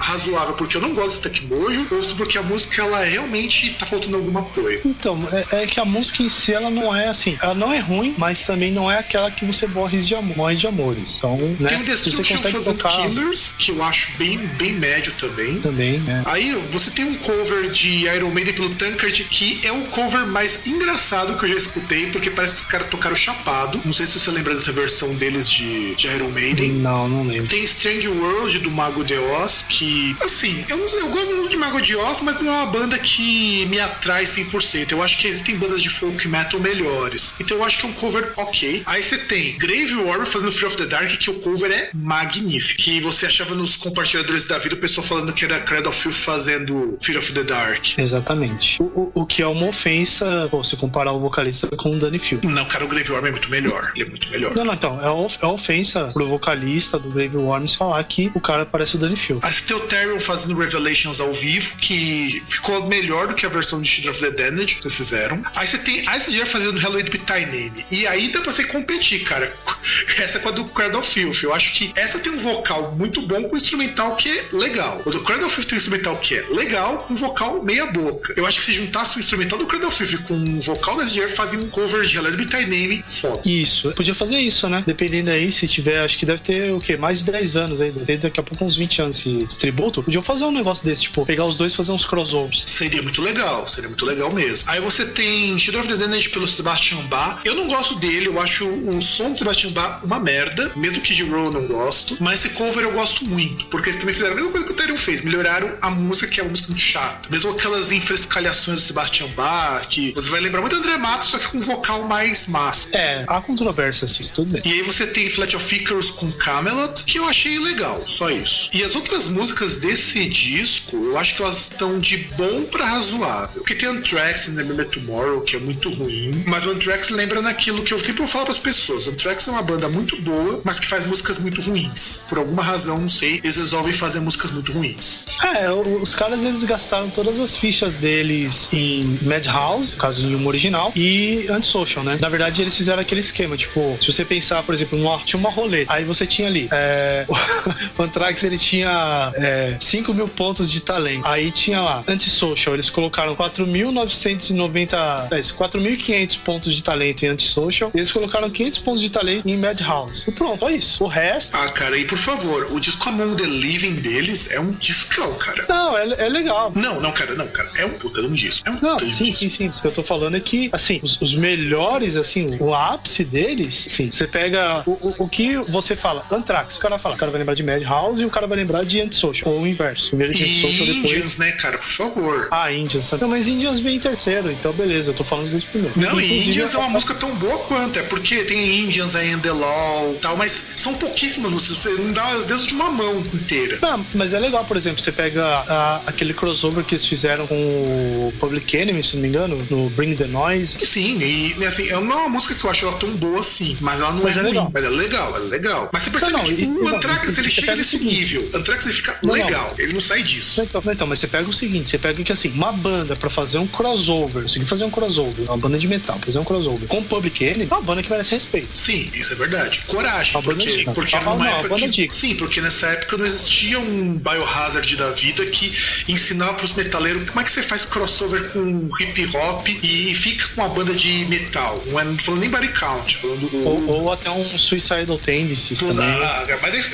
[0.00, 3.72] razoável porque eu não gosto do Stuck Mojo ou se porque a música ela realmente
[3.78, 4.86] tá faltando alguma coisa.
[4.86, 7.78] Então, é, é, que a música em si ela não é assim, ela não é
[7.78, 11.16] ruim, mas também não é aquela que você morre de, amor, morre de amores.
[11.18, 11.68] Então, né?
[11.68, 13.02] Tem o Destruction fazendo tocar...
[13.02, 15.60] Killers, que eu acho bem, bem médio também.
[15.60, 16.22] Também, é.
[16.26, 20.66] Aí você tem um cover de Iron Maiden pelo Tankard, que é um cover mais
[20.66, 23.80] engraçado que eu já escutei, porque parece que os caras tocaram chapado.
[23.84, 26.72] Não sei se você lembra dessa versão deles de, de Iron Maiden.
[26.72, 27.48] Não, não lembro.
[27.48, 31.58] Tem Strange World do Mago de Oz, que, assim, eu, não, eu gosto muito de
[31.58, 34.92] Mago de Oz, mas não é uma banda que me atrai 100%.
[34.92, 37.34] Eu acho que existem bandas de folk metal melhores.
[37.40, 38.82] Então eu acho que é um cover ok.
[38.86, 42.82] Aí você tem Grave Warrior fazendo Fear of the Dark, que o cover é magnífico.
[42.82, 46.14] Que você achava nos compartilhadores da vida o pessoal falando que era Cradle of Filth
[46.14, 47.98] fazendo Fear of the Dark.
[47.98, 48.80] Exatamente.
[48.82, 48.84] O,
[49.14, 52.46] o, o que é uma ofensa pô, se comparar o vocalista com o Danny Field.
[52.46, 53.92] Não, cara, o Grave Worm é muito melhor.
[53.94, 54.54] Ele é muito melhor.
[54.54, 55.00] Não, não, então.
[55.02, 58.98] É, of, é ofensa pro vocalista do Grave Worms falar que o cara parece o
[58.98, 59.40] Danny Field.
[59.44, 63.48] Aí você tem o Terry fazendo Revelations ao vivo, que ficou melhor do que a
[63.48, 65.42] versão de Children of the Damned que eles fizeram.
[65.56, 67.86] Aí você tem Ice Gear fazendo Halloween Be Thy Name.
[67.90, 69.56] E aí dá pra você competir, cara.
[70.20, 71.42] Essa é com a do Cradle Filth.
[71.42, 75.02] Eu acho que essa tem um vocal muito bom com um instrumental que é legal.
[75.04, 78.34] O do Cradle Filth tem um instrumental que é legal com vocal meia boca.
[78.36, 81.28] Eu acho que se juntasse o instrumental do Cradle Filth com um vocal da Gear,
[81.30, 83.42] fazia um cover de Be Thy Name foda.
[83.44, 83.92] Isso.
[83.92, 84.82] Podia fazer isso, né?
[84.86, 86.96] Dependendo aí, se tiver, acho que deve ter o quê?
[86.96, 87.90] Mais de 10 anos aí.
[87.90, 90.02] Deve ter daqui a pouco uns 20 anos esse, esse tributo.
[90.02, 92.64] Podia fazer um negócio desse, tipo, pegar os dois e fazer uns crossovers.
[92.66, 94.64] Seria muito legal, seria muito legal mesmo.
[94.68, 97.40] Aí você tem Children of the Damned pelo Sebastian Bach.
[97.44, 101.14] Eu não gosto dele, eu acho o som do Sebastian Bach uma merda, mesmo que
[101.14, 102.16] de Row eu não gosto.
[102.20, 104.76] Mas esse cover eu gosto muito, porque eles também fizeram a mesma coisa que o
[104.76, 107.28] Therion fez, melhoraram a música, que é uma música muito chata.
[107.30, 111.38] Mesmo aquelas enfrescalhações do Sebastian Bach, que você vai lembrar muito do André Matos, só
[111.38, 112.88] que com um vocal mais massa.
[112.96, 114.62] É, há controvérsias, isso tudo bem.
[114.64, 118.70] E aí você tem Flat of Icarus com Camelot, que eu achei legal, só isso.
[118.72, 123.62] E as outras músicas desse disco, eu acho que elas estão de bom pra razoável.
[123.62, 127.40] Porque tem Anthrax in The Remember Tomorrow, que é muito ruim, mas o Anthrax lembra
[127.42, 129.06] naquilo que eu sempre falo pras pessoas.
[129.08, 132.24] Anthrax é uma banda muito boa, mas que faz músicas muito ruins.
[132.28, 135.26] Por alguma razão, não sei, eles resolvem fazer músicas muito ruins.
[135.44, 140.92] É, os caras eles gastaram todas as fichas deles em Madhouse, no caso uma original,
[140.94, 142.18] e Antisocial, né?
[142.20, 145.50] Na verdade, eles fizeram aquele esquema, tipo, se você pensar, por exemplo, numa, tinha uma
[145.50, 147.26] roleta, aí você tinha ali, é,
[147.98, 152.90] o Anthrax ele tinha é, 5 mil pontos de talento, aí tinha lá, Antisocial, eles
[152.90, 159.10] colocaram 4.990, é, 4.500 pontos de talento em Antisocial, e eles colocaram 500 pontos de
[159.10, 160.24] talento em Madhouse.
[160.28, 161.02] E pronto, é isso.
[161.02, 161.56] O resto...
[161.56, 165.64] Ah, cara, e por favor, o disco Among the Living deles é um discão, cara.
[165.68, 166.72] Não, é, é legal.
[166.74, 168.68] Não, não, cara, não, cara, é um puta de um disco.
[168.68, 169.68] É um não, sim, um sim, sim.
[169.68, 173.86] O que eu tô falando é que, assim, os, os melhores, assim, o ápice deles,
[173.88, 177.30] sim, você pega o, o, o, que você fala, Anthrax, o cara fala, o cara
[177.30, 180.08] vai lembrar de Madhouse e o cara vai lembrar de Antisocial, ou o inverso.
[180.08, 181.12] Primeiro de Antisocial, depois...
[181.12, 182.48] Indians, né, cara, por favor.
[182.50, 183.12] Ah, Indians.
[183.12, 185.94] Não, mas Indians vem em terceiro, então beleza, eu tô falando desse primeiro.
[185.96, 189.52] Não, Inclusive, Indians é uma música tão boa quanto, é porque tem Indians aí, The
[189.52, 191.78] Law tal, mas são pouquíssimas músicas.
[191.78, 193.78] Você não dá, as dedos uma mão inteira.
[193.80, 197.54] Não, mas é legal, por exemplo, você pega a- aquele crossover que eles fizeram com
[197.54, 200.78] o Public Enemy, se não me engano, no Bring the Noise.
[200.84, 203.76] Sim, e né, assim, não é uma música que eu acho ela tão boa assim,
[203.80, 204.50] mas ela não Mas é, é ruim.
[204.52, 204.70] legal.
[204.72, 205.90] Mas é legal, é legal.
[205.92, 208.50] Mas você percebe Não, não, que e- o Anthrax, ele chega nesse nível.
[208.52, 210.62] O Anthrax, ele fica Não, legal, ele não sai disso.
[210.62, 213.58] Então, então, mas você pega o seguinte, você pega que assim, uma banda pra fazer
[213.58, 217.04] um crossover, conseguir fazer um crossover, uma banda de metal, fazer um crossover com o
[217.04, 218.76] Public Enemy, é uma banda que merece respeito.
[218.76, 219.82] Sim, isso é verdade.
[219.86, 222.08] Coragem, banda porque, porque uma não, época que.
[222.10, 225.72] Sim, porque nessa época não existia um biohazard da vida que
[226.08, 230.62] ensinava pros metaleiros como é que você faz crossover com hip hop e fica com
[230.62, 231.82] uma banda de metal.
[231.86, 233.64] Não é não falando nem body count, falando do.
[233.64, 236.04] Ou, ou até um Suicidal Tendencies também.
[236.04, 236.90] ah, cara, mas esse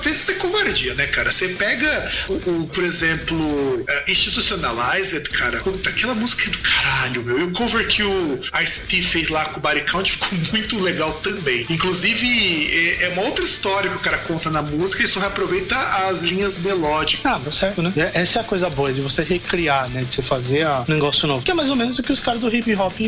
[0.00, 1.30] tem que ser covardia, né, cara?
[1.30, 7.22] Você pega o, o, por exemplo, uh, Institutionalized, cara, puta, aquela música é do caralho,
[7.22, 7.38] meu.
[7.38, 11.12] E o cover que o Ice-T fez lá com o Body Count ficou muito legal
[11.14, 11.66] também.
[11.68, 12.26] Inclusive,
[12.72, 15.76] é, é uma outra história que o cara conta na música e só reaproveita
[16.08, 17.24] as linhas melódicas.
[17.26, 17.92] Ah, tá certo, né?
[17.96, 20.02] É- Essa é a coisa boa, de você recriar, né?
[20.02, 21.42] De você fazer a- um negócio novo.
[21.44, 22.98] Que é mais ou menos o que os caras do hip hop,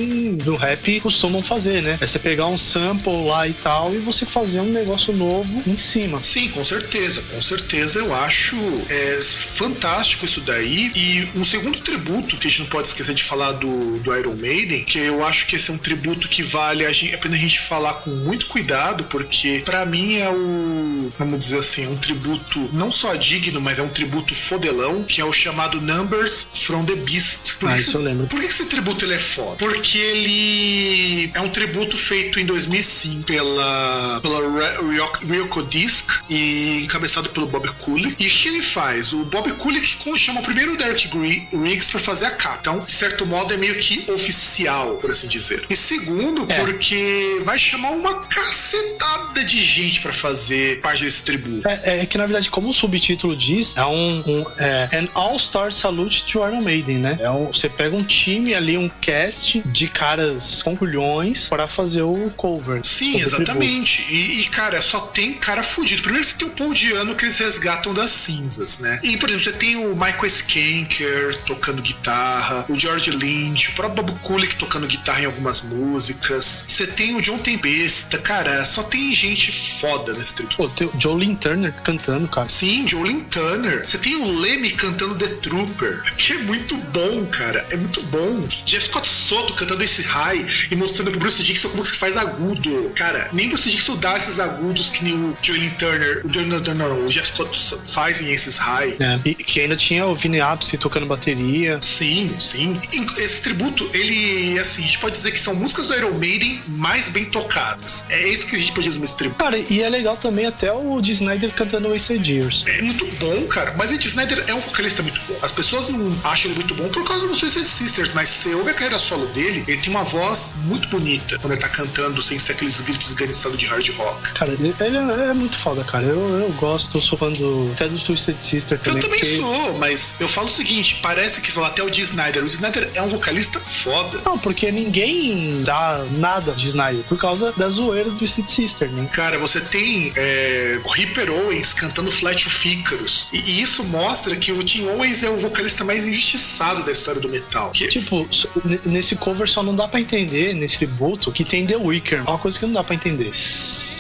[0.42, 1.98] do rap, costumam fazer, né?
[2.00, 5.76] É você pegar um sample lá e tal e você fazer um negócio novo em
[5.76, 6.20] cima.
[6.22, 8.56] Sim, com certeza, com certeza eu acho
[8.90, 10.92] é, fantástico isso daí.
[10.94, 14.34] E um segundo tributo que a gente não pode esquecer de falar do, do Iron
[14.36, 17.34] Maiden, que eu acho que esse é um tributo que vale a, gente, a pena
[17.34, 21.88] a gente falar com muito cuidado, porque pra mim é o, vamos dizer assim, é
[21.88, 26.48] um tributo não só digno, mas é um tributo fodelão, que é o chamado Numbers
[26.64, 27.56] from the Beast.
[27.58, 28.26] Por Ah, isso eu lembro.
[28.26, 29.56] Por que esse tributo ele é foda?
[29.56, 37.46] Porque ele é um tributo feito em 2005 pela, pela Ryoko- Disc e encabeçado pelo
[37.46, 38.22] Bob Kulick.
[38.22, 39.12] E o que ele faz?
[39.12, 41.08] O Bob Kulick chama primeiro o Derek
[41.52, 42.58] Riggs pra fazer a capa.
[42.60, 45.64] Então, de certo modo, é meio que oficial, por assim dizer.
[45.68, 46.58] E segundo, É.
[46.64, 51.67] porque vai chamar uma cacetada de gente pra fazer parte desse tributo.
[51.68, 55.72] É, é que na verdade, como o subtítulo diz, é um, um é, an all-star
[55.72, 57.18] salute to Iron Maiden, né?
[57.20, 62.02] É um, você pega um time ali, um cast de caras com culhões para fazer
[62.02, 62.80] o cover.
[62.84, 64.04] Sim, exatamente.
[64.08, 66.02] E, e, cara, só tem cara fudido.
[66.02, 69.00] Primeiro você tem o Paul Diano que eles resgatam das cinzas, né?
[69.02, 74.04] E, por exemplo, você tem o Michael Skanker tocando guitarra, o George Lynch, o próprio
[74.04, 76.64] Bob Kulick tocando guitarra em algumas músicas.
[76.66, 80.56] Você tem o John Tempesta, cara, só tem gente foda nesse tributo.
[80.56, 82.48] Pô, tem o Jolene Turner cantando, cara.
[82.48, 83.88] Sim, Jolene Turner.
[83.88, 87.66] Você tem o Lemmy cantando The Trooper, que é muito bom, cara.
[87.70, 88.46] É muito bom.
[88.64, 92.92] Jeff Scott Soto cantando esse high e mostrando pro Bruce Dixon como se faz agudo.
[92.94, 96.74] Cara, nem Bruce Dixon dá esses agudos que nem o Jolene Turner, o, não, não,
[96.74, 98.96] não, o Jeff Scott fazem esses high.
[99.00, 101.78] É, e que ainda tinha o Vini Appice tocando bateria.
[101.80, 102.78] Sim, sim.
[103.18, 107.08] Esse tributo, ele, assim, a gente pode dizer que são músicas do Iron Maiden mais
[107.08, 108.04] bem tocadas.
[108.08, 109.38] É isso que a gente pode dizer nesse tributo.
[109.38, 112.64] Cara, e é legal também até o de Snyder cantando Wasted Years.
[112.66, 113.74] É muito bom, cara.
[113.76, 115.36] Mas o Snyder é um vocalista muito bom.
[115.42, 118.54] As pessoas não acham ele muito bom por causa dos Twisted Sisters, mas se você
[118.54, 122.20] ouve a carreira solo dele, ele tem uma voz muito bonita quando ele tá cantando
[122.22, 124.32] sem ser aqueles gritos esganiçados de hard rock.
[124.34, 126.04] Cara, ele ele é, é muito foda, cara.
[126.04, 128.96] Eu, eu gosto, eu sou fã do, até do Twisted Sister também.
[128.96, 132.42] Eu também porque- sou, mas eu falo o seguinte: parece que até o Dee Snyder.
[132.42, 134.20] O Snyder é um vocalista foda.
[134.24, 139.08] Não, porque ninguém dá nada de Snyder por causa da zoeira do Twisted Sister, né?
[139.12, 140.88] Cara, você tem é, o
[141.28, 143.28] Ripper Owens cantando Flat of Icarus.
[143.32, 147.20] E, e isso mostra que o Tim Owens é o vocalista mais injustiçado da história
[147.20, 147.70] do metal.
[147.72, 151.66] Que, Tipo, so- n- nesse cover só não dá pra entender, nesse tributo, que tem
[151.66, 152.20] The Wicker.
[152.26, 153.30] É uma coisa que não dá pra entender.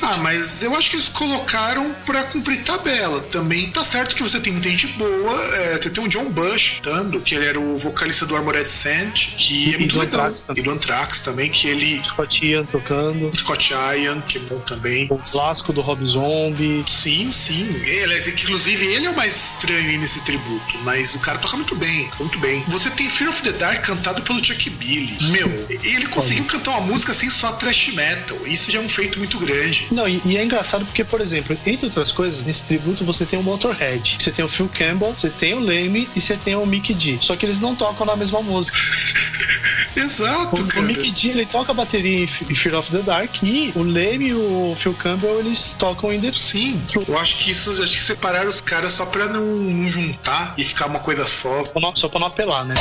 [0.02, 3.20] Ah, mas eu acho que eles colocaram pra cumprir tabela.
[3.20, 5.08] Também tá certo que você tem gente boa.
[5.56, 9.34] é, você tem o John Bush cantando, que ele era o vocalista do Armored Saint,
[9.36, 10.32] que é muito do legal.
[10.32, 10.62] Também.
[10.62, 12.00] E do Anthrax também, que ele.
[12.04, 13.30] Scott Ian tocando.
[13.36, 15.08] Scott Ian, que é bom também.
[15.10, 16.84] O clássico do Rob Zombie.
[17.18, 17.80] Sim, sim.
[17.84, 21.56] Ele, é- inclusive, ele é o mais estranho aí nesse tributo, mas o cara toca
[21.56, 22.64] muito bem, toca muito bem.
[22.68, 25.16] Você tem Fear of the Dark cantado pelo Chuck Billy.
[25.30, 28.38] Meu, ele conseguiu cantar uma música sem só trash metal.
[28.46, 29.86] Isso já é um feito muito grande.
[29.90, 33.38] Não, e, e é engraçado porque, por exemplo, entre outras coisas, nesse tributo você tem
[33.38, 36.64] o Motorhead, você tem o Phil Campbell, você tem o Leme e você tem o
[36.64, 37.18] Mick D.
[37.20, 38.78] Só que eles não tocam na mesma música.
[39.96, 40.86] Exato, O, o cara.
[40.86, 44.34] Mick D ele toca a bateria em Fear of the Dark e o Leme e
[44.34, 48.48] o Phil Campbell eles tocam em The Sim, eu acho que isso, acho que separaram
[48.48, 51.64] os caras só pra não, não juntar e ficar uma coisa só.
[51.94, 52.74] Só pra não apelar, né?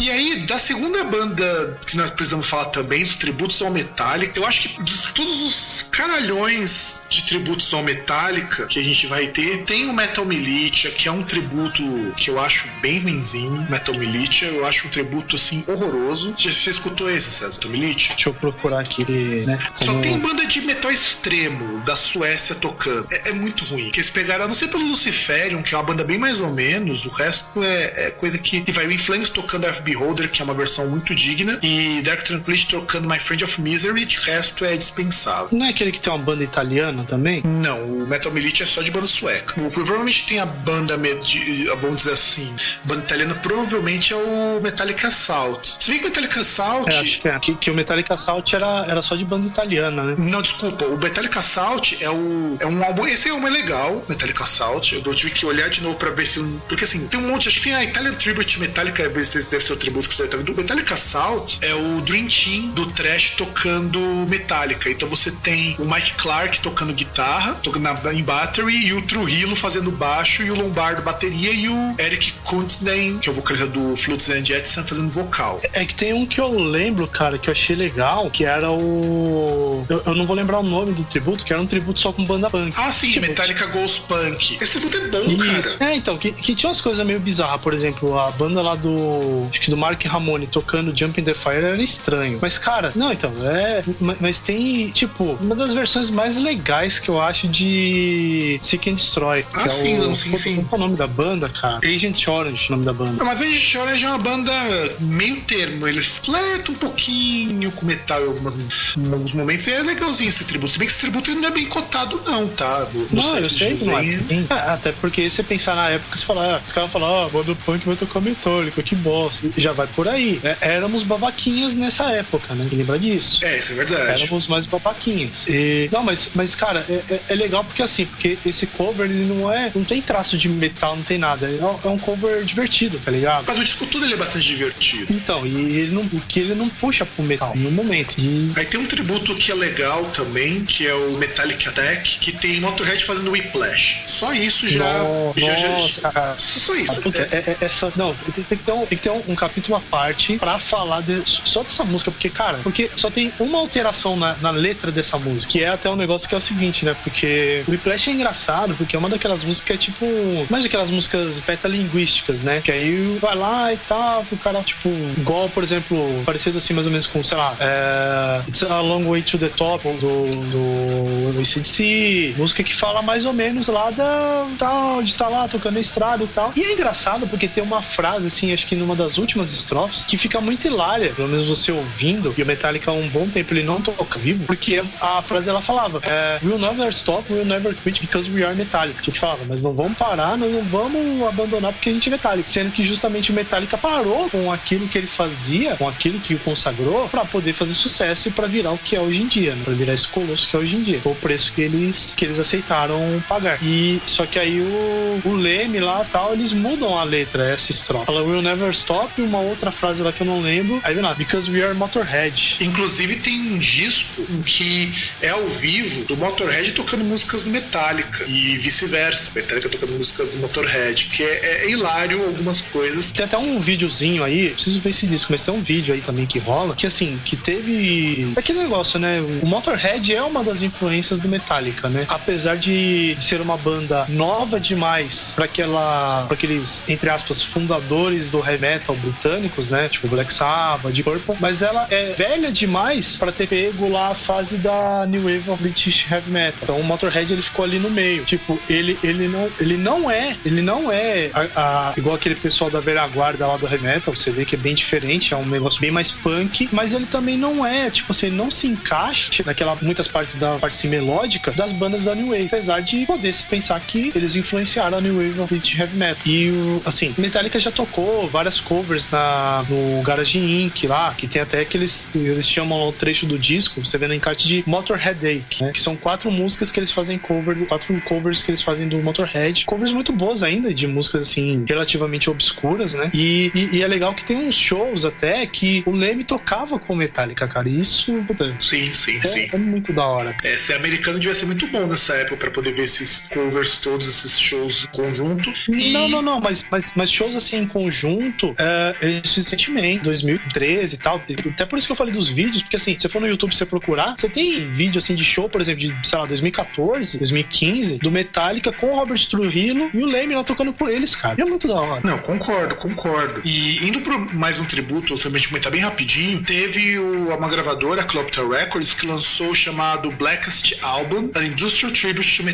[0.00, 4.46] E aí, da segunda banda que nós precisamos falar também, dos tributos ao Metallica, eu
[4.46, 9.64] acho que dos todos os caralhões de tributos ao Metallica que a gente vai ter,
[9.64, 11.82] tem o Metal Militia, que é um tributo
[12.16, 13.66] que eu acho bem ruinzinho.
[13.70, 16.34] Metal Militia, eu acho um tributo assim horroroso.
[16.36, 17.58] Já você escutou esse, César?
[17.60, 18.10] Tomilite?
[18.10, 19.04] Deixa eu procurar aqui,
[19.46, 19.58] né?
[19.76, 23.06] Só tem banda de metal extremo da Suécia tocando.
[23.12, 23.90] É, é muito ruim.
[23.90, 26.52] Que eles pegaram, a não sei pelo Luciferium, que é uma banda bem mais ou
[26.52, 28.62] menos, o resto é, é coisa que.
[28.66, 32.22] E vai o Inflames tocando FB Holder, que é uma versão muito digna, e Dark
[32.22, 35.56] Tranquility tocando My Friend of Misery, de resto é dispensável.
[35.56, 37.42] Não é aquele que tem uma banda italiana também?
[37.44, 39.60] Não, o Metal Milite é só de banda sueca.
[39.60, 42.54] O, provavelmente tem a banda, de, vamos dizer assim,
[42.84, 45.76] banda italiana, provavelmente é o Metallica Assault.
[45.80, 46.92] Se bem que o Metallica Assault.
[46.92, 47.38] É, acho que é.
[47.38, 50.16] Que, que, o Metallica Assault era, era só de banda italiana, né?
[50.18, 50.84] Não, desculpa.
[50.86, 53.06] O Metallica Assault é, o, é um álbum.
[53.06, 54.94] Esse é legal, Metallica Assault.
[54.94, 56.42] Eu tive que olhar de novo pra ver se.
[56.68, 57.48] Porque assim, tem um monte.
[57.48, 59.02] Acho que tem a Italian Tribute Metallica.
[59.16, 60.54] Esse deve ser o tributo que você tá vendo.
[60.54, 63.98] Metallica Assault é o Dream Team do Trash tocando
[64.28, 64.90] Metallica.
[64.90, 69.54] Então você tem o Mike Clark tocando guitarra, tocando na, em battery, e o Trujillo
[69.54, 73.96] fazendo baixo, e o Lombardo bateria, e o Eric Kuntzden, que é o vocalista do
[73.96, 75.60] Flutes and Jetson, fazendo vocal.
[75.72, 79.84] É que tem um que eu lembro, cara, que eu achei legal, que era o.
[79.88, 82.24] Eu, eu não vou lembrar o nome do tributo, que era um tributo só com
[82.24, 82.74] banda punk.
[82.78, 84.58] Ah, sim, tipo, Metallica Ghost Punk.
[84.60, 85.78] Esse tributo é bom, Isso.
[85.78, 85.90] cara.
[85.90, 87.60] É, então, que, que tinha umas coisas meio bizarras.
[87.60, 89.46] Por exemplo, a banda lá do.
[89.50, 92.38] Acho que do Mark Ramone tocando Jumping the Fire era estranho.
[92.40, 93.82] Mas, cara, não, então, é.
[94.20, 99.44] Mas tem, tipo, uma das versões mais legais que eu acho de Seek and Destroy.
[99.54, 100.64] Ah, é sim, o, não, sim, sim.
[100.64, 101.80] Qual é o nome da banda, cara?
[101.84, 103.22] Agent Orange, o nome da banda.
[103.24, 104.52] Mas Agent Orange é uma banda
[105.00, 105.86] meio termo.
[105.86, 108.56] Ele flerta um pouquinho com metal em, algumas,
[108.96, 109.66] em alguns momentos.
[109.66, 110.72] E é legalzinho esse tributo.
[110.72, 112.86] Se bem que esse tributo não é bem cotado, não, tá?
[113.10, 114.72] No não, eu sei que não é.
[114.72, 117.86] Até porque você pensar na época, você fala, ah, os caras falam, ah, banda punk
[117.86, 119.48] vai tocar metálico, que bosta.
[119.56, 120.40] Já vai por aí.
[120.42, 122.68] É, éramos babaquinhas nessa época, né?
[122.70, 123.40] Lembra disso?
[123.44, 124.22] É, isso é verdade.
[124.22, 125.46] Éramos mais babaquinhas.
[125.48, 129.24] E, não, mas, mas cara, é, é, é legal porque assim, porque esse cover ele
[129.24, 129.70] não é.
[129.74, 131.46] Não tem traço de metal, não tem nada.
[131.48, 133.44] É, é um cover divertido, tá ligado?
[133.46, 135.12] Mas o disco tudo ele é bastante divertido.
[135.12, 138.14] Então, e ele não, que ele não puxa pro metal em um momento.
[138.18, 138.52] E...
[138.56, 142.60] Aí tem um tributo que é legal também, que é o Metallic Attack, que tem
[142.60, 144.02] Motorhead fazendo Whiplash.
[144.06, 145.02] Só isso já.
[145.02, 146.34] No, já, nossa, já, cara.
[146.38, 147.00] Só isso.
[147.00, 149.34] Puta, é, é, é, só, não, tem, que ter, um, tem que ter um, um,
[149.34, 153.58] capítulo à parte pra falar de, só dessa música, porque, cara, porque só tem uma
[153.58, 156.84] alteração na, na letra dessa música, que é até um negócio que é o seguinte,
[156.84, 156.94] né?
[157.02, 160.06] Porque o Whiplash é engraçado, porque é uma daquelas músicas que é tipo.
[160.50, 162.60] Mais daquelas músicas metalinguísticas, né?
[162.60, 166.86] Que aí vai lá e tal, o cara, tipo, igual, por exemplo, parecido assim, mais
[166.86, 171.40] ou menos com, sei lá, é, It's a Long Way to the Top do, do
[171.40, 175.76] ACDC, música que fala mais ou menos lá da tal, de estar tá lá tocando
[175.76, 176.52] a estrada e tal.
[176.56, 180.16] E é engraçado porque tem uma frase, assim, acho que numa das últimas estrofes, que
[180.16, 183.62] fica muito hilária, pelo menos você ouvindo, e o Metallica há um bom tempo ele
[183.62, 188.00] não toca vivo, porque a frase ela falava: é, We'll never stop, we'll never quit
[188.00, 189.00] because we are Metallica.
[189.02, 192.48] Que falava, mas não vamos parar, nós não vamos abandonar porque a gente é Metallica.
[192.48, 196.38] Sendo que justamente o Metallica parou com aquilo que ele fazia, com aquilo que o
[196.38, 199.62] consagrou, para poder fazer sucesso e para virar o que é hoje em dia, né?
[199.64, 201.00] Pra virar esse colosso que é hoje em dia.
[201.00, 202.93] Foi o preço que eles, que eles aceitaram
[203.28, 203.58] pagar.
[203.62, 208.06] E só que aí o, o Leme lá tal, eles mudam a letra, essa estrofe.
[208.06, 210.80] Fala We'll never stop, e uma outra frase lá que eu não lembro.
[210.82, 212.56] Aí vem lá, because we are Motorhead.
[212.60, 218.56] Inclusive tem um disco que é ao vivo do Motorhead tocando músicas do Metallica e
[218.58, 219.30] vice-versa.
[219.34, 223.12] Metallica tocando músicas do Motorhead, que é, é, hilário algumas coisas.
[223.12, 226.26] Tem até um videozinho aí, preciso ver esse disco, mas tem um vídeo aí também
[226.26, 229.20] que rola, que assim, que teve aquele negócio, né?
[229.42, 232.06] O Motorhead é uma das influências do Metallica, né?
[232.08, 232.74] Apesar de
[233.18, 238.96] ser uma banda nova demais para aquela, para aqueles entre aspas fundadores do heavy metal
[238.96, 239.88] britânicos, né?
[239.88, 244.14] Tipo Black Sabbath, de Purple, mas ela é velha demais para ter pego lá a
[244.14, 246.60] fase da New Wave of British Heavy Metal.
[246.62, 248.24] Então o Motorhead ele ficou ali no meio.
[248.24, 252.70] Tipo, ele ele não ele não é, ele não é a, a, igual aquele pessoal
[252.70, 255.46] da velha guarda lá do heavy metal, você vê que é bem diferente, é um
[255.46, 259.42] negócio bem mais punk, mas ele também não é, tipo assim, ele não se encaixa
[259.44, 263.32] naquela muitas partes da parte assim, melódica das bandas da New Wave, apesar de poder
[263.32, 266.22] se pensar que eles influenciaram a New Wave no British Heavy Metal.
[266.26, 266.52] E
[266.84, 270.84] assim, Metallica já tocou várias covers na, no Garage Inc.
[270.86, 274.14] lá, que tem até que eles, eles chamam o trecho do disco, você vê no
[274.14, 275.72] encarte de Motorhead Ache, né?
[275.72, 279.64] que são quatro músicas que eles fazem cover, quatro covers que eles fazem do Motorhead,
[279.66, 283.10] covers muito boas ainda, de músicas assim, relativamente obscuras, né?
[283.14, 286.94] E, e, e é legal que tem uns shows até que o Leme tocava com
[286.94, 287.68] Metallica, cara.
[287.68, 289.48] E isso, puta, sim, sim, é, sim.
[289.52, 290.36] É muito da hora.
[290.44, 294.08] É, ser americano devia ser muito bom nessa época para poder ver esses covers todos,
[294.08, 295.52] esses shows em conjunto.
[295.68, 295.92] E...
[295.92, 300.98] Não, não, não, mas, mas, mas shows assim em conjunto, é, eles recentemente, 2013 e
[300.98, 301.22] tal.
[301.50, 303.66] Até por isso que eu falei dos vídeos, porque assim, se for no YouTube você
[303.66, 308.10] procurar, você tem vídeo assim de show, por exemplo, de, sei lá, 2014, 2015, do
[308.10, 311.34] Metallica com o Robert Trujillo e o Leme lá tocando com eles, cara.
[311.38, 312.00] E é muito da hora.
[312.04, 313.40] Não, concordo, concordo.
[313.44, 318.04] E indo para mais um tributo, também comentar bem rapidinho, teve o, uma gravadora, a
[318.04, 322.53] Clopter Records, que lançou o chamado Blackest Album, An Industrial Tribute to Metallica,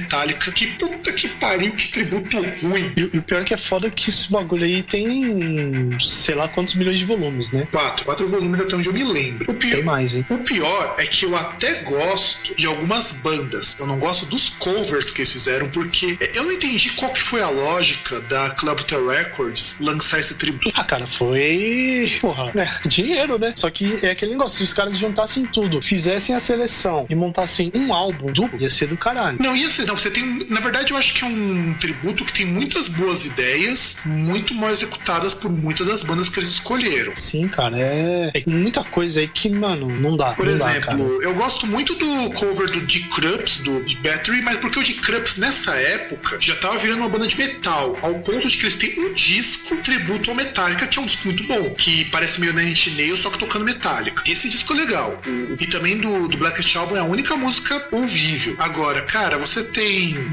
[0.55, 2.91] que puta que pariu, que tributo ruim.
[2.97, 6.49] E, e o pior é que é foda que esse bagulho aí tem sei lá
[6.49, 7.67] quantos milhões de volumes, né?
[7.73, 9.51] Quatro, quatro volumes até onde eu me lembro.
[9.51, 10.27] O pior, tem mais, hein?
[10.31, 13.79] O pior é que eu até gosto de algumas bandas.
[13.79, 17.43] Eu não gosto dos covers que eles fizeram, porque eu não entendi qual que foi
[17.43, 20.71] a lógica da Clubter Records lançar esse tributo.
[20.75, 22.19] Ah, cara, foi.
[22.21, 23.53] Porra, é, dinheiro, né?
[23.57, 27.71] Só que é aquele negócio, se os caras juntassem tudo, fizessem a seleção e montassem
[27.75, 29.39] um álbum duplo, ia ser do caralho.
[29.41, 29.97] Não, ia ser, não.
[29.97, 30.47] Você tem.
[30.49, 34.71] Na verdade, eu acho que é um tributo que tem muitas boas ideias, muito mal
[34.71, 37.15] executadas por muitas das bandas que eles escolheram.
[37.17, 40.33] Sim, cara, é, é muita coisa aí que, mano, não dá.
[40.33, 44.43] Por não exemplo, dá, eu gosto muito do cover do Dick Krups, do de Battery,
[44.43, 48.15] mas porque o Dick Krups nessa época já tava virando uma banda de metal, ao
[48.21, 51.45] ponto de que eles têm um disco tributo ao Metallica, que é um disco muito
[51.45, 54.23] bom, que parece meio Nine Inch só que tocando Metallica.
[54.27, 55.21] Esse disco é legal.
[55.59, 58.55] E também do, do Blackest Album é a única música ouvível.
[58.59, 59.80] Agora, cara, você tem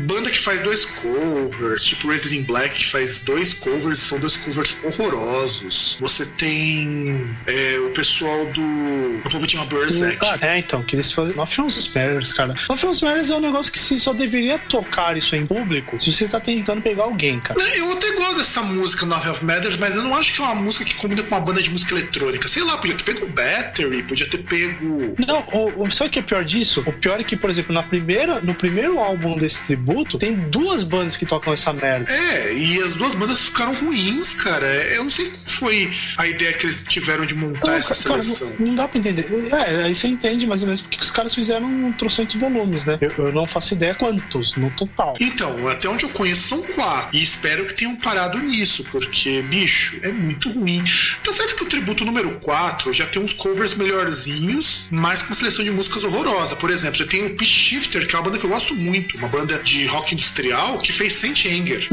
[0.06, 4.78] banda que faz dois covers, tipo Resident Black, que faz dois covers, são dois covers
[4.84, 5.98] horrorosos.
[6.00, 10.18] Você tem é, o pessoal do Poverty Berserk.
[10.42, 11.36] É, então, que eles fazem.
[11.36, 12.56] Nothing Spares, cara.
[12.70, 16.28] Nothing Spares é um negócio que você só deveria tocar isso em público se você
[16.28, 17.60] tá tentando pegar alguém, cara.
[17.76, 20.56] Eu até gosto dessa música Nothing of Matters, mas eu não acho que é uma
[20.56, 22.48] música que combina com uma banda de música eletrônica.
[22.48, 25.16] Sei lá, podia ter pego Battery, podia ter pego.
[25.26, 26.84] Não, o, o, sabe o que é pior disso?
[26.86, 30.84] O pior é que, por exemplo, na primeira, no primeiro álbum desse tributo, tem duas
[30.84, 32.12] bandas que tocam essa merda.
[32.12, 34.68] É, e as duas bandas ficaram ruins, cara.
[34.94, 38.22] Eu não sei qual foi a ideia que eles tiveram de montar não, essa cara,
[38.22, 38.56] seleção.
[38.60, 39.28] Não, não, dá pra entender.
[39.52, 42.98] É, aí você entende mais ou menos porque os caras fizeram um trocentos volumes, né?
[43.02, 45.16] Eu, eu, não faço ideia quantos no total.
[45.20, 47.18] Então, até onde eu conheço são quatro.
[47.18, 50.84] E espero que tenham parado nisso, porque, bicho, é muito ruim.
[51.24, 55.36] Tá certo que o tributo número 4 já tem uns covers melhorzinhos, mas com uma
[55.36, 56.56] seleção de músicas horrorosa.
[56.56, 59.17] Por exemplo, eu tenho o Pitch Shifter, que é uma banda que eu gosto muito,
[59.18, 61.88] uma banda de rock industrial que fez Saint Anger.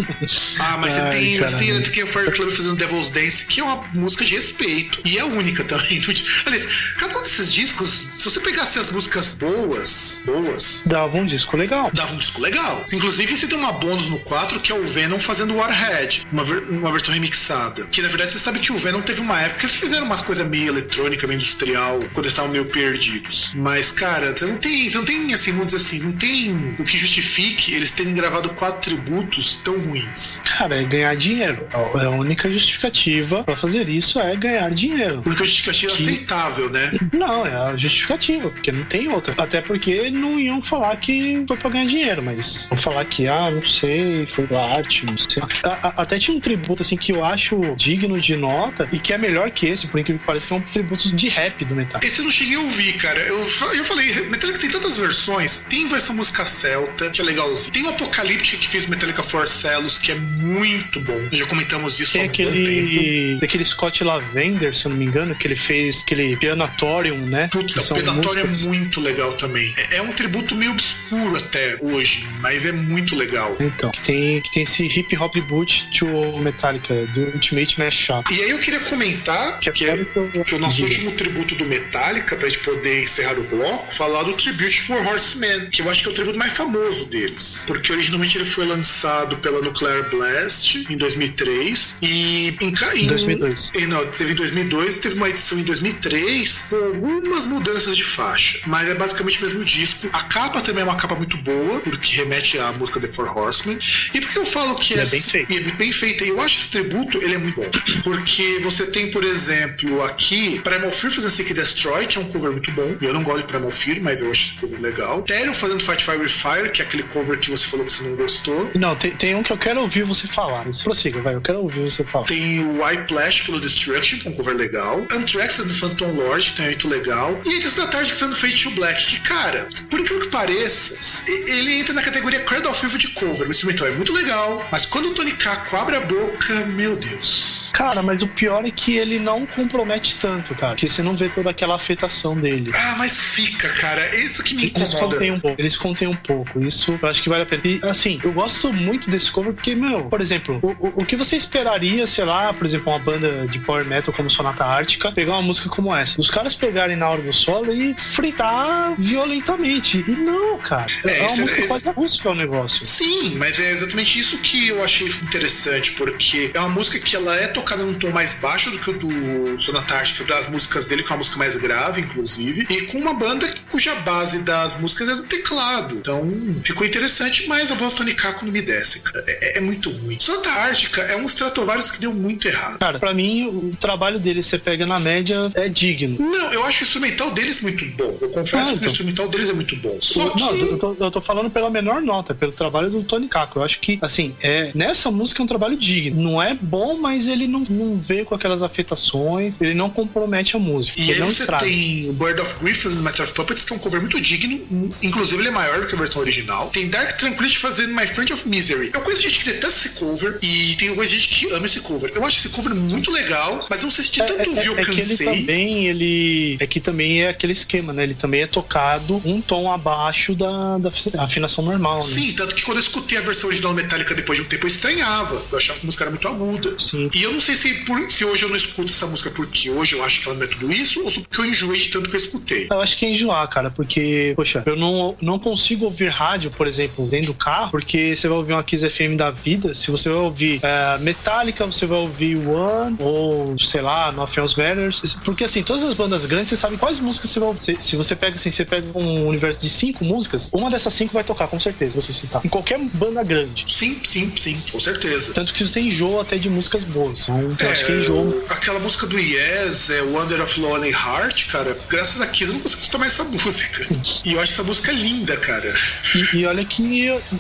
[0.61, 3.65] ah, mas Ai, você tem, você tem Electric Fire Club fazendo Devil's Dance, que é
[3.65, 5.01] uma música de respeito.
[5.05, 6.03] E é única também.
[6.45, 6.67] Aliás,
[6.99, 10.83] cada um desses discos, se você pegasse as músicas boas, boas.
[10.87, 11.91] Dava um disco legal.
[11.93, 12.85] Dava um disco legal.
[12.93, 16.59] Inclusive, você tem uma bônus no 4 que é o Venom fazendo Warhead, uma, ver,
[16.71, 17.85] uma versão remixada.
[17.87, 20.23] Que na verdade você sabe que o Venom teve uma época que eles fizeram umas
[20.23, 23.53] coisas meio eletrônica, meio industrial, quando eles estavam meio perdidos.
[23.55, 26.85] Mas, cara, você não tem, você não tem assim, vamos dizer assim, não tem o
[26.85, 30.43] que justifique eles terem gravado quatro tributos tão ruins.
[30.45, 31.67] Cara, é ganhar dinheiro.
[31.73, 35.23] É a única justificativa para fazer isso é ganhar dinheiro.
[35.25, 36.03] A única justificativa que...
[36.03, 36.93] aceitável, né?
[37.13, 39.35] Não, é a justificativa, porque não tem outra.
[39.39, 43.51] Até porque não iam falar que foi pra ganhar dinheiro, mas vão falar que, ah,
[43.51, 45.43] não sei, foi arte, não sei.
[45.63, 49.13] A, a, até tinha um tributo, assim, que eu acho digno de nota e que
[49.13, 51.77] é melhor que esse, por incrível que pareça, que é um tributo de rap do
[51.77, 52.07] Metallica.
[52.07, 53.21] Esse eu não cheguei a ouvir, cara.
[53.21, 53.39] Eu,
[53.75, 55.61] eu falei, Metallica tem tantas versões.
[55.69, 57.73] Tem versão música celta, que é legalzinho.
[57.73, 61.21] Tem o Apocalíptica que fez Metallica For Celos, que é muito bom.
[61.33, 63.45] Já comentamos isso tem há aquele, tempo.
[63.45, 67.49] aquele Scott Lavender, se eu não me engano, que ele fez aquele Pianatorium, né?
[67.51, 69.75] Puta, o Pianatorium é muito legal também.
[69.77, 73.57] É, é um tributo meio obscuro até hoje, mas é muito legal.
[73.61, 76.07] Então, que tem, que tem esse hip hop boot to
[76.39, 78.33] Metallica, do Ultimate Mashup.
[78.33, 79.97] E aí eu queria comentar que, que, é,
[80.45, 80.89] que o nosso diga.
[80.89, 85.71] último tributo do Metallica, pra gente poder encerrar o bloco, falar do Tribute for Horsemen,
[85.71, 87.63] que eu acho que é o tributo mais famoso deles.
[87.67, 93.73] Porque originalmente ele foi lançado pela Nuclear Blast em 2003 e em, em 2002.
[93.75, 98.05] E, não, teve em 2002 e teve uma edição em 2003 com algumas mudanças de
[98.05, 100.09] faixa, mas é basicamente o mesmo disco.
[100.13, 103.79] A capa também é uma capa muito boa, porque remete à música The Four Horsemen.
[104.13, 105.53] E porque eu falo que é, é bem feito.
[105.53, 106.25] E é bem feita.
[106.25, 107.71] Eu acho esse tributo ele é muito bom,
[108.03, 112.53] porque você tem, por exemplo, aqui Primal Fear fazendo Seek Destroy, que é um cover
[112.53, 112.97] muito bom.
[113.01, 115.23] Eu não gosto de Primal Fear, mas eu acho esse cover legal.
[115.23, 118.17] Therion fazendo Fight Fire Fire, que é aquele cover que você falou que você não
[118.17, 118.71] gostou.
[118.75, 120.67] Não, tem, tem um que eu quero ouvir você falar.
[120.83, 122.27] Prossiga, vai, eu quero ouvir você falar.
[122.27, 125.07] Tem o Whiplash pelo Destruction, que é um cover legal.
[125.13, 127.41] Anthrax do Phantom Lord, que é muito legal.
[127.45, 131.79] E Edição da Tarde fazendo Fate to Black, que, cara, por incrível que pareça, ele
[131.79, 133.47] entra na categoria Cradle of Filth de cover.
[133.47, 137.65] O instrumental é muito legal, mas quando o Tony Kako abre a boca, meu Deus.
[137.75, 140.75] Cara, mas o pior é que ele não compromete tanto, cara.
[140.75, 142.71] Porque você não vê toda aquela afetação dele.
[142.73, 144.15] Ah, mas fica, cara.
[144.15, 144.87] Isso que me incomoda.
[144.87, 145.61] Eles contêm um pouco.
[145.61, 146.63] Eles contêm um pouco.
[146.63, 147.63] Isso eu acho que vale a pena.
[147.65, 151.17] E, assim, eu gosto muito desse cover porque, meu, por exemplo, o, o, o que
[151.17, 155.33] você esperaria, sei lá, por exemplo, uma banda de power metal como Sonata Ártica, pegar
[155.35, 156.21] uma música como essa.
[156.21, 160.05] Os caras pegarem na hora do solo e fritar violentamente.
[160.07, 160.87] E não, cara.
[161.05, 161.69] É, é uma esse, música esse...
[161.69, 162.87] quase acústica o negócio.
[162.87, 167.35] Sim, mas é exatamente isso que eu achei interessante, porque é uma música que ela
[167.37, 171.03] é tocada num tom mais baixo do que o do Sonata Ártica das músicas dele,
[171.03, 175.09] que é uma música mais grave, inclusive, e com uma banda cuja base das músicas
[175.09, 175.97] é do teclado.
[175.97, 176.25] Então,
[176.65, 179.25] ficou interessante, mas a voz do Tony Kako não me desce, cara.
[179.27, 180.17] É, é muito ruim.
[180.19, 182.79] Sonata Ártica é um Stratovarius que deu muito errado.
[182.79, 186.17] Cara, pra mim, o trabalho dele, você pega na média, é digno.
[186.19, 188.19] Não, eu acho o instrumental deles muito bom.
[188.21, 189.97] Eu confesso Ah, que o instrumental deles é muito bom.
[190.01, 190.41] Só que.
[190.41, 193.59] Não, eu tô, eu tô falando pela menor nota, pelo trabalho do Tony Kako.
[193.59, 196.21] Eu acho que, assim, é, nessa música é um trabalho digno.
[196.23, 200.59] Não é bom, mas ele não, não vê com aquelas afetações, ele não compromete a
[200.59, 201.01] música.
[201.01, 201.65] E ele aí não você estraga.
[201.65, 204.61] tem o Bird of Griffins no Matter of Puppets, que é um cover muito digno.
[205.03, 206.54] Inclusive, ele é maior do que a versão original.
[206.73, 208.91] Tem Dark Tranquility fazendo My Friend of Misery.
[208.93, 212.13] Eu conheço gente que detesta esse cover e tem conheço gente que ama esse cover.
[212.15, 214.85] Eu acho esse cover muito legal, mas não sei se de tanto ouvir eu é
[214.85, 215.27] que ele cansei.
[215.27, 216.57] também, ele.
[216.61, 218.03] É que também é aquele esquema, né?
[218.03, 220.91] Ele também é tocado um tom abaixo da, da
[221.23, 222.03] afinação normal, né?
[222.03, 224.69] Sim, tanto que quando eu escutei a versão original Metallica depois de um tempo, eu
[224.69, 225.45] estranhava.
[225.51, 226.79] Eu achava que a música era muito aguda.
[226.79, 227.11] Sim.
[227.15, 229.95] E eu não sei se, por- se hoje eu não escuto essa música porque hoje
[229.95, 232.17] eu acho que ela não é tudo isso, ou porque eu enjoei de tanto que
[232.17, 232.67] eu escutei.
[232.71, 236.67] Eu acho que é enjoar, cara, porque, poxa, eu não, não consigo ouvir rádio, por
[236.67, 240.09] exemplo, dentro do carro, porque você vai ouvir uma Kiss FM da vida, se você
[240.09, 245.63] vai ouvir é, Metallica, você vai ouvir One, ou sei lá, Nothing Matters, porque assim,
[245.63, 247.61] todas as bandas grandes, você sabe quais músicas você vai ouvir.
[247.61, 251.15] Se, se você pega assim, você pega um universo de cinco músicas, uma dessas cinco
[251.15, 252.45] vai tocar, com certeza, você citar.
[252.45, 253.65] Em qualquer banda grande.
[253.67, 255.33] Sim, sim, sim, com certeza.
[255.33, 257.23] Tanto que você enjoa até de músicas boas.
[257.29, 258.45] Então, eu acho que É, enjoa.
[258.51, 262.61] aquela música do Yes, é Wonder of Lonely Heart, cara, graças a Kiss eu não
[262.61, 263.87] consigo escutar mais essa música.
[264.25, 265.75] E eu acho essa música linda, cara.
[266.15, 266.83] E, e olha que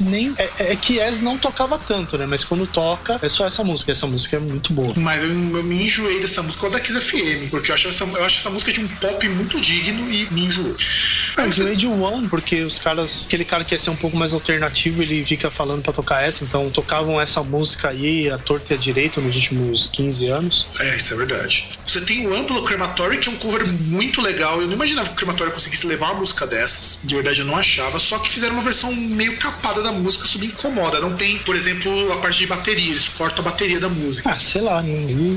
[0.00, 0.34] nem.
[0.38, 2.26] É, é que Yes não tocava tanto, né?
[2.26, 3.92] Mas quando toca, é só essa música.
[3.92, 4.92] Essa música é muito boa.
[4.96, 8.24] Mas eu, eu me enjoei dessa música da Kiss FM, porque eu acho, essa, eu
[8.24, 10.68] acho essa música de um pop muito digno e me enjoou.
[10.68, 13.24] Eu Aí você- enjoei de One, porque os caras.
[13.26, 16.44] Aquele cara que ia ser um pouco mais alternativo, ele fica falando pra tocar essa.
[16.44, 20.66] Então tocavam essa música aí, a torta e a direita, nos últimos 15 anos.
[20.80, 21.68] É, isso é verdade.
[21.86, 24.60] Você tem o Amplo Crematory, que é um cover muito legal.
[24.60, 27.00] Eu não imaginava que o Crematory conseguisse levar uma música dessas.
[27.04, 27.98] De verdade, eu não achava.
[28.00, 31.00] Só que fizeram uma versão meio capada da música, sub incomoda.
[31.00, 32.90] Não tem, por exemplo, a parte de bateria.
[32.90, 34.30] Eles cortam a bateria da música.
[34.30, 34.82] Ah, sei lá,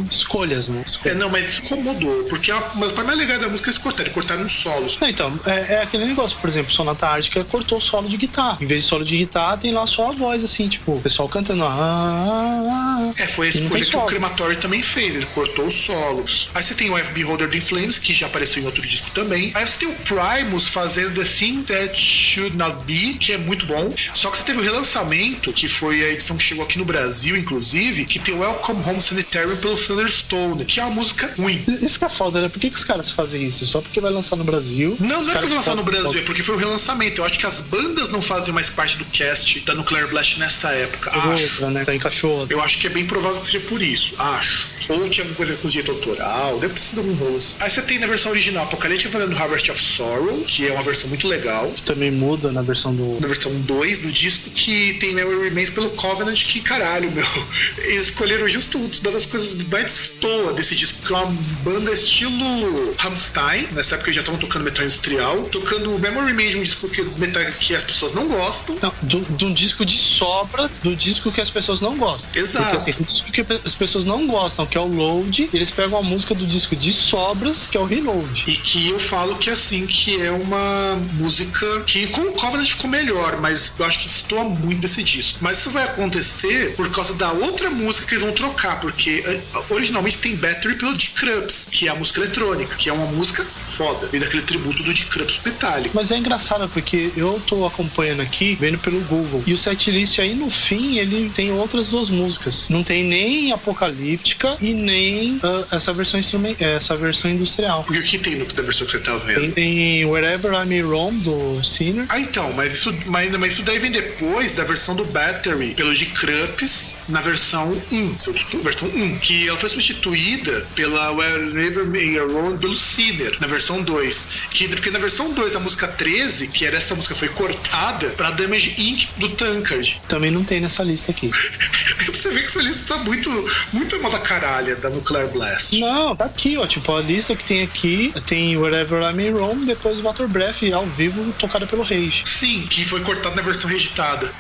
[0.10, 0.82] escolhas, né?
[0.86, 1.18] É, Escolhas.
[1.18, 2.24] não, mas incomodou.
[2.26, 4.12] Porque a, mas parte mais legal da música é eles cortaram.
[4.12, 5.00] Cortaram uns solos.
[5.00, 8.58] Não, Então, é, é aquele negócio, por exemplo, Sonata Ártica cortou o solo de guitarra.
[8.62, 11.28] Em vez de solo de guitarra, tem lá só a voz, assim, tipo, o pessoal
[11.30, 11.64] cantando.
[11.64, 13.14] Ah, ah, ah.
[13.18, 14.02] É, foi a escolha que o.
[14.08, 15.16] Crematory também fez.
[15.16, 16.24] Ele cortou o solo.
[16.54, 19.52] Aí você tem o FB Holder in Flames, que já apareceu em outro disco também.
[19.54, 23.66] Aí você tem o Primus fazendo The Thing That Should Not Be, que é muito
[23.66, 23.94] bom.
[24.14, 27.36] Só que você teve o relançamento, que foi a edição que chegou aqui no Brasil,
[27.36, 31.62] inclusive, que tem o Welcome Home Sanitarium pelo Thunderstone, que é uma música ruim.
[31.82, 32.48] Isso que é foda, né?
[32.48, 33.66] Por que, que os caras fazem isso?
[33.66, 34.96] Só porque vai lançar no Brasil?
[34.98, 37.20] Não, não é porque lançar no Brasil, é porque foi o relançamento.
[37.20, 40.70] Eu acho que as bandas não fazem mais parte do cast da Nuclear Blast nessa
[40.70, 41.12] época.
[41.12, 41.56] Acho.
[41.56, 41.84] Outra, né?
[41.84, 42.48] Tá encaixou.
[42.50, 44.78] Eu acho que é bem provável que seja por isso, acho.
[44.90, 47.38] Ou tinha alguma coisa com direito autoral, deve ter sido algum rolo.
[47.60, 51.10] Aí você tem na versão original Apocalipse fazendo Harvest of Sorrow, que é uma versão
[51.10, 51.70] muito legal.
[51.86, 53.17] Também muda na versão do.
[53.20, 57.26] Na versão 2 do disco, que tem Memory Remains pelo Covenant, que caralho, meu.
[57.80, 61.32] Eles escolheram justo uma das coisas mais destoa desse disco, que é uma
[61.64, 63.68] banda estilo Rammstein.
[63.72, 67.76] Nessa época já estavam tocando metal industrial, tocando Memory Remains, um disco que, metal que
[67.76, 68.78] as pessoas não gostam.
[68.82, 72.42] Não, de um disco de sobras do disco que as pessoas não gostam.
[72.42, 72.66] Exato.
[72.66, 75.98] Porque assim, o disco que as pessoas não gostam, que é o Load, eles pegam
[75.98, 78.44] a música do disco de sobras, que é o Reload.
[78.48, 82.90] E que eu falo que assim, que é uma música que com o Covenant ficou
[82.90, 83.07] melhor,
[83.42, 85.40] mas eu acho que destoa muito desse disco.
[85.42, 89.42] Mas isso vai acontecer por causa da outra música que eles vão trocar, porque eh,
[89.70, 93.44] originalmente tem Battery pelo Dick Krups, que é a música eletrônica, que é uma música
[93.44, 95.92] foda, e daquele tributo do Dick Krups metálico.
[95.94, 99.44] Mas é engraçado porque eu tô acompanhando aqui, vendo pelo Google.
[99.46, 102.68] E o setlist aí no fim, ele tem outras duas músicas.
[102.70, 107.84] Não tem nem Apocalíptica e nem ah, essa versão instrumental, essa versão industrial.
[107.84, 109.40] Porque o que tem no da versão que você tá vendo?
[109.40, 112.06] Tem, tem Wherever I May Roam do Sinner.
[112.10, 115.94] Ah, então, mas isso, mas, mas isso daí vem depois da versão do Battery pelo
[115.94, 121.86] G Krups na versão 1, seu disco, versão 1, que ela foi substituída pela Wherever
[121.86, 124.28] May Roam pelo Sinner na versão 2.
[124.52, 128.32] Que, porque na versão 2, a música 13, que era essa música, foi cortada pra
[128.32, 129.08] Damage Inc.
[129.18, 130.02] do Tankard.
[130.08, 131.32] Também não tem nessa lista aqui.
[132.12, 133.30] Você vê que essa lista tá muito,
[133.74, 135.80] muito moda caralha da Nuclear Blast.
[135.80, 136.66] Não, tá aqui, ó.
[136.66, 140.86] Tipo, a lista que tem aqui tem Wherever I May Roam, depois Water Breath ao
[140.86, 142.24] vivo, tocada pelo Rage.
[142.26, 144.32] Sim, que foi cortado na versão reeditada.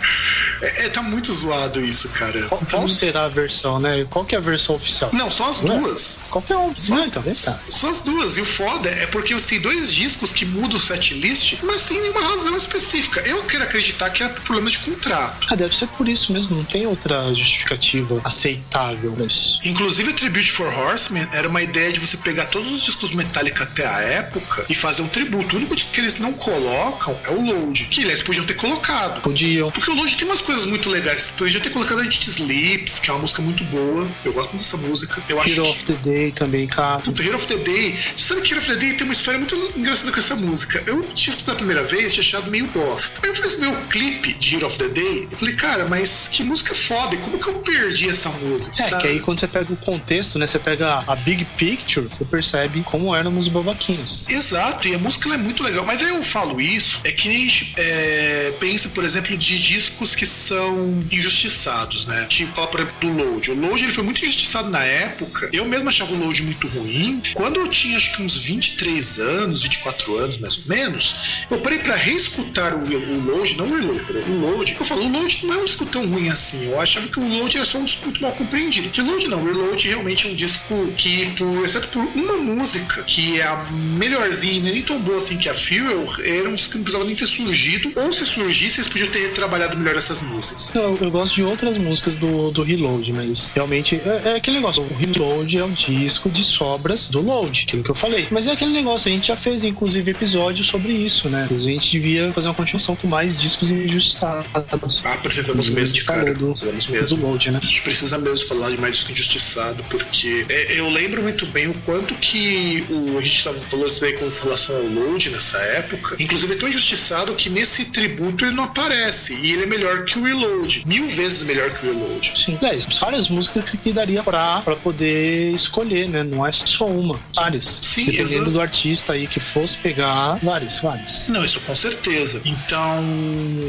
[0.61, 2.43] É, é, tá muito zoado isso, cara.
[2.47, 4.05] Qual, Tá qual será a versão, né?
[4.09, 5.09] Qual que é a versão oficial?
[5.13, 5.65] Não, só as Ué?
[5.65, 6.23] duas.
[6.29, 6.75] Qualquer um.
[6.75, 7.23] Só, Não, as, então,
[7.69, 8.37] só as duas.
[8.37, 12.01] E o foda é porque você tem dois discos que mudam o setlist, mas sem
[12.01, 13.21] nenhuma razão específica.
[13.21, 15.47] Eu quero acreditar que era por problema de contrato.
[15.49, 19.59] Ah, deve ser por isso mesmo, não tem outra justificativa aceitável pra isso.
[19.65, 23.63] Inclusive, a Tribute for Horsemen era uma ideia de você pegar todos os discos Metallica
[23.63, 25.55] até a época e fazer um tributo.
[25.55, 29.21] O único disco que eles não colocam é o Load, que eles podiam ter colocado.
[29.21, 29.71] Podiam.
[29.71, 31.31] Porque o Load tem umas coisas muito legais.
[31.37, 34.11] Podiam ter colocado a It Sleeps, que é uma música muito boa.
[34.25, 35.23] Eu gosto muito dessa música.
[35.29, 35.69] Eu acho Hero que...
[35.69, 36.99] of the Day também, cara.
[36.99, 37.97] Puta, Hero of the Day.
[38.15, 40.83] Você sabe que Hero of the Day tem uma história muito engraçada com essa música.
[40.85, 43.21] Eu tinha escutado a primeira vez, tinha achado meio bosta.
[43.23, 45.27] Aí eu fui ver o clipe de Hero of the Day.
[45.31, 47.15] Eu falei, cara, mas que música foda.
[47.15, 48.83] E como que eu perdi essa música?
[48.83, 49.01] É, sabe?
[49.01, 50.45] que aí quando você pega o contexto, né?
[50.45, 54.25] Você pega a big picture, você percebe como éramos babaquinhos.
[54.29, 55.85] Exato, e a música é muito legal.
[55.85, 57.73] Mas aí eu falo isso, é que nem a gente
[58.17, 62.25] é, pensa, por exemplo, de discos que são injustiçados, né?
[62.27, 63.51] Tipo, por exemplo, do Load.
[63.51, 65.49] O Load ele foi muito injustiçado na época.
[65.53, 67.21] Eu mesmo achava o Load muito ruim.
[67.33, 71.15] Quando eu tinha acho que uns 23 anos, 24 anos mais ou menos,
[71.51, 74.75] eu parei pra reescutar o, o Load, não o Reload, o Load.
[74.79, 76.65] Eu falo, o Load não é um disco tão ruim assim.
[76.65, 78.89] Eu achava que o Load era só um disco muito mal compreendido.
[78.95, 83.39] Reload não, o Reload realmente é um disco que, por, exceto por uma música, que
[83.39, 83.67] é a
[83.97, 87.15] melhorzinha, nem tão boa assim que a Fuel, era um disco que não precisava nem
[87.15, 87.91] ter surgido.
[87.95, 90.73] Ou se surgisse, eles podiam ter trabalhado melhor essas músicas.
[90.73, 94.83] Eu, eu gosto de outras músicas do, do Reload, mas realmente é, é aquele negócio.
[94.83, 98.27] O Reload é um disco de sobras do Load, aquilo que eu falei.
[98.31, 101.47] Mas é aquele negócio, a gente já fez inclusive episódio sobre isso, né?
[101.49, 105.01] A gente devia fazer uma continuação com mais discos injustiçados.
[105.05, 106.33] Ah, precisamos mesmo, cara.
[106.33, 107.27] do, Precisamos do mesmo.
[107.27, 107.59] Load, né?
[107.61, 111.67] A gente precisa mesmo falar de mais disco injustiçado, porque é, eu lembro muito bem
[111.67, 116.15] o quanto que o, a gente tava falando aí com relação ao Load nessa época.
[116.19, 119.33] Inclusive é tão injustiçado que nesse tributo ele não aparece.
[119.41, 120.83] E ele é melhor que o Reload.
[120.85, 122.31] Mil vezes melhor que o Reload.
[122.35, 122.55] Sim.
[122.61, 126.23] Aliás, várias músicas que daria pra, pra poder escolher, né?
[126.23, 127.19] Não é só uma.
[127.35, 127.79] Várias.
[127.81, 128.51] Sim, Dependendo exato.
[128.51, 131.27] do artista aí que fosse pegar, várias, várias.
[131.27, 132.39] Não, isso com certeza.
[132.45, 133.03] Então,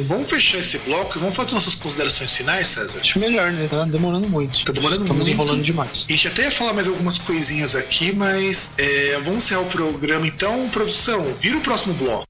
[0.04, 3.00] vamos fechar esse bloco e vamos fazer nossas considerações finais, César.
[3.00, 3.66] Acho melhor, né?
[3.68, 4.62] Tá demorando muito.
[4.64, 5.42] Tá demorando Estamos muito.
[5.42, 6.04] enrolando demais.
[6.06, 10.26] A gente até ia falar mais algumas coisinhas aqui, mas é, vamos encerrar o programa
[10.26, 10.68] então.
[10.68, 12.26] Produção, vira o próximo bloco.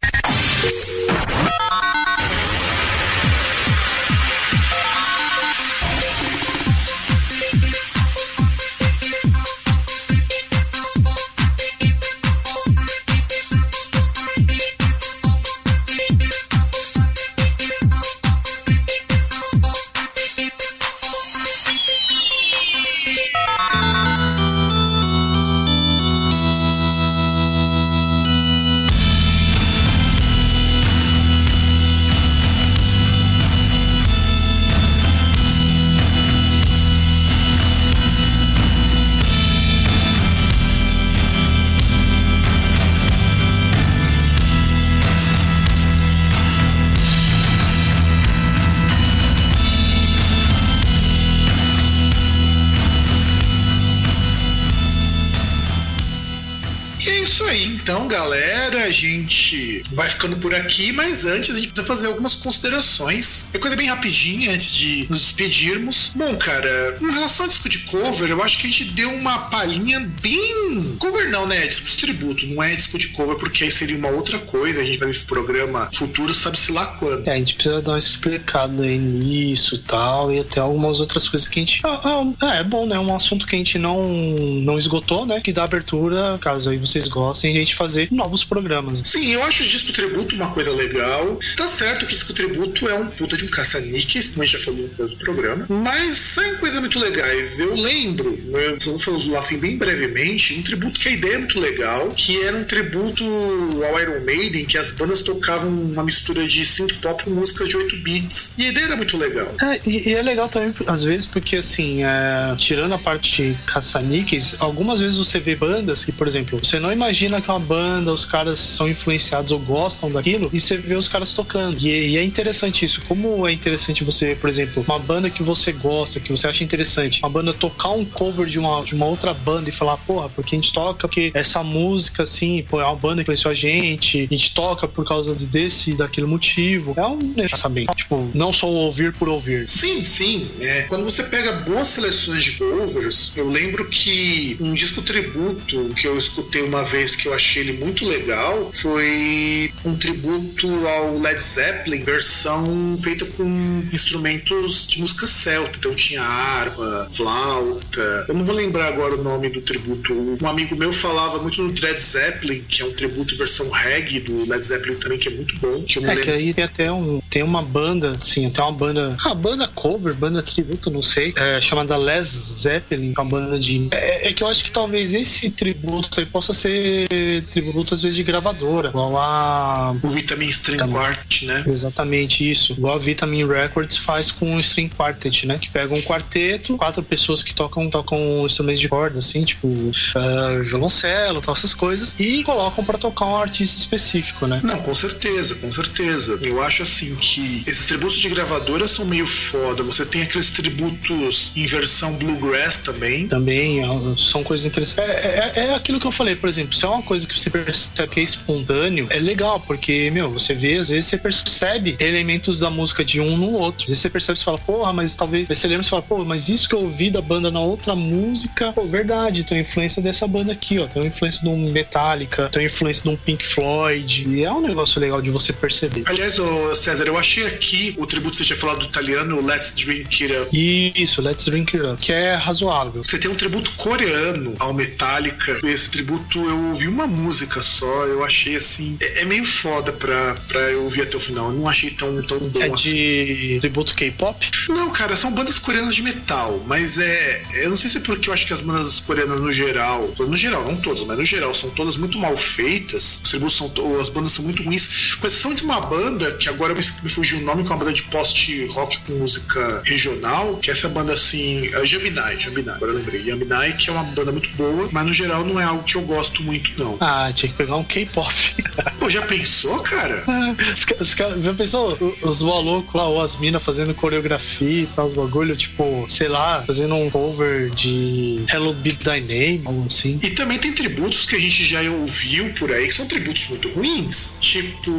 [60.08, 63.50] Vai ficando por aqui, mas antes a gente precisa fazer algumas considerações.
[63.52, 66.12] É coisa bem rapidinha antes de nos despedirmos.
[66.16, 69.38] Bom, cara, em relação ao disco de cover, eu acho que a gente deu uma
[69.50, 70.96] palhinha bem.
[70.98, 71.64] Cover não, né?
[71.64, 74.80] É disco de tributo, não é disco de cover, porque aí seria uma outra coisa.
[74.80, 77.26] A gente vai nesse programa futuro, sabe-se lá quando.
[77.28, 81.28] É, a gente precisa dar uma explicada aí nisso e tal, e até algumas outras
[81.28, 81.80] coisas que a gente.
[81.84, 82.00] Ah,
[82.40, 82.98] ah, é, é bom, né?
[82.98, 85.40] Um assunto que a gente não, não esgotou, né?
[85.40, 89.02] Que dá abertura, caso aí vocês gostem, a gente fazer novos programas.
[89.04, 91.40] Sim, eu acho o disco tributo uma coisa legal.
[91.56, 94.64] Tá certo que disco tributo é um puta de um caça-níqueis, como a gente já
[94.64, 95.66] falou no começo do programa.
[95.68, 97.58] Mas saem coisas muito legais.
[97.58, 101.58] Eu lembro, né, vou falar assim bem brevemente, um tributo que a ideia é muito
[101.58, 106.64] legal, que era um tributo ao Iron Maiden, que as bandas tocavam uma mistura de
[106.64, 108.54] synth pop com músicas de 8 bits.
[108.56, 109.52] E a ideia era muito legal.
[109.60, 113.58] É, e, e é legal também, às vezes, porque assim, é, tirando a parte de
[113.66, 117.60] caça-níqueis, algumas vezes você vê bandas que, por exemplo, você não imagina que é uma
[117.60, 121.78] banda, os caras são influenciados ou gostam daquilo, e você vê os caras tocando.
[121.78, 123.02] E, e é interessante isso.
[123.06, 127.20] Como é interessante você, por exemplo, uma banda que você gosta, que você acha interessante,
[127.22, 130.54] uma banda tocar um cover de uma, de uma outra banda e falar, porra, porque
[130.54, 134.28] a gente toca, porque essa música, assim, pô, é uma banda que influenciou a gente,
[134.30, 136.94] a gente toca por causa desse, daquele motivo.
[136.96, 137.18] É um
[137.56, 137.86] saber.
[137.94, 139.68] Tipo, não só ouvir por ouvir.
[139.68, 140.48] Sim, sim.
[140.60, 140.82] É.
[140.82, 146.16] Quando você pega boas seleções de covers, eu lembro que um disco tributo que eu
[146.16, 152.02] escutei uma vez que eu achei ele muito legal foi um tributo ao Led Zeppelin,
[152.02, 155.78] versão feita com instrumentos de música celta.
[155.78, 158.26] Então tinha harpa, flauta.
[158.28, 160.12] Eu não vou lembrar agora o nome do tributo.
[160.42, 164.48] Um amigo meu falava muito no Led Zeppelin, que é um tributo versão reggae do
[164.48, 165.82] Led Zeppelin também, que é muito bom.
[165.82, 166.24] Que é, lembro...
[166.24, 167.20] que aí tem até um.
[167.30, 169.16] Tem uma banda, sim, até uma banda.
[169.24, 171.32] Ah, banda cover, banda tributo, não sei.
[171.36, 173.88] É, chamada Les Zeppelin, uma banda de.
[173.90, 177.08] É, é, que eu acho que talvez esse tributo aí possa ser
[177.52, 178.88] tributo, às vezes, de gravadora.
[178.88, 179.67] Igual a.
[180.02, 181.64] O Vitamin String Quartet, né?
[181.66, 182.72] Exatamente isso.
[182.72, 185.58] Igual a Vitamin Records faz com o String Quartet, né?
[185.58, 190.62] Que pega um quarteto, quatro pessoas que tocam, tocam instrumentos de corda, assim, tipo uh,
[190.62, 194.60] violoncelo, tal, essas coisas, e colocam para tocar um artista específico, né?
[194.62, 196.38] Não, com certeza, com certeza.
[196.42, 199.82] Eu acho assim que esses tributos de gravadora são meio foda.
[199.82, 203.28] Você tem aqueles tributos em versão bluegrass também.
[203.28, 205.10] Também, é, são coisas interessantes.
[205.10, 207.50] É, é, é aquilo que eu falei, por exemplo, se é uma coisa que você
[207.50, 212.58] percebe que é espontâneo, é legal, porque, meu, você vê, às vezes você percebe elementos
[212.58, 213.84] da música de um no outro.
[213.84, 215.48] Às vezes você percebe e fala, porra, mas talvez.
[215.48, 218.72] Você lembra e fala, pô, mas isso que eu ouvi da banda na outra música,
[218.72, 220.86] pô, verdade, tem influência dessa banda aqui, ó.
[220.86, 224.28] Tem uma influência de um Metallica, tem uma influência de um Pink Floyd.
[224.28, 226.02] E é um negócio legal de você perceber.
[226.06, 229.72] Aliás, ô César, eu achei aqui o tributo que você tinha falado do italiano, Let's
[229.72, 230.92] Drink It Up.
[231.02, 233.02] Isso, Let's Drink It Up, que é razoável.
[233.02, 235.60] Você tem um tributo coreano ao Metallica.
[235.64, 238.96] Esse tributo eu ouvi uma música só, eu achei assim.
[239.00, 241.48] É, é meio foda pra, pra eu ouvir até o final.
[241.48, 242.90] Eu não achei tão, tão bom é assim.
[242.90, 244.48] de tributo K-pop?
[244.68, 247.42] Não, cara, são bandas coreanas de metal, mas é.
[247.62, 250.36] Eu não sei se é porque eu acho que as bandas coreanas no geral, no
[250.36, 253.20] geral, não todas, mas no geral, são todas muito mal feitas.
[253.24, 253.72] Os tributos são.
[254.00, 255.16] As bandas são muito ruins.
[255.16, 257.78] Com exceção de uma banda, que agora me, me fugiu o nome, que é uma
[257.78, 261.68] banda de post-rock com música regional, que é essa banda assim.
[261.74, 263.24] É Jambinai, Jambinai, agora eu lembrei.
[263.24, 266.02] Jambinai, que é uma banda muito boa, mas no geral não é algo que eu
[266.02, 266.96] gosto muito, não.
[267.00, 268.34] Ah, tinha que pegar um K-pop.
[268.98, 270.24] Pô, já pensou, cara?
[271.00, 275.14] os, os, já pensou os malucos lá, ou as minas fazendo coreografia e tal, os
[275.14, 280.18] bagulho, tipo, sei lá, fazendo um cover de Hello Be Thy Name, algo assim.
[280.22, 283.68] E também tem tributos que a gente já ouviu por aí, que são tributos muito
[283.70, 284.38] ruins.
[284.40, 284.92] Tipo,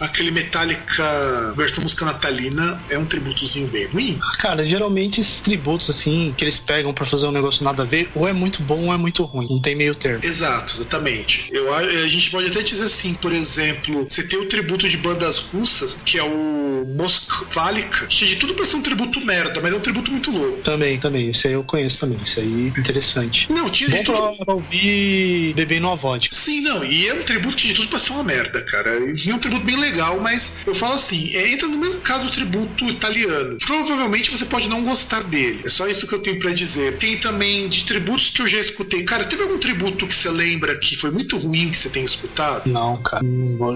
[0.00, 4.20] aquele Metallica versão música natalina é um tributozinho bem ruim.
[4.38, 8.10] Cara, geralmente esses tributos, assim, que eles pegam para fazer um negócio nada a ver,
[8.14, 9.48] ou é muito bom ou é muito ruim.
[9.48, 10.20] Não tem meio termo.
[10.22, 11.48] Exato, exatamente.
[11.50, 13.67] Eu, a gente pode até dizer assim, por exemplo,
[14.08, 18.64] você tem o tributo de bandas russas, que é o Moskvalika, que de tudo pra
[18.64, 20.62] ser um tributo merda, mas é um tributo muito louco.
[20.62, 21.30] Também, também.
[21.30, 22.18] Isso aí eu conheço também.
[22.22, 23.50] Isso aí interessante.
[23.52, 24.44] Não, tinha Bom de tudo...
[24.44, 26.34] pra ouvir bebendo a vodka.
[26.34, 26.84] Sim, não.
[26.84, 28.98] E é um tributo que de tudo pra ser uma merda, cara.
[28.98, 32.26] E é um tributo bem legal, mas eu falo assim, é, entra no mesmo caso
[32.26, 33.58] do tributo italiano.
[33.64, 35.62] Provavelmente você pode não gostar dele.
[35.64, 36.96] É só isso que eu tenho para dizer.
[36.98, 39.02] Tem também de tributos que eu já escutei.
[39.02, 42.68] Cara, teve algum tributo que você lembra que foi muito ruim que você tenha escutado?
[42.70, 43.24] Não, cara.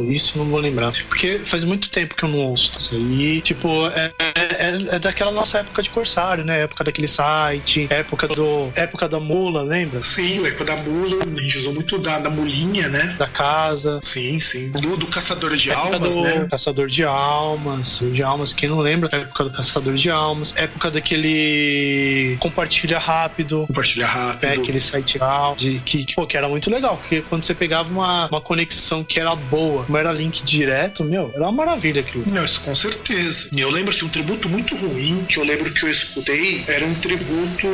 [0.09, 0.93] Isso não vou lembrar.
[1.09, 2.73] Porque faz muito tempo que eu não ouço.
[2.79, 6.63] Isso aí, tipo, é, é, é, daquela nossa época de Corsário, né?
[6.63, 8.71] Época daquele site, época do.
[8.75, 10.03] época da mula, lembra?
[10.03, 11.25] Sim, época da mula.
[11.25, 13.15] A gente usou muito da, da mulinha, né?
[13.19, 13.99] Da casa.
[14.03, 14.73] Sim, sim.
[14.73, 16.49] Do, do caçador de almas, do né?
[16.51, 18.03] Caçador de almas.
[18.13, 20.55] De almas, quem não lembra época do caçador de almas.
[20.57, 23.65] Época daquele compartilha rápido.
[23.67, 24.51] Compartilha rápido.
[24.51, 25.19] É, aquele site
[25.57, 26.97] de, que, pô, que era muito legal.
[26.97, 31.31] Porque quando você pegava uma, uma conexão que era boa, como era link direto, meu,
[31.35, 32.25] era uma maravilha aquilo.
[32.31, 33.49] Não, isso com certeza.
[33.53, 36.85] E eu lembro assim, um tributo muito ruim que eu lembro que eu escutei era
[36.85, 37.67] um tributo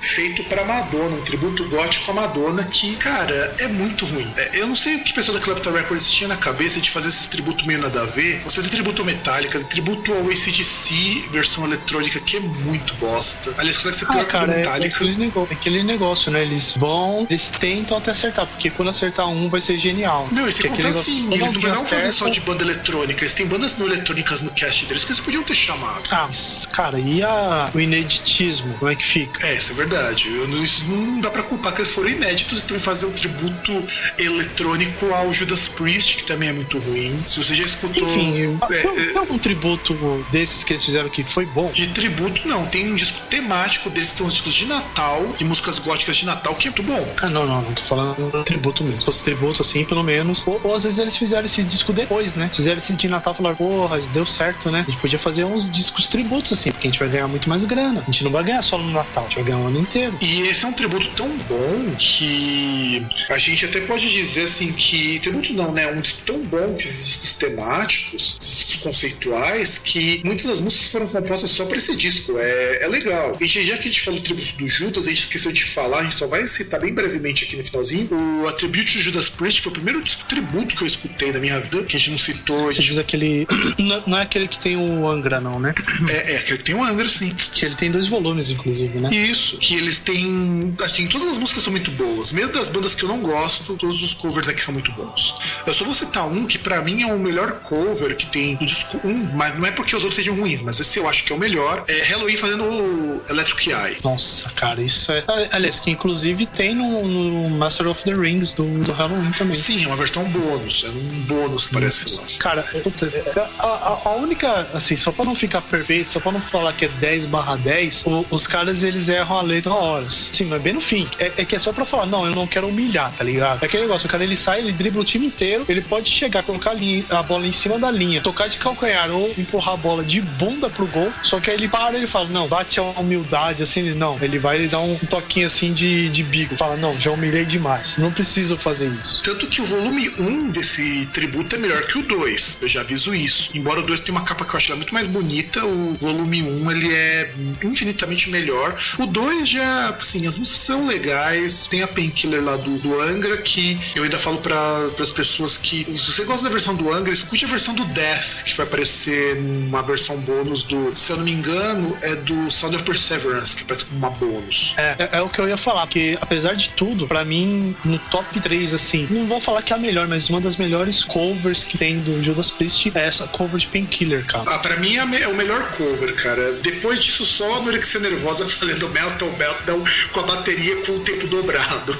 [0.00, 4.26] feito pra Madonna, um tributo gótico à Madonna que, cara, é muito ruim.
[4.36, 6.90] É, eu não sei o que o pessoal da Clapton Records tinha na cabeça de
[6.90, 8.42] fazer esses tributos meio nada a ver.
[8.44, 13.54] Você tem tributo Metallica, tributo ao ACDC, versão eletrônica, que é muito bosta.
[13.58, 14.86] Aliás, consegue ser pior ah, cara, que é, Metallica.
[14.86, 16.42] É aquele, negócio, é aquele negócio, né?
[16.42, 20.28] Eles vão, eles tentam até acertar, porque quando acertar um vai ser genial.
[20.32, 23.78] Não, isso contar assim, eles não precisavam fazer só de banda eletrônica, eles têm bandas
[23.78, 26.08] não eletrônicas no cast deles que eles podiam ter chamado.
[26.10, 28.74] Ah, mas, cara, e a, o ineditismo?
[28.74, 29.46] Como é que fica?
[29.46, 30.28] É, isso é verdade.
[30.28, 33.84] Eu, isso não dá pra culpar que eles foram inéditos e também fazer um tributo
[34.18, 37.22] eletrônico ao Judas Priest, que também é muito ruim.
[37.24, 38.08] Se você já escutou.
[38.08, 39.94] Enfim, é, tem, é, algum tributo
[40.30, 41.70] desses que eles fizeram que foi bom?
[41.70, 42.66] De tributo, não.
[42.66, 46.26] Tem um disco temático deles que são os discos de Natal e músicas góticas de
[46.26, 47.14] Natal, que é muito bom.
[47.22, 48.98] Ah, não, não, não tô falando tributo mesmo.
[48.98, 50.46] Se fosse tributo, assim, pelo menos.
[50.46, 52.50] Ou, ou às vezes eles fizeram esse disco depois, né?
[52.52, 54.84] Fizeram esse de Natal e falaram, porra, deu certo, né?
[54.86, 57.64] A gente podia fazer uns discos tributos, assim, porque a gente vai ganhar muito mais
[57.64, 58.00] grana.
[58.00, 60.18] A gente não vai ganhar só no Natal, a gente vai ganhar o ano inteiro.
[60.20, 65.18] E esse é um tributo tão bom que a gente até pode dizer assim que.
[65.20, 65.90] Tributo não, né?
[65.92, 70.90] Um disco tão bom que esses discos temáticos, esses discos conceituais, que muitas das músicas
[70.90, 72.32] foram compostas só para esse disco.
[72.36, 73.36] É, é legal.
[73.40, 76.00] E já que a gente falou do tributo do Judas, a gente esqueceu de falar,
[76.00, 78.08] a gente só vai citar bem brevemente aqui no final legalzinho.
[78.42, 81.60] O Attribute de Judas Priest foi o primeiro disco tributo que eu escutei na minha
[81.60, 82.72] vida, que a gente não citou.
[82.72, 83.46] Você diz aquele.
[83.78, 85.74] Não, não é aquele que tem o Angra, não, né?
[86.08, 87.30] É, é aquele que tem o Angra, sim.
[87.34, 89.08] Que ele tem dois volumes, inclusive, né?
[89.12, 90.74] Isso, que eles têm.
[90.82, 92.32] Assim, todas as músicas são muito boas.
[92.32, 95.34] Mesmo das bandas que eu não gosto, todos os covers aqui são muito bons.
[95.66, 98.66] Eu só vou citar um que pra mim é o melhor cover que tem do
[98.66, 101.32] disco 1, mas não é porque os outros sejam ruins, mas esse eu acho que
[101.32, 101.84] é o melhor.
[101.88, 103.98] É Halloween fazendo o Electric Eye.
[104.04, 105.24] Nossa, cara, isso é.
[105.50, 109.54] Aliás, que inclusive tem no, no Master of the Rings do, do Halloween também.
[109.54, 110.84] Sim, é uma versão bônus.
[110.86, 112.22] É um bônus que aparece lá.
[112.38, 113.10] Cara, puta,
[113.58, 116.84] a, a, a única, assim, só pra não ficar perfeito, só pra não falar que
[116.84, 120.30] é 10 barra 10, o, os caras eles erram a letra horas.
[120.32, 121.08] Sim, mas bem no fim.
[121.18, 123.62] É, é, que é só pra falar, não, eu não quero humilhar, tá ligado?
[123.62, 126.42] É aquele negócio, o cara ele sai, ele dribla o time inteiro, ele pode chegar,
[126.42, 126.72] colocar
[127.10, 130.68] a, bola em cima da linha, tocar de calcanhar ou empurrar a bola de bunda
[130.68, 133.94] pro gol, só que aí ele para ele fala, não, bate a humildade, assim, ele,
[133.94, 137.44] não, ele vai ele dá um toquinho assim de, de bico, fala, não, já humilhei
[137.44, 139.22] demais, não preciso fazer isso.
[139.22, 143.14] Tanto que o volume 1 desse tributo é melhor que o 2, eu já aviso
[143.14, 143.50] isso.
[143.54, 146.70] Embora o 2 tenha uma capa que eu acho muito mais bonita, o volume 1
[146.70, 147.32] ele é
[147.62, 148.76] infinitamente melhor.
[148.98, 153.36] O 2 já, assim, as músicas são legais, tem a Painkiller lá do, do Angra,
[153.38, 154.56] que eu ainda falo para
[155.00, 158.44] as pessoas que se você gosta da versão do Angra, escute a versão do Death,
[158.44, 162.76] que vai aparecer numa versão bônus do, se eu não me engano, é do Sound
[162.76, 164.74] of Perseverance, que aparece como uma bônus.
[164.76, 167.98] É, é, é o que eu ia falar, porque apesar de tudo, para mim, no
[167.98, 171.64] top 3, assim, não vou falar que é a melhor, mas uma das melhores covers
[171.64, 174.44] que tem do Judas Priest é essa cover de Painkiller, cara.
[174.46, 176.52] Ah, pra mim é, é o melhor cover, cara.
[176.54, 181.26] Depois disso, só a Anorexia Nervosa fazendo Melton Meltdown com a bateria com o tempo
[181.26, 181.96] dobrado.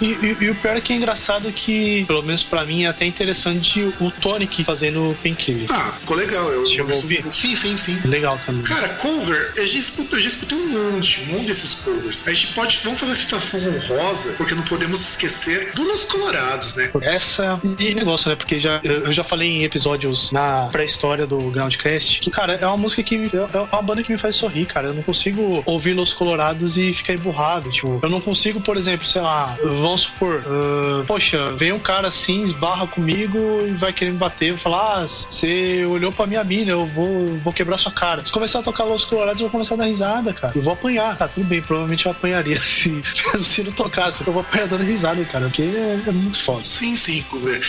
[0.00, 2.88] E, e, e, o pior é que é engraçado que, pelo menos pra mim, é
[2.88, 5.66] até interessante o Tonic fazendo Painkiller.
[5.70, 6.46] Ah, ficou legal.
[6.52, 7.24] Eu, Chegou ouvir?
[7.32, 7.98] Sim, sim, sim.
[8.04, 8.62] Legal também.
[8.62, 12.26] Cara, cover, eu já escutei, eu já escutei um monte, um monte desses covers.
[12.26, 16.74] A gente pode, vamos fazer a citação honrosa, porque não podemos esquecer do Los Colorados,
[16.74, 16.90] né?
[17.02, 18.36] Essa e negócio, né?
[18.36, 22.76] Porque já, eu já falei em episódios na pré-história do Groundcast que, cara, é uma
[22.76, 24.88] música que é uma banda que me faz sorrir, cara.
[24.88, 27.70] Eu não consigo ouvir Los Colorados e ficar emburrado.
[27.70, 32.08] Tipo, eu não consigo, por exemplo, sei lá, vamos supor, uh, poxa, vem um cara
[32.08, 34.50] assim, esbarra comigo e vai querer me bater.
[34.50, 38.24] Eu falar, ah, você olhou pra minha mina, eu vou, vou quebrar sua cara.
[38.24, 40.52] Se começar a tocar Los Colorados, eu vou começar a dar risada, cara.
[40.56, 41.16] Eu vou apanhar.
[41.16, 43.02] Tá, tudo bem, provavelmente eu apanharia se,
[43.38, 44.26] se não tocasse.
[44.26, 46.64] Eu vou apanhar dando risada, cara, porque é, é muito foda.
[46.64, 47.24] Sim, sim.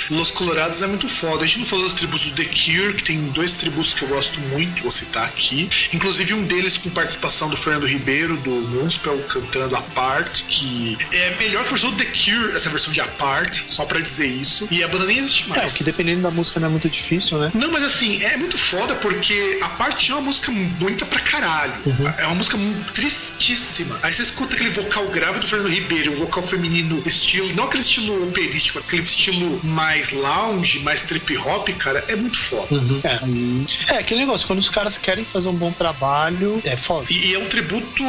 [0.10, 1.44] Los Colorados é muito foda.
[1.44, 4.08] A gente não falou dos tributos do The Cure, que tem dois tributos que eu
[4.08, 5.70] gosto muito, vou citar aqui.
[5.94, 11.64] Inclusive um deles com participação do Fernando Ribeiro, do Moonspell, cantando Apart, que é melhor
[11.64, 14.68] que a versão do The Cure, essa versão de Apart, só pra dizer isso.
[14.72, 15.76] E a banda nem existe mais.
[15.76, 17.52] É, que dependendo da música não é muito difícil, né?
[17.54, 21.74] Não, mas assim, é muito foda porque Apart é uma música bonita pra caralho.
[21.86, 22.08] Uhum.
[22.18, 22.58] É uma música
[22.94, 24.00] tristíssima.
[24.04, 27.82] Aí você escuta aquele vocal grave do Fernando Ribeiro, um vocal feminino estilo, não aquele
[27.82, 32.76] estilo operístico, aquele estilo mais lounge, mais trip hop, cara, é muito foda.
[32.76, 33.02] Uhum.
[33.04, 33.96] É.
[33.96, 37.08] é, aquele negócio, quando os caras querem fazer um bom trabalho, é foda.
[37.12, 38.04] E, e, é um tributo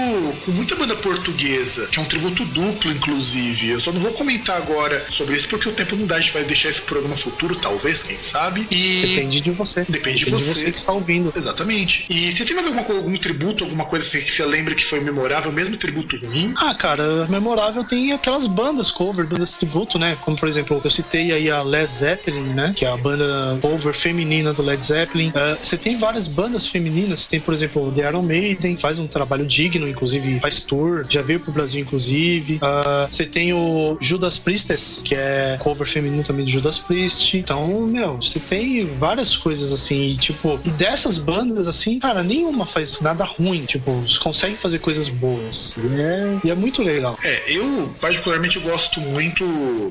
[0.44, 3.70] com muita banda portuguesa, que é um tributo duplo, inclusive.
[3.70, 6.32] Eu só não vou comentar agora sobre isso porque o tempo não dá, a gente
[6.32, 8.66] vai deixar esse programa futuro, talvez, quem sabe.
[8.70, 9.06] E.
[9.06, 9.80] Depende de você.
[9.80, 10.54] Depende, Depende de você.
[10.54, 10.72] de você.
[10.72, 11.32] que está ouvindo.
[11.34, 12.06] Exatamente.
[12.08, 15.52] E você tem mais alguma, algum tributo, alguma coisa que você lembra que foi memorável,
[15.52, 16.54] mesmo tributo ruim?
[16.56, 20.16] Ah, cara, memorável tem aquelas bandas cover, bandas tributo, né?
[20.22, 22.72] Como, por exemplo, eu citei aí a Led Zeppelin, né?
[22.74, 25.28] Que é a banda cover feminina do Led Zeppelin.
[25.28, 27.20] Uh, você tem várias bandas femininas.
[27.20, 31.22] Você tem, por exemplo, The Iron Maiden, faz um trabalho digno, inclusive faz tour, já
[31.22, 32.56] veio pro Brasil, inclusive.
[32.56, 37.36] Uh, você tem o Judas Priestess, que é cover feminino também Judas Priest.
[37.36, 42.66] Então, meu, você tem várias coisas assim, e, tipo, e dessas bandas, assim, cara, nenhuma
[42.66, 45.76] faz nada ruim, tipo, consegue fazer coisas boas.
[45.76, 47.16] E é, e é muito legal.
[47.24, 49.44] É, eu particularmente gosto muito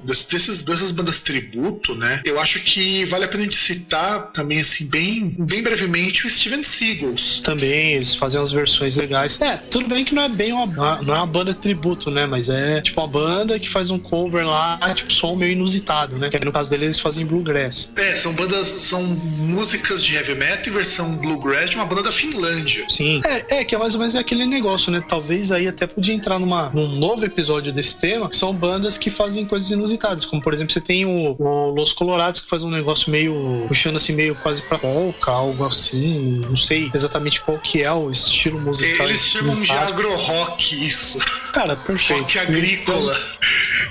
[0.04, 2.22] desses, dessas bandas tributo, né?
[2.26, 6.30] Eu acho que vale a pena a gente citar também, assim, bem, bem brevemente, o
[6.30, 7.42] Steven Seagulls.
[7.42, 9.40] Também, eles fazem umas versões legais.
[9.42, 12.26] É, tudo bem que não é bem uma, não é uma banda tributo, né?
[12.26, 16.30] Mas é tipo uma banda que faz um cover lá, tipo, som meio inusitado, né?
[16.30, 17.92] Que no caso deles eles fazem bluegrass.
[17.96, 22.12] É, são bandas, são músicas de heavy metal e versão bluegrass de uma banda da
[22.12, 22.86] Finlândia.
[22.90, 23.22] Sim.
[23.26, 25.04] É, é que é mais ou menos aquele negócio, né?
[25.08, 29.10] Talvez aí até podia entrar numa, num novo episódio desse tema, que são bandas que
[29.10, 32.70] fazem coisas inusitadas, como por exemplo, você tem o, o Los Colorados que faz um
[32.70, 37.84] negócio meio puxando assim meio quase pra polka, algo assim, não sei exatamente qual que
[37.84, 39.08] é o estilo musical.
[39.08, 41.20] Eles chamam de agro-rock isso.
[41.52, 42.22] Cara, perfeito.
[42.22, 43.18] Rock agrícola.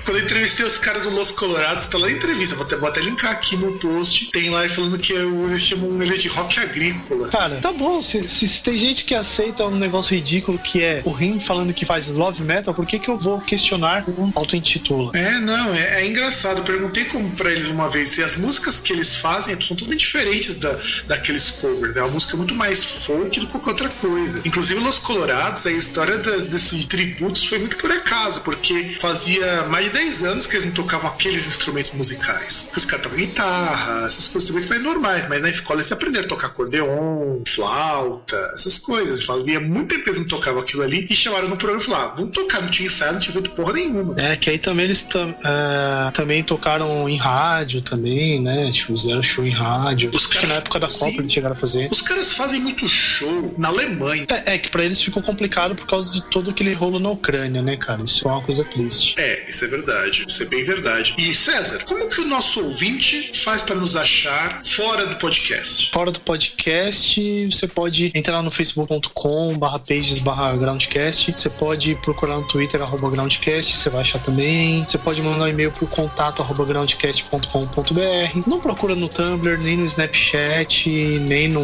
[0.03, 2.11] Quando eu entrevistei os caras do Los Colorados, tá lá a
[2.55, 6.17] vou até, vou até linkar aqui no post, tem lá falando que eles chamam ele
[6.17, 7.29] de rock agrícola.
[7.29, 11.01] Cara, tá bom, se, se, se tem gente que aceita um negócio ridículo que é
[11.05, 14.51] o Rim falando que faz love metal, por que que eu vou questionar um auto
[14.51, 15.11] se intitula.
[15.15, 16.59] É, não, é, é engraçado.
[16.59, 19.99] Eu perguntei como pra eles uma vez se as músicas que eles fazem são totalmente
[19.99, 21.95] diferentes da, daqueles covers.
[21.95, 24.41] É uma música muito mais folk do que qualquer outra coisa.
[24.45, 29.85] Inclusive, Los Colorados, a história da, desses tributos foi muito por acaso, porque fazia mais
[29.85, 32.36] de 10 anos que eles não tocavam aqueles instrumentos musicais.
[32.71, 36.29] Que os caras tocavam guitarra, essas coisas mais normais, mas na escola eles aprenderam a
[36.29, 39.23] tocar acordeon, flauta, essas coisas.
[39.23, 42.05] Fazia muito tempo que eles não tocavam aquilo ali e chamaram no programa e falaram:
[42.05, 44.15] ah, vamos tocar, não tinha ensaio, não tinha feito porra nenhuma.
[44.17, 48.71] É, que aí também eles uh, também tocaram em rádio também, né?
[48.71, 50.11] Tipo, fizeram show em rádio.
[50.13, 51.87] Os caras, que na época da Copa eles chegaram a fazer.
[51.91, 54.25] Os caras fazem muito show na Alemanha.
[54.29, 57.61] É, é que pra eles ficou complicado por causa de todo aquele rolo na Ucrânia,
[57.61, 58.03] né, cara?
[58.03, 59.15] Isso é uma coisa triste.
[59.17, 60.25] É, isso é verdade.
[60.27, 61.15] Isso é bem verdade.
[61.17, 65.89] E César, como que o nosso ouvinte faz para nos achar fora do podcast?
[65.91, 71.31] Fora do podcast, você pode entrar no facebook.com barra pages barra groundcast.
[71.31, 74.83] Você pode procurar no Twitter arroba groundcast, você vai achar também.
[74.83, 78.47] Você pode mandar um e-mail pro contato arroba groundcast.com.br.
[78.47, 81.61] Não procura no Tumblr, nem no Snapchat, nem no,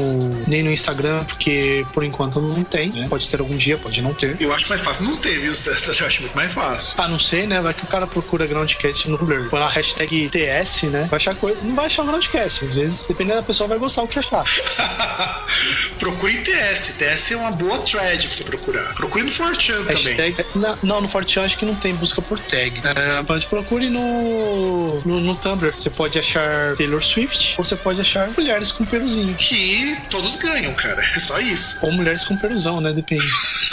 [0.48, 2.92] nem no Instagram, porque por enquanto não tem.
[2.92, 3.08] Né?
[3.10, 4.42] Pode ter algum dia, pode não ter.
[4.42, 5.54] Eu acho mais fácil não ter, viu?
[5.54, 6.96] Eu acho muito mais fácil.
[6.98, 7.62] Ah, não sei, né?
[7.62, 9.50] Vai que o cara procura Groundcast no Tumblr.
[9.50, 11.08] Põe a hashtag TS, né?
[11.10, 11.60] Vai achar coisa.
[11.64, 12.66] Não vai achar Groundcast.
[12.66, 14.44] Às vezes, dependendo da pessoa, vai gostar o que achar.
[16.00, 16.96] Procure em TS.
[16.98, 18.94] TS é uma boa thread pra você procurar.
[18.94, 20.36] Procure no Fortran também.
[20.84, 22.82] Não, no Fortran acho que não tem busca por tag.
[22.84, 25.72] É, mas procure no, no, no Tumblr.
[25.72, 29.34] Você pode achar Taylor Swift ou você pode achar mulheres com peruzinho.
[29.36, 31.02] Que todos ganham, cara.
[31.16, 31.80] É só isso.
[31.86, 32.92] Ou mulheres com peruzão, né?
[32.92, 33.26] Depende.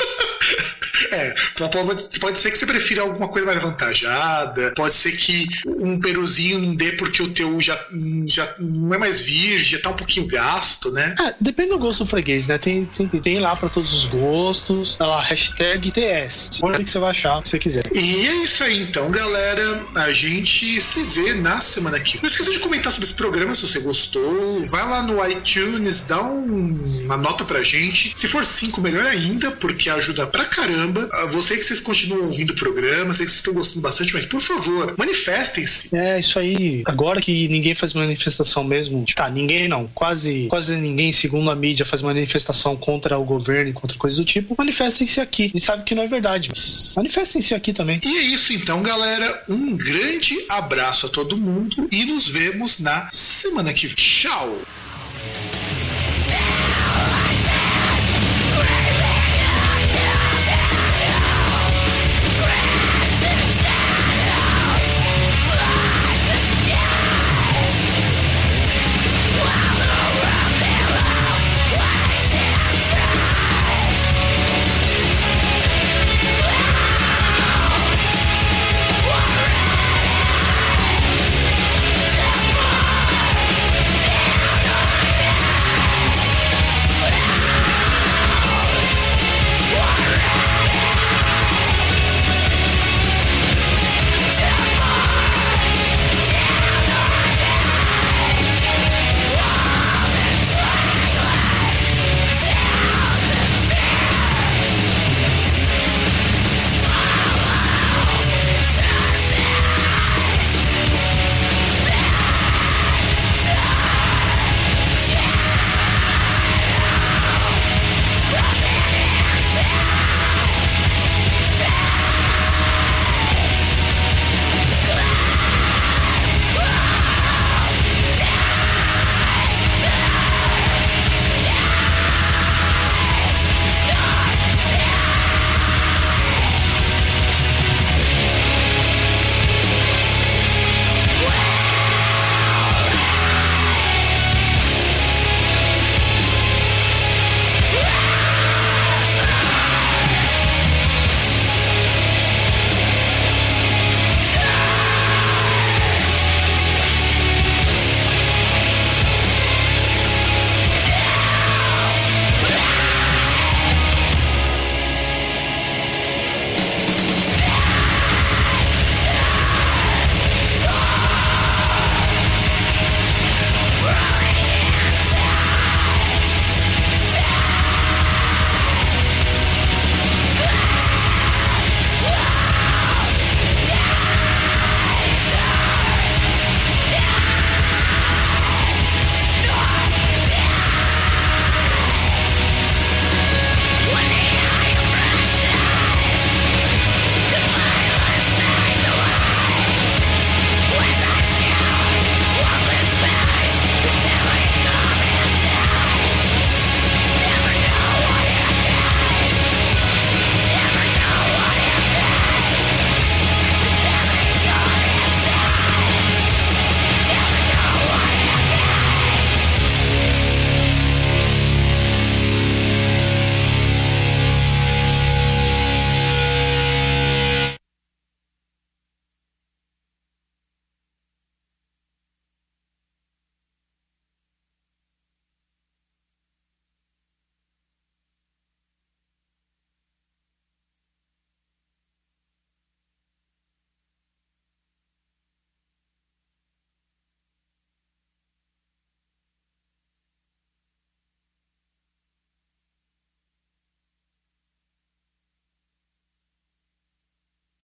[1.10, 1.34] É,
[1.68, 6.58] pode, pode ser que você prefira alguma coisa mais avantajada, pode ser que um peruzinho
[6.58, 7.78] não dê porque o teu já,
[8.26, 11.14] já não é mais virgem, já tá um pouquinho gasto, né?
[11.20, 12.58] É, depende do gosto do freguês, né?
[12.58, 16.60] Tem, tem, tem lá para todos os gostos, tá lá, hashtag TS.
[16.62, 17.82] Olha o que você vai achar, o que você quiser.
[17.94, 19.84] E é isso aí, então, galera.
[19.94, 22.18] A gente se vê na semana aqui.
[22.22, 24.62] Não esqueça de comentar sobre esse programa se você gostou.
[24.70, 28.12] Vai lá no iTunes, dá um, uma nota pra gente.
[28.16, 30.99] Se for cinco, melhor ainda, porque ajuda pra caramba.
[31.12, 34.26] Ah, você que vocês continuam ouvindo o programa, sei que vocês estão gostando bastante, mas
[34.26, 35.94] por favor, manifestem-se.
[35.94, 36.82] É, isso aí.
[36.86, 41.84] Agora que ninguém faz manifestação mesmo, tá, ninguém não, quase, quase ninguém, segundo a mídia,
[41.84, 45.50] faz manifestação contra o governo e contra coisas do tipo, manifestem-se aqui.
[45.54, 48.00] E sabe que não é verdade, mas manifestem-se aqui também.
[48.04, 49.44] E é isso então, galera.
[49.48, 53.96] Um grande abraço a todo mundo e nos vemos na semana que vem.
[53.96, 54.58] Tchau!